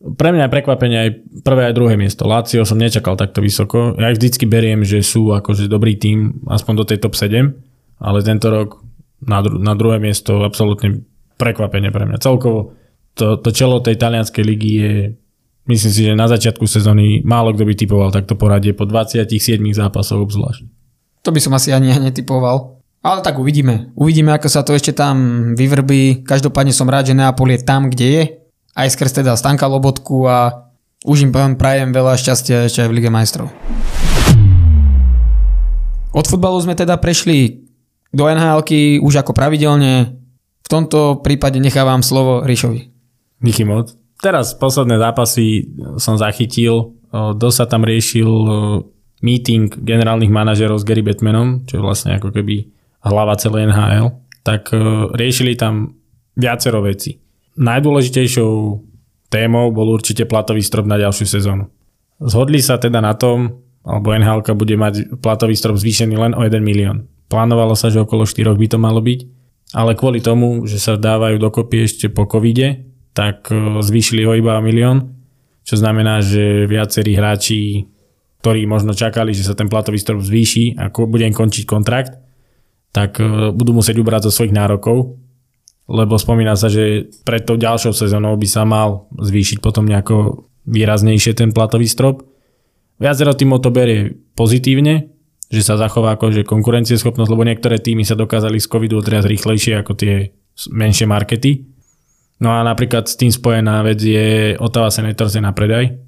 pre 0.00 0.32
mňa 0.32 0.48
je 0.48 0.54
prekvapenie 0.56 0.96
aj 0.96 1.10
prvé 1.44 1.68
aj 1.68 1.74
druhé 1.76 1.94
miesto. 2.00 2.24
Lazio 2.24 2.64
som 2.64 2.80
nečakal 2.80 3.20
takto 3.20 3.44
vysoko. 3.44 3.92
Ja 4.00 4.08
ich 4.08 4.16
vždycky 4.16 4.48
beriem, 4.48 4.80
že 4.80 5.04
sú 5.04 5.36
akože 5.36 5.68
dobrý 5.68 6.00
tým, 6.00 6.40
aspoň 6.48 6.72
do 6.80 6.84
tej 6.88 6.98
top 7.04 7.12
7, 7.18 7.52
ale 8.00 8.18
tento 8.24 8.48
rok 8.48 8.80
na, 9.20 9.44
dru- 9.44 9.60
na 9.60 9.76
druhé 9.76 10.00
miesto 10.00 10.40
absolútne 10.40 11.04
prekvapenie 11.40 11.88
pre 11.88 12.04
mňa. 12.04 12.20
Celkovo 12.20 12.76
to, 13.16 13.40
to 13.40 13.48
čelo 13.50 13.80
tej 13.80 13.96
talianskej 13.96 14.44
ligy 14.44 14.70
je 14.76 14.92
myslím 15.66 15.92
si, 15.92 16.00
že 16.04 16.12
na 16.12 16.28
začiatku 16.28 16.68
sezóny 16.68 17.24
málo 17.24 17.56
kto 17.56 17.64
by 17.64 17.74
typoval 17.74 18.08
takto 18.12 18.36
poradie 18.36 18.76
po 18.76 18.84
27 18.84 19.24
zápasoch 19.72 20.20
obzvlášť. 20.20 20.62
To 21.24 21.32
by 21.32 21.40
som 21.40 21.56
asi 21.56 21.72
ani 21.72 21.96
netypoval. 21.96 22.80
Ale 23.00 23.24
tak 23.24 23.40
uvidíme. 23.40 23.96
Uvidíme, 23.96 24.36
ako 24.36 24.48
sa 24.52 24.60
to 24.60 24.76
ešte 24.76 24.92
tam 24.92 25.16
vyvrbí. 25.56 26.20
Každopádne 26.20 26.76
som 26.76 26.84
rád, 26.84 27.08
že 27.08 27.16
Neapol 27.16 27.56
je 27.56 27.64
tam, 27.64 27.88
kde 27.88 28.06
je 28.12 28.22
aj 28.76 28.92
skrz 28.92 29.24
teda 29.24 29.40
Stanka 29.40 29.64
Lobotku 29.64 30.28
a 30.28 30.68
už 31.08 31.24
im 31.24 31.32
prajem 31.32 31.96
veľa 31.96 32.20
šťastia 32.20 32.68
ešte 32.68 32.84
aj 32.84 32.88
v 32.92 32.96
Lige 33.00 33.08
majstrov. 33.08 33.48
Od 36.12 36.26
futbalu 36.28 36.60
sme 36.60 36.76
teda 36.76 37.00
prešli 37.00 37.64
do 38.12 38.28
nhl 38.28 38.60
už 39.00 39.14
ako 39.24 39.32
pravidelne. 39.32 40.19
Tomto 40.70 41.18
prípade 41.26 41.58
nechávam 41.58 41.98
slovo 41.98 42.46
Ríšovi. 42.46 42.94
Díky 43.42 43.66
moc. 43.66 43.98
Teraz 44.22 44.54
posledné 44.54 45.02
zápasy 45.02 45.66
som 45.98 46.14
zachytil. 46.14 46.94
Dosť 47.10 47.56
sa 47.58 47.66
tam 47.66 47.82
riešil 47.82 48.30
meeting 49.20 49.74
generálnych 49.74 50.30
manažerov 50.30 50.78
s 50.78 50.86
Gary 50.86 51.02
Batmanom, 51.02 51.66
čo 51.66 51.76
je 51.76 51.82
vlastne 51.82 52.14
ako 52.14 52.30
keby 52.30 52.70
hlava 53.02 53.34
celej 53.34 53.66
NHL. 53.66 54.14
Tak 54.46 54.70
riešili 55.18 55.58
tam 55.58 55.98
viacero 56.38 56.78
veci 56.86 57.18
najdôležitejšou 57.60 58.52
témou 59.28 59.68
bol 59.70 59.92
určite 59.92 60.24
platový 60.24 60.64
strop 60.64 60.88
na 60.88 60.96
ďalšiu 60.96 61.26
sezónu. 61.28 61.68
Zhodli 62.20 62.60
sa 62.60 62.80
teda 62.80 63.04
na 63.04 63.12
tom, 63.16 63.64
alebo 63.84 64.12
NHL 64.12 64.44
bude 64.56 64.76
mať 64.76 64.94
platový 65.20 65.56
strop 65.56 65.76
zvýšený 65.76 66.16
len 66.16 66.32
o 66.36 66.40
1 66.44 66.60
milión. 66.60 67.08
Plánovalo 67.30 67.76
sa, 67.78 67.88
že 67.92 68.02
okolo 68.02 68.26
4 68.26 68.56
by 68.56 68.66
to 68.66 68.78
malo 68.80 69.00
byť, 69.00 69.20
ale 69.74 69.94
kvôli 69.94 70.18
tomu, 70.18 70.66
že 70.66 70.82
sa 70.82 70.98
dávajú 70.98 71.38
dokopy 71.38 71.86
ešte 71.86 72.06
po 72.10 72.26
covide, 72.26 72.90
tak 73.14 73.50
e, 73.50 73.82
zvýšili 73.82 74.26
ho 74.26 74.32
iba 74.34 74.58
milión, 74.62 75.14
čo 75.62 75.78
znamená, 75.78 76.22
že 76.22 76.66
viacerí 76.66 77.14
hráči, 77.14 77.86
ktorí 78.42 78.64
možno 78.66 78.96
čakali, 78.96 79.36
že 79.36 79.46
sa 79.46 79.54
ten 79.54 79.68
platový 79.68 80.00
strop 80.00 80.24
zvýši, 80.24 80.80
ako 80.80 81.06
bude 81.06 81.28
im 81.28 81.36
končiť 81.36 81.64
kontrakt, 81.68 82.18
tak 82.90 83.18
e, 83.22 83.54
budú 83.54 83.74
musieť 83.74 83.98
ubrať 84.00 84.30
zo 84.30 84.34
svojich 84.34 84.56
nárokov 84.56 85.20
lebo 85.90 86.14
spomína 86.14 86.54
sa, 86.54 86.70
že 86.70 87.10
pred 87.26 87.42
tou 87.42 87.58
ďalšou 87.58 87.90
sezónou 87.90 88.38
by 88.38 88.46
sa 88.46 88.62
mal 88.62 89.10
zvýšiť 89.18 89.58
potom 89.58 89.90
nejako 89.90 90.46
výraznejšie 90.70 91.34
ten 91.34 91.50
platový 91.50 91.90
strop. 91.90 92.22
Viacero 93.02 93.34
týmov 93.34 93.58
to 93.58 93.74
berie 93.74 94.14
pozitívne, 94.38 95.10
že 95.50 95.66
sa 95.66 95.74
zachová 95.74 96.14
akože 96.14 96.46
konkurencieschopnosť, 96.46 97.30
lebo 97.30 97.42
niektoré 97.42 97.82
týmy 97.82 98.06
sa 98.06 98.14
dokázali 98.14 98.62
z 98.62 98.70
covidu 98.70 99.02
otriať 99.02 99.26
rýchlejšie 99.26 99.82
ako 99.82 99.92
tie 99.98 100.30
menšie 100.70 101.10
markety. 101.10 101.66
No 102.40 102.54
a 102.54 102.62
napríklad 102.62 103.10
s 103.10 103.18
tým 103.18 103.34
spojená 103.34 103.82
vec 103.84 104.00
je 104.00 104.54
Ottawa 104.56 104.88
Senators 104.88 105.36
na 105.36 105.52
predaj. 105.52 105.98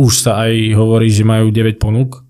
Už 0.00 0.26
sa 0.26 0.48
aj 0.48 0.74
hovorí, 0.74 1.12
že 1.12 1.22
majú 1.22 1.52
9 1.52 1.76
ponúk. 1.78 2.24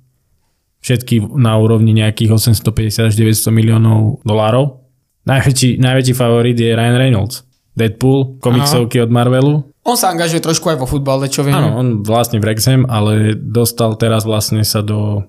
Všetky 0.82 1.22
na 1.38 1.56
úrovni 1.56 1.96
nejakých 1.96 2.36
850 2.36 3.10
až 3.10 3.14
900 3.16 3.50
miliónov 3.50 4.22
dolárov 4.22 4.86
Najväčší, 5.26 5.82
najväčší 5.82 6.14
favorit 6.14 6.54
je 6.54 6.70
Ryan 6.70 6.96
Reynolds. 6.96 7.42
Deadpool, 7.76 8.38
komiksovky 8.38 9.02
od 9.02 9.10
Marvelu. 9.10 9.66
On 9.84 9.98
sa 9.98 10.08
angažuje 10.14 10.40
trošku 10.40 10.70
aj 10.70 10.78
vo 10.80 10.86
futbale, 10.88 11.28
čo 11.28 11.44
viem. 11.44 11.52
Áno, 11.52 11.76
on 11.76 11.86
vlastne 12.06 12.40
v 12.40 12.54
Rexham, 12.54 12.86
ale 12.88 13.36
dostal 13.36 13.98
teraz 13.98 14.24
vlastne 14.24 14.64
sa 14.64 14.80
do 14.80 15.28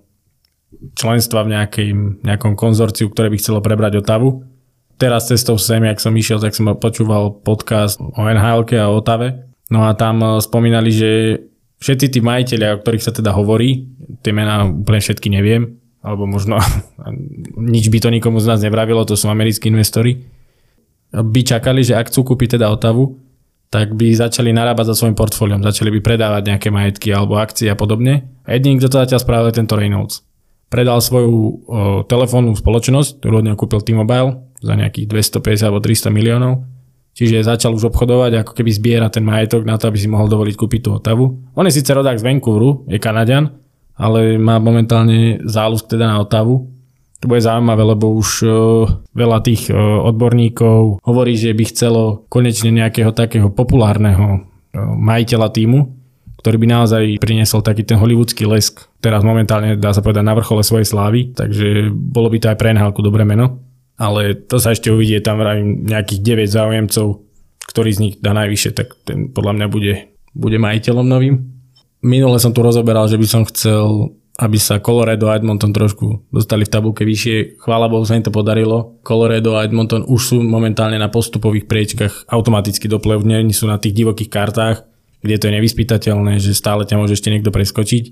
členstva 0.94 1.44
v 1.46 1.58
nejakej, 1.58 1.90
nejakom 2.24 2.54
konzorciu, 2.54 3.10
ktoré 3.10 3.34
by 3.34 3.38
chcelo 3.42 3.60
prebrať 3.64 4.02
Otavu. 4.02 4.46
Teraz 4.98 5.30
cestou 5.30 5.62
sem, 5.62 5.82
jak 5.86 6.02
som 6.02 6.14
išiel, 6.14 6.42
tak 6.42 6.58
som 6.58 6.70
počúval 6.74 7.38
podcast 7.46 8.02
o 8.02 8.22
nhl 8.26 8.66
a 8.66 8.90
o 8.90 8.98
Otave. 8.98 9.46
No 9.70 9.86
a 9.86 9.94
tam 9.94 10.22
eh, 10.24 10.42
spomínali, 10.42 10.90
že 10.90 11.10
všetci 11.78 12.18
tí 12.18 12.20
majiteľia, 12.24 12.78
o 12.78 12.82
ktorých 12.82 13.06
sa 13.06 13.14
teda 13.14 13.34
hovorí, 13.34 13.86
tie 14.26 14.34
mená 14.34 14.66
úplne 14.66 14.98
všetky 14.98 15.30
neviem, 15.30 15.78
alebo 16.02 16.26
možno 16.26 16.58
nič 17.74 17.94
by 17.94 17.98
to 18.02 18.10
nikomu 18.10 18.42
z 18.42 18.50
nás 18.50 18.60
nevravilo, 18.64 19.06
to 19.06 19.14
sú 19.14 19.30
americkí 19.30 19.70
investori, 19.70 20.26
by 21.14 21.42
čakali, 21.46 21.86
že 21.86 21.96
ak 21.96 22.12
chcú 22.12 22.34
kúpiť 22.34 22.60
teda 22.60 22.68
Otavu, 22.68 23.16
tak 23.68 23.96
by 23.96 24.16
začali 24.16 24.56
narábať 24.56 24.96
za 24.96 25.04
svojim 25.04 25.16
portfóliom, 25.16 25.60
začali 25.60 25.92
by 25.92 26.00
predávať 26.00 26.44
nejaké 26.56 26.68
majetky 26.72 27.12
alebo 27.12 27.36
akcie 27.36 27.68
a 27.68 27.76
podobne. 27.76 28.28
A 28.48 28.56
jediný, 28.56 28.80
kto 28.80 28.88
to 28.88 29.02
zatiaľ 29.04 29.20
spravil, 29.20 29.48
je 29.52 29.60
tento 29.60 29.76
Reynolds. 29.76 30.24
Predal 30.68 31.00
svoju 31.00 31.34
o, 31.34 31.50
telefónnu 32.04 32.52
spoločnosť, 32.60 33.24
ktorú 33.24 33.40
od 33.40 33.46
neho 33.48 33.58
kúpil 33.60 33.80
T-Mobile 33.80 34.44
za 34.60 34.74
nejakých 34.76 35.08
250 35.40 35.68
alebo 35.68 35.80
300 35.80 36.12
miliónov. 36.12 36.54
Čiže 37.18 37.42
začal 37.42 37.74
už 37.74 37.90
obchodovať, 37.90 38.46
ako 38.46 38.54
keby 38.54 38.70
zbiera 38.70 39.08
ten 39.10 39.26
majetok 39.26 39.66
na 39.66 39.74
to, 39.82 39.90
aby 39.90 39.98
si 39.98 40.06
mohol 40.06 40.30
dovoliť 40.30 40.54
kúpiť 40.54 40.82
tú 40.86 41.02
Otavu. 41.02 41.34
On 41.58 41.66
je 41.66 41.74
síce 41.74 41.90
rodák 41.90 42.14
z 42.14 42.22
Vancouveru, 42.22 42.86
je 42.86 43.02
Kanadian, 43.02 43.58
ale 43.98 44.38
má 44.38 44.62
momentálne 44.62 45.42
záľusk 45.42 45.90
teda 45.90 46.14
na 46.14 46.22
Otavu. 46.22 46.70
To 47.18 47.26
bude 47.26 47.42
zaujímavé, 47.42 47.82
lebo 47.82 48.14
už 48.14 48.30
uh, 48.46 48.54
veľa 49.18 49.42
tých 49.42 49.74
uh, 49.74 50.06
odborníkov 50.06 51.02
hovorí, 51.02 51.34
že 51.34 51.58
by 51.58 51.64
chcelo 51.66 52.30
konečne 52.30 52.70
nejakého 52.70 53.10
takého 53.10 53.50
populárneho 53.50 54.38
uh, 54.38 54.46
majiteľa 54.94 55.50
týmu, 55.50 55.97
ktorý 56.38 56.58
by 56.62 56.68
naozaj 56.70 57.04
priniesol 57.18 57.66
taký 57.66 57.82
ten 57.84 57.98
hollywoodský 57.98 58.46
lesk. 58.46 58.86
Teraz 59.02 59.26
momentálne 59.26 59.74
dá 59.76 59.92
sa 59.92 60.06
povedať 60.06 60.24
na 60.24 60.38
vrchole 60.38 60.62
svojej 60.62 60.88
slávy, 60.88 61.34
takže 61.34 61.90
bolo 61.92 62.30
by 62.30 62.38
to 62.38 62.50
aj 62.54 62.58
pre 62.58 62.72
NHL 62.74 62.94
dobré 63.02 63.26
meno. 63.26 63.62
Ale 63.98 64.38
to 64.38 64.62
sa 64.62 64.78
ešte 64.78 64.94
uvidie, 64.94 65.18
tam 65.26 65.42
vravím 65.42 65.82
nejakých 65.90 66.22
9 66.46 66.54
záujemcov, 66.54 67.08
ktorý 67.66 67.90
z 67.90 68.02
nich 68.02 68.16
dá 68.22 68.38
najvyššie, 68.38 68.72
tak 68.78 68.94
ten 69.02 69.34
podľa 69.34 69.58
mňa 69.58 69.68
bude, 69.74 69.94
bude 70.38 70.58
majiteľom 70.62 71.06
novým. 71.06 71.36
Minule 72.06 72.38
som 72.38 72.54
tu 72.54 72.62
rozoberal, 72.62 73.10
že 73.10 73.18
by 73.18 73.26
som 73.26 73.42
chcel, 73.50 74.14
aby 74.38 74.62
sa 74.62 74.78
Colorado 74.78 75.34
a 75.34 75.34
Edmonton 75.34 75.74
trošku 75.74 76.30
dostali 76.30 76.62
v 76.62 76.74
tabulke 76.78 77.02
vyššie. 77.02 77.58
Chvála 77.58 77.90
Bohu 77.90 78.06
sa 78.06 78.14
im 78.14 78.22
to 78.22 78.30
podarilo. 78.30 79.02
Colorado 79.02 79.58
a 79.58 79.66
Edmonton 79.66 80.06
už 80.06 80.22
sú 80.22 80.38
momentálne 80.46 81.02
na 81.02 81.10
postupových 81.10 81.66
priečkach 81.66 82.30
automaticky 82.30 82.86
do 82.86 83.02
play 83.02 83.18
sú 83.50 83.66
na 83.66 83.82
tých 83.82 83.98
divokých 83.98 84.30
kartách, 84.30 84.86
kde 85.22 85.36
to 85.38 85.48
je 85.50 85.56
nevyspytateľné, 85.58 86.38
že 86.38 86.58
stále 86.58 86.86
ťa 86.86 87.00
môže 87.00 87.18
ešte 87.18 87.34
niekto 87.34 87.50
preskočiť. 87.50 88.04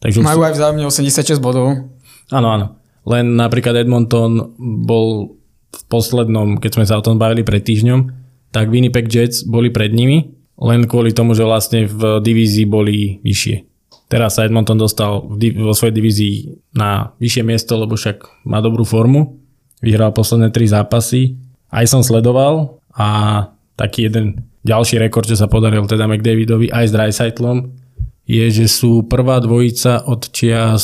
Takže 0.00 0.20
Majú 0.20 0.40
sú... 0.42 0.46
aj 0.46 0.52
vzájomne 0.56 0.84
86 0.88 1.40
bodov. 1.40 1.88
Áno, 2.32 2.48
áno. 2.48 2.66
Len 3.04 3.36
napríklad 3.36 3.84
Edmonton 3.84 4.56
bol 4.58 5.36
v 5.74 5.82
poslednom, 5.90 6.56
keď 6.56 6.70
sme 6.80 6.84
sa 6.88 6.96
o 6.96 7.04
tom 7.04 7.20
bavili 7.20 7.44
pred 7.44 7.60
týždňom, 7.60 8.08
tak 8.54 8.70
Winnipeg 8.70 9.10
Jets 9.10 9.44
boli 9.44 9.68
pred 9.68 9.90
nimi 9.90 10.34
len 10.60 10.86
kvôli 10.86 11.10
tomu, 11.10 11.34
že 11.34 11.42
vlastne 11.42 11.90
v 11.90 12.22
divízii 12.22 12.66
boli 12.66 13.18
vyššie. 13.26 13.56
Teraz 14.06 14.38
sa 14.38 14.46
Edmonton 14.46 14.78
dostal 14.78 15.26
vo 15.26 15.74
svojej 15.74 15.94
divízii 15.96 16.34
na 16.76 17.10
vyššie 17.18 17.42
miesto, 17.42 17.74
lebo 17.74 17.98
však 17.98 18.46
má 18.46 18.62
dobrú 18.62 18.86
formu. 18.86 19.42
Vyhral 19.82 20.14
posledné 20.14 20.54
tri 20.54 20.70
zápasy. 20.70 21.34
Aj 21.74 21.82
som 21.90 22.06
sledoval 22.06 22.78
a 22.94 23.08
taký 23.74 24.06
jeden 24.06 24.46
ďalší 24.64 24.96
rekord, 24.98 25.28
čo 25.28 25.36
sa 25.36 25.46
podaril 25.46 25.84
teda 25.84 26.08
McDavidovi 26.08 26.72
aj 26.72 26.84
s 26.88 26.92
Dreisaitlom, 26.92 27.56
je, 28.24 28.44
že 28.48 28.66
sú 28.66 29.04
prvá 29.04 29.36
dvojica 29.38 30.08
od 30.08 30.32
čias, 30.32 30.82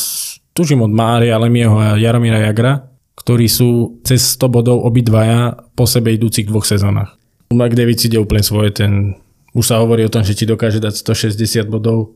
tužím 0.52 0.84
od 0.84 0.92
Mária 0.92 1.40
Lemieho 1.40 1.80
a 1.80 1.96
Jaromíra 1.96 2.44
Jagra, 2.44 2.84
ktorí 3.16 3.48
sú 3.48 4.00
cez 4.04 4.36
100 4.36 4.48
bodov 4.52 4.84
obidvaja 4.84 5.56
po 5.72 5.88
sebe 5.88 6.12
idúcich 6.12 6.48
dvoch 6.48 6.68
sezónach. 6.68 7.16
McDavid 7.50 7.98
ide 8.06 8.20
úplne 8.20 8.44
svoje, 8.44 8.76
ten, 8.76 9.16
už 9.56 9.64
sa 9.64 9.80
hovorí 9.82 10.04
o 10.06 10.12
tom, 10.12 10.22
že 10.22 10.36
ti 10.36 10.44
dokáže 10.44 10.78
dať 10.78 10.94
160 11.00 11.66
bodov. 11.66 12.14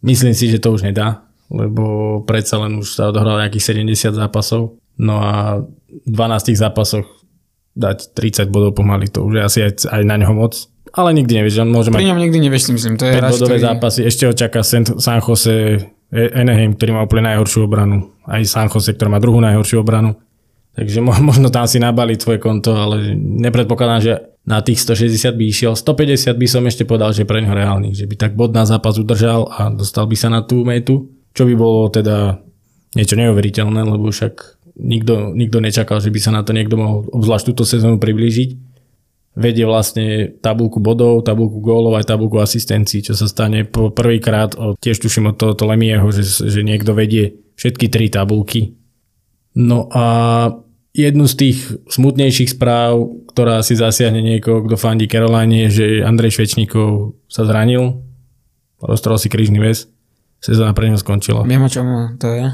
Myslím 0.00 0.32
si, 0.32 0.48
že 0.48 0.62
to 0.62 0.72
už 0.72 0.86
nedá, 0.86 1.28
lebo 1.52 2.18
predsa 2.24 2.56
len 2.62 2.80
už 2.80 2.88
sa 2.96 3.10
odohral 3.10 3.42
nejakých 3.42 3.76
70 3.76 4.16
zápasov. 4.16 4.80
No 4.96 5.20
a 5.20 5.60
v 5.90 6.08
12 6.08 6.56
zápasoch 6.56 7.06
dať 7.76 8.14
30 8.16 8.48
bodov 8.48 8.78
pomaly, 8.78 9.10
to 9.10 9.26
už 9.26 9.32
je 9.36 9.42
asi 9.42 9.58
aj, 9.66 9.72
aj 9.90 10.02
na 10.06 10.16
neho 10.16 10.32
moc. 10.32 10.56
Ale 10.90 11.14
nikdy 11.14 11.32
nevieš, 11.42 11.62
on 11.62 11.70
môže 11.70 11.94
Pri 11.94 12.06
ňom 12.06 12.18
nikdy 12.18 12.38
nevieš, 12.42 12.70
si 12.70 12.72
myslím. 12.74 12.98
To 12.98 13.06
je 13.06 13.14
5 13.18 13.34
bodové 13.34 13.56
ktorý... 13.58 13.66
zápasy. 13.70 14.00
Ešte 14.06 14.22
ho 14.26 14.32
čaká 14.34 14.60
San 14.66 15.20
Jose 15.22 15.86
Anaheim, 16.10 16.74
ktorý 16.74 16.90
má 16.98 17.00
úplne 17.06 17.30
najhoršiu 17.30 17.70
obranu. 17.70 18.10
Aj 18.26 18.42
San 18.42 18.66
Jose, 18.66 18.90
ktorý 18.98 19.08
má 19.14 19.22
druhú 19.22 19.38
najhoršiu 19.38 19.78
obranu. 19.82 20.18
Takže 20.74 20.98
možno 21.30 21.48
tam 21.54 21.70
si 21.70 21.78
nabaliť 21.78 22.18
svoje 22.18 22.38
konto, 22.42 22.74
ale 22.74 23.14
nepredpokladám, 23.14 24.00
že 24.02 24.12
na 24.42 24.58
tých 24.64 24.82
160 24.82 25.38
by 25.38 25.44
išiel. 25.46 25.72
150 25.78 26.34
by 26.34 26.46
som 26.50 26.62
ešte 26.66 26.82
povedal, 26.82 27.14
že 27.14 27.28
pre 27.28 27.38
ňo 27.38 27.54
reálny. 27.54 27.94
Že 27.94 28.06
by 28.10 28.14
tak 28.18 28.32
bod 28.34 28.50
na 28.50 28.66
zápas 28.66 28.98
udržal 28.98 29.46
a 29.46 29.70
dostal 29.70 30.10
by 30.10 30.16
sa 30.18 30.26
na 30.26 30.42
tú 30.42 30.66
metu. 30.66 31.06
Čo 31.30 31.46
by 31.46 31.54
bolo 31.54 31.86
teda 31.86 32.42
niečo 32.98 33.14
neuveriteľné, 33.14 33.86
lebo 33.86 34.10
však 34.10 34.34
nikto, 34.74 35.30
nikto 35.38 35.62
nečakal, 35.62 36.02
že 36.02 36.10
by 36.10 36.18
sa 36.18 36.34
na 36.34 36.42
to 36.42 36.50
niekto 36.50 36.74
mohol 36.74 37.06
obzvlášť 37.06 37.54
túto 37.54 37.62
sezónu 37.62 38.02
priblížiť 38.02 38.69
vedie 39.38 39.62
vlastne 39.62 40.34
tabulku 40.42 40.82
bodov, 40.82 41.22
tabulku 41.22 41.62
gólov 41.62 41.94
aj 41.94 42.10
tabulku 42.10 42.42
asistencií, 42.42 43.06
čo 43.06 43.14
sa 43.14 43.30
stane 43.30 43.62
po 43.62 43.94
prvýkrát, 43.94 44.58
tiež 44.82 44.98
tuším 44.98 45.30
od 45.34 45.38
tohoto 45.38 45.70
Lemieho, 45.70 46.10
že, 46.10 46.26
že 46.26 46.66
niekto 46.66 46.96
vedie 46.98 47.38
všetky 47.54 47.86
tri 47.86 48.10
tabulky. 48.10 48.74
No 49.54 49.86
a 49.94 50.06
jednu 50.90 51.30
z 51.30 51.34
tých 51.38 51.58
smutnejších 51.86 52.58
správ, 52.58 53.06
ktorá 53.30 53.62
si 53.62 53.78
zasiahne 53.78 54.18
niekoho, 54.18 54.66
kto 54.66 54.74
fandí 54.74 55.06
Caroline, 55.06 55.66
je, 55.66 55.68
že 55.70 55.86
Andrej 56.02 56.34
Švečníkov 56.34 57.14
sa 57.30 57.46
zranil, 57.46 58.02
roztrhol 58.82 59.18
si 59.18 59.30
krížny 59.30 59.62
väz, 59.62 59.86
sezóna 60.42 60.74
pre 60.74 60.90
neho 60.90 60.98
skončila. 60.98 61.46
Viem, 61.46 61.62
o 61.62 61.70
čom 61.70 62.18
to 62.18 62.26
je. 62.34 62.46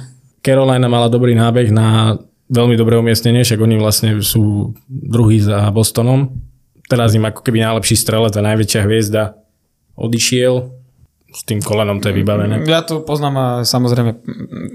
Carolina 0.45 0.87
mala 0.93 1.09
dobrý 1.09 1.33
nábeh 1.33 1.73
na 1.73 2.21
veľmi 2.53 2.77
dobré 2.77 3.01
umiestnenie, 3.01 3.43
však 3.43 3.59
oni 3.59 3.77
vlastne 3.81 4.21
sú 4.21 4.77
druhý 4.87 5.41
za 5.41 5.67
Bostonom 5.73 6.47
teraz 6.87 7.15
im 7.15 7.27
ako 7.27 7.43
keby 7.43 7.63
najlepší 7.63 7.95
strelec 7.99 8.35
a 8.35 8.47
najväčšia 8.47 8.81
hviezda 8.87 9.39
odišiel, 9.97 10.55
s 11.37 11.41
tým 11.45 11.61
kolenom 11.61 12.01
to 12.01 12.09
je 12.09 12.15
vybavené. 12.17 12.65
Ja 12.65 12.81
to 12.87 13.05
poznám 13.05 13.35
a 13.37 13.47
samozrejme, 13.67 14.25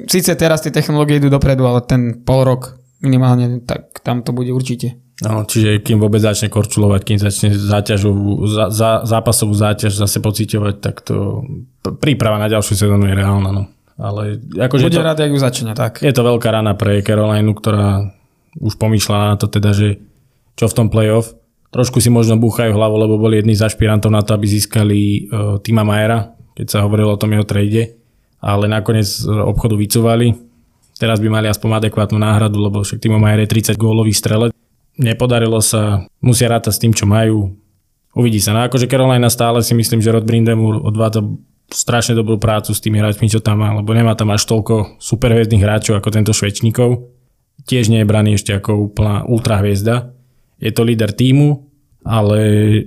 síce 0.06 0.36
teraz 0.38 0.62
tie 0.62 0.70
technológie 0.70 1.18
idú 1.18 1.34
dopredu, 1.34 1.66
ale 1.66 1.82
ten 1.82 2.22
pol 2.22 2.46
rok 2.46 2.78
minimálne, 3.02 3.66
tak 3.66 3.98
tam 4.06 4.22
to 4.22 4.30
bude 4.30 4.54
určite. 4.54 5.02
No, 5.22 5.46
čiže 5.46 5.86
kým 5.86 6.02
vôbec 6.02 6.18
začne 6.18 6.50
korčulovať, 6.50 7.02
kým 7.06 7.20
začne 7.22 7.54
záťažovú, 7.54 8.42
za, 8.50 8.74
za, 8.74 9.06
zápasovú 9.06 9.54
záťaž 9.54 9.94
zase 9.94 10.18
pociťovať, 10.18 10.76
tak 10.82 11.06
to 11.06 11.46
príprava 12.02 12.42
na 12.42 12.50
ďalšiu 12.50 12.74
sezónu 12.74 13.06
je 13.06 13.14
reálna. 13.14 13.50
No. 13.54 13.64
Ale 14.02 14.42
akože 14.42 14.90
Bude 14.90 14.98
to, 14.98 15.06
rád, 15.06 15.22
ak 15.22 15.30
ju 15.30 15.38
začne, 15.38 15.78
tak. 15.78 16.02
Je 16.02 16.10
to 16.10 16.26
veľká 16.26 16.50
rana 16.50 16.74
pre 16.74 17.06
Carolinu, 17.06 17.54
ktorá 17.54 18.10
už 18.58 18.82
pomýšľa 18.82 19.34
na 19.34 19.36
to 19.38 19.46
teda, 19.46 19.78
že 19.78 20.02
čo 20.58 20.66
v 20.66 20.78
tom 20.78 20.88
playoff, 20.90 21.38
trošku 21.72 22.04
si 22.04 22.12
možno 22.12 22.36
búchajú 22.38 22.76
hlavu, 22.76 22.96
lebo 23.00 23.16
boli 23.16 23.40
jedni 23.40 23.56
z 23.56 23.66
ašpirantov 23.66 24.12
na 24.12 24.22
to, 24.22 24.36
aby 24.36 24.46
získali 24.46 25.00
uh, 25.32 25.58
Tima 25.64 25.88
Majera, 25.88 26.36
keď 26.54 26.68
sa 26.68 26.84
hovorilo 26.84 27.16
o 27.16 27.20
tom 27.20 27.32
jeho 27.32 27.48
trade, 27.48 27.96
ale 28.42 28.66
nakoniec 28.66 29.08
e, 29.22 29.30
obchodu 29.30 29.78
vycúvali. 29.78 30.34
Teraz 30.98 31.22
by 31.22 31.30
mali 31.30 31.48
aspoň 31.50 31.82
adekvátnu 31.82 32.18
náhradu, 32.18 32.58
lebo 32.58 32.82
však 32.82 33.02
Timo 33.02 33.18
Majer 33.18 33.46
je 33.46 33.74
30 33.74 33.78
gólový 33.78 34.14
strelec. 34.14 34.54
Nepodarilo 34.98 35.62
sa, 35.62 36.06
musia 36.22 36.50
rátať 36.50 36.74
s 36.78 36.82
tým, 36.82 36.94
čo 36.94 37.06
majú. 37.06 37.54
Uvidí 38.14 38.38
sa. 38.38 38.54
No 38.54 38.66
akože 38.66 38.92
Carolina 38.92 39.30
stále 39.30 39.62
si 39.66 39.74
myslím, 39.74 40.02
že 40.04 40.14
Rod 40.14 40.28
Brindemur 40.28 40.82
odvádza 40.84 41.24
strašne 41.72 42.14
dobrú 42.14 42.38
prácu 42.38 42.76
s 42.76 42.84
tými 42.84 43.00
hráčmi, 43.00 43.32
čo 43.32 43.40
tam 43.40 43.64
má, 43.64 43.72
lebo 43.72 43.90
nemá 43.96 44.14
tam 44.14 44.30
až 44.36 44.44
toľko 44.46 45.00
superhviezdnych 45.00 45.64
hráčov 45.64 45.98
ako 45.98 46.10
tento 46.12 46.36
Švečníkov. 46.36 47.08
Tiež 47.64 47.88
nie 47.88 48.04
je 48.04 48.10
braný 48.10 48.36
ešte 48.36 48.52
ako 48.52 48.92
úplná 48.92 49.24
ultrahviezda 49.24 50.12
je 50.62 50.72
to 50.72 50.86
líder 50.86 51.12
týmu, 51.12 51.68
ale 52.06 52.40
e, 52.40 52.82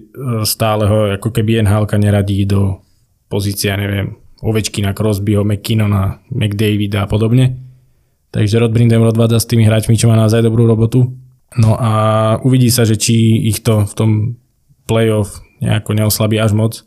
stále 0.47 0.87
ho 0.87 0.99
ako 1.19 1.29
keby 1.35 1.67
NHL 1.67 1.91
neradí 1.99 2.47
do 2.47 2.81
pozícia, 3.27 3.75
neviem, 3.75 4.15
Ovečkina, 4.45 4.95
Crosbyho, 4.95 5.43
McKinnona, 5.43 6.23
McDavida 6.31 7.05
a 7.05 7.11
podobne. 7.11 7.59
Takže 8.31 8.59
Rod 8.59 8.75
Brindem 8.75 9.03
odvádza 9.03 9.43
s 9.43 9.51
tými 9.51 9.65
hráčmi, 9.65 9.95
čo 9.99 10.11
má 10.11 10.19
naozaj 10.19 10.43
dobrú 10.43 10.67
robotu. 10.67 11.15
No 11.55 11.79
a 11.79 11.93
uvidí 12.43 12.69
sa, 12.69 12.83
že 12.83 12.99
či 12.99 13.47
ich 13.47 13.63
to 13.63 13.87
v 13.87 13.95
tom 13.95 14.11
playoff 14.91 15.39
nejako 15.63 15.91
neoslabí 15.95 16.37
až 16.43 16.53
moc. 16.53 16.83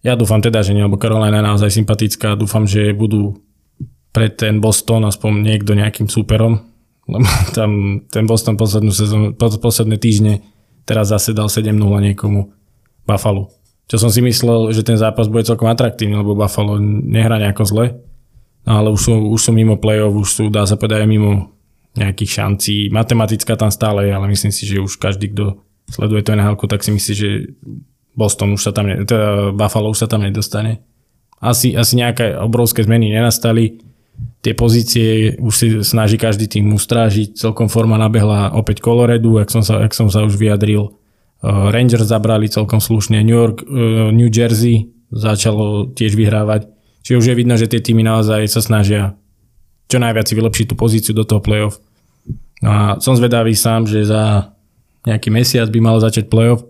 Ja 0.00 0.16
dúfam 0.16 0.40
teda, 0.40 0.64
že 0.64 0.72
nie, 0.72 0.82
lebo 0.82 0.96
Carolina 0.96 1.38
je 1.38 1.48
naozaj 1.48 1.70
sympatická. 1.70 2.34
Dúfam, 2.40 2.64
že 2.64 2.96
budú 2.96 3.36
pre 4.10 4.32
ten 4.32 4.58
Boston 4.58 5.04
aspoň 5.04 5.32
niekto 5.44 5.76
nejakým 5.76 6.08
súperom, 6.08 6.67
lebo 7.08 7.26
tam 7.56 8.00
ten 8.12 8.24
Boston 8.28 8.60
poslednú 8.60 8.92
sezónu, 8.92 9.34
posledné 9.36 9.96
týždne 9.96 10.44
teraz 10.84 11.12
zase 11.12 11.32
dal 11.36 11.48
7-0 11.48 11.76
niekomu 12.12 12.52
Buffalo. 13.08 13.52
Čo 13.88 13.96
som 13.96 14.10
si 14.12 14.20
myslel, 14.20 14.72
že 14.76 14.84
ten 14.84 15.00
zápas 15.00 15.32
bude 15.32 15.48
celkom 15.48 15.68
atraktívny, 15.68 16.20
lebo 16.20 16.36
Buffalo 16.36 16.76
nehrá 16.80 17.40
nejako 17.40 17.64
zle, 17.64 17.86
no 18.68 18.84
ale 18.84 18.88
už 18.92 19.00
sú, 19.00 19.12
už 19.32 19.40
sú 19.40 19.50
mimo 19.56 19.80
play-off, 19.80 20.12
už 20.12 20.28
sú, 20.28 20.44
dá 20.52 20.68
sa 20.68 20.76
povedať, 20.76 21.08
mimo 21.08 21.56
nejakých 21.96 22.30
šancí. 22.30 22.76
Matematická 22.92 23.56
tam 23.56 23.72
stále 23.72 24.08
je, 24.08 24.12
ale 24.12 24.28
myslím 24.28 24.52
si, 24.52 24.68
že 24.68 24.84
už 24.84 25.00
každý, 25.00 25.32
kto 25.32 25.64
sleduje 25.88 26.20
to 26.20 26.36
nhl 26.36 26.54
tak 26.68 26.84
si 26.84 26.92
myslí, 26.92 27.12
že 27.16 27.30
Boston 28.12 28.52
už 28.52 28.60
sa 28.60 28.72
tam, 28.76 28.92
ne, 28.92 29.08
teda 29.08 29.56
Buffalo 29.56 29.88
už 29.88 30.04
sa 30.04 30.08
tam 30.10 30.20
nedostane. 30.20 30.84
Asi, 31.40 31.72
asi 31.72 31.96
nejaké 31.96 32.34
obrovské 32.36 32.84
zmeny 32.84 33.14
nenastali 33.14 33.87
tie 34.42 34.54
pozície 34.54 35.34
už 35.38 35.54
si 35.54 35.66
snaží 35.82 36.16
každý 36.16 36.46
tým 36.46 36.70
ustrážiť. 36.74 37.34
Celkom 37.34 37.66
forma 37.66 37.98
nabehla 37.98 38.54
opäť 38.54 38.82
Coloredu, 38.82 39.38
ak 39.42 39.50
som 39.50 39.62
sa, 39.62 39.82
ak 39.82 39.92
som 39.94 40.08
sa 40.08 40.22
už 40.22 40.38
vyjadril. 40.38 40.94
Uh, 41.38 41.70
Rangers 41.70 42.10
zabrali 42.10 42.50
celkom 42.50 42.82
slušne, 42.82 43.22
New 43.22 43.38
York, 43.38 43.62
uh, 43.62 44.10
New 44.10 44.30
Jersey 44.30 44.90
začalo 45.14 45.90
tiež 45.94 46.18
vyhrávať. 46.18 46.66
Čiže 47.06 47.18
už 47.18 47.26
je 47.30 47.38
vidno, 47.38 47.54
že 47.56 47.70
tie 47.70 47.80
týmy 47.80 48.04
naozaj 48.04 48.44
sa 48.50 48.60
snažia 48.60 49.16
čo 49.88 49.96
najviac 49.96 50.28
si 50.28 50.36
vylepšiť 50.36 50.66
tú 50.68 50.74
pozíciu 50.76 51.12
do 51.16 51.24
toho 51.24 51.40
playoff. 51.40 51.80
No 52.60 52.68
a 52.68 52.80
som 53.00 53.16
zvedavý 53.16 53.56
sám, 53.56 53.88
že 53.88 54.04
za 54.04 54.52
nejaký 55.08 55.32
mesiac 55.32 55.72
by 55.72 55.80
malo 55.80 55.98
začať 55.98 56.28
playoff, 56.28 56.60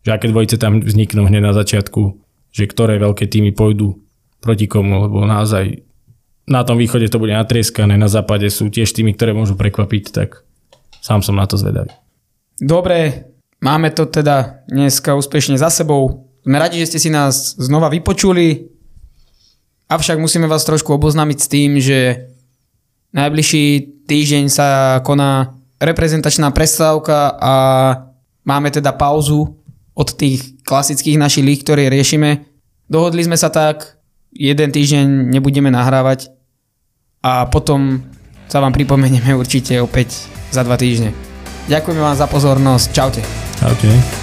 že 0.00 0.10
aké 0.16 0.32
dvojice 0.32 0.56
tam 0.56 0.80
vzniknú 0.80 1.28
hneď 1.28 1.42
na 1.44 1.52
začiatku, 1.52 2.16
že 2.48 2.64
ktoré 2.64 2.96
veľké 2.96 3.28
týmy 3.28 3.52
pôjdu 3.52 4.00
proti 4.40 4.66
komu, 4.66 5.04
lebo 5.04 5.22
naozaj 5.28 5.84
na 6.46 6.66
tom 6.66 6.78
východe 6.78 7.06
to 7.08 7.22
bude 7.22 7.32
natrieskané, 7.32 7.94
na 7.94 8.10
západe 8.10 8.50
sú 8.50 8.66
tiež 8.68 8.90
tými, 8.92 9.14
ktoré 9.14 9.30
môžu 9.34 9.54
prekvapiť, 9.54 10.04
tak 10.10 10.42
sám 10.98 11.22
som 11.22 11.38
na 11.38 11.46
to 11.46 11.54
zvedavý. 11.54 11.90
Dobre, 12.58 13.30
máme 13.62 13.90
to 13.94 14.06
teda 14.06 14.66
dneska 14.66 15.14
úspešne 15.14 15.58
za 15.58 15.70
sebou. 15.70 16.30
Sme 16.42 16.58
radi, 16.58 16.82
že 16.82 16.94
ste 16.94 16.98
si 16.98 17.10
nás 17.10 17.54
znova 17.54 17.86
vypočuli, 17.86 18.66
avšak 19.86 20.18
musíme 20.18 20.50
vás 20.50 20.66
trošku 20.66 20.90
oboznámiť 20.94 21.38
s 21.38 21.50
tým, 21.50 21.70
že 21.78 22.30
najbližší 23.14 23.66
týždeň 24.08 24.44
sa 24.50 24.98
koná 25.06 25.54
reprezentačná 25.78 26.50
prestávka 26.50 27.34
a 27.38 27.54
máme 28.42 28.70
teda 28.74 28.94
pauzu 28.94 29.58
od 29.92 30.08
tých 30.16 30.58
klasických 30.64 31.20
našich 31.20 31.44
lík, 31.44 31.60
ktoré 31.62 31.92
riešime. 31.92 32.48
Dohodli 32.88 33.22
sme 33.22 33.36
sa 33.36 33.52
tak, 33.52 34.01
jeden 34.32 34.68
týždeň 34.72 35.32
nebudeme 35.32 35.68
nahrávať 35.68 36.32
a 37.22 37.46
potom 37.46 38.02
sa 38.48 38.60
vám 38.60 38.74
pripomenieme 38.74 39.32
určite 39.36 39.78
opäť 39.80 40.28
za 40.50 40.64
dva 40.64 40.76
týždne. 40.76 41.12
Ďakujeme 41.70 42.02
vám 42.02 42.16
za 42.18 42.26
pozornosť. 42.26 42.86
Čaute. 42.90 43.22
Čaute. 43.60 44.21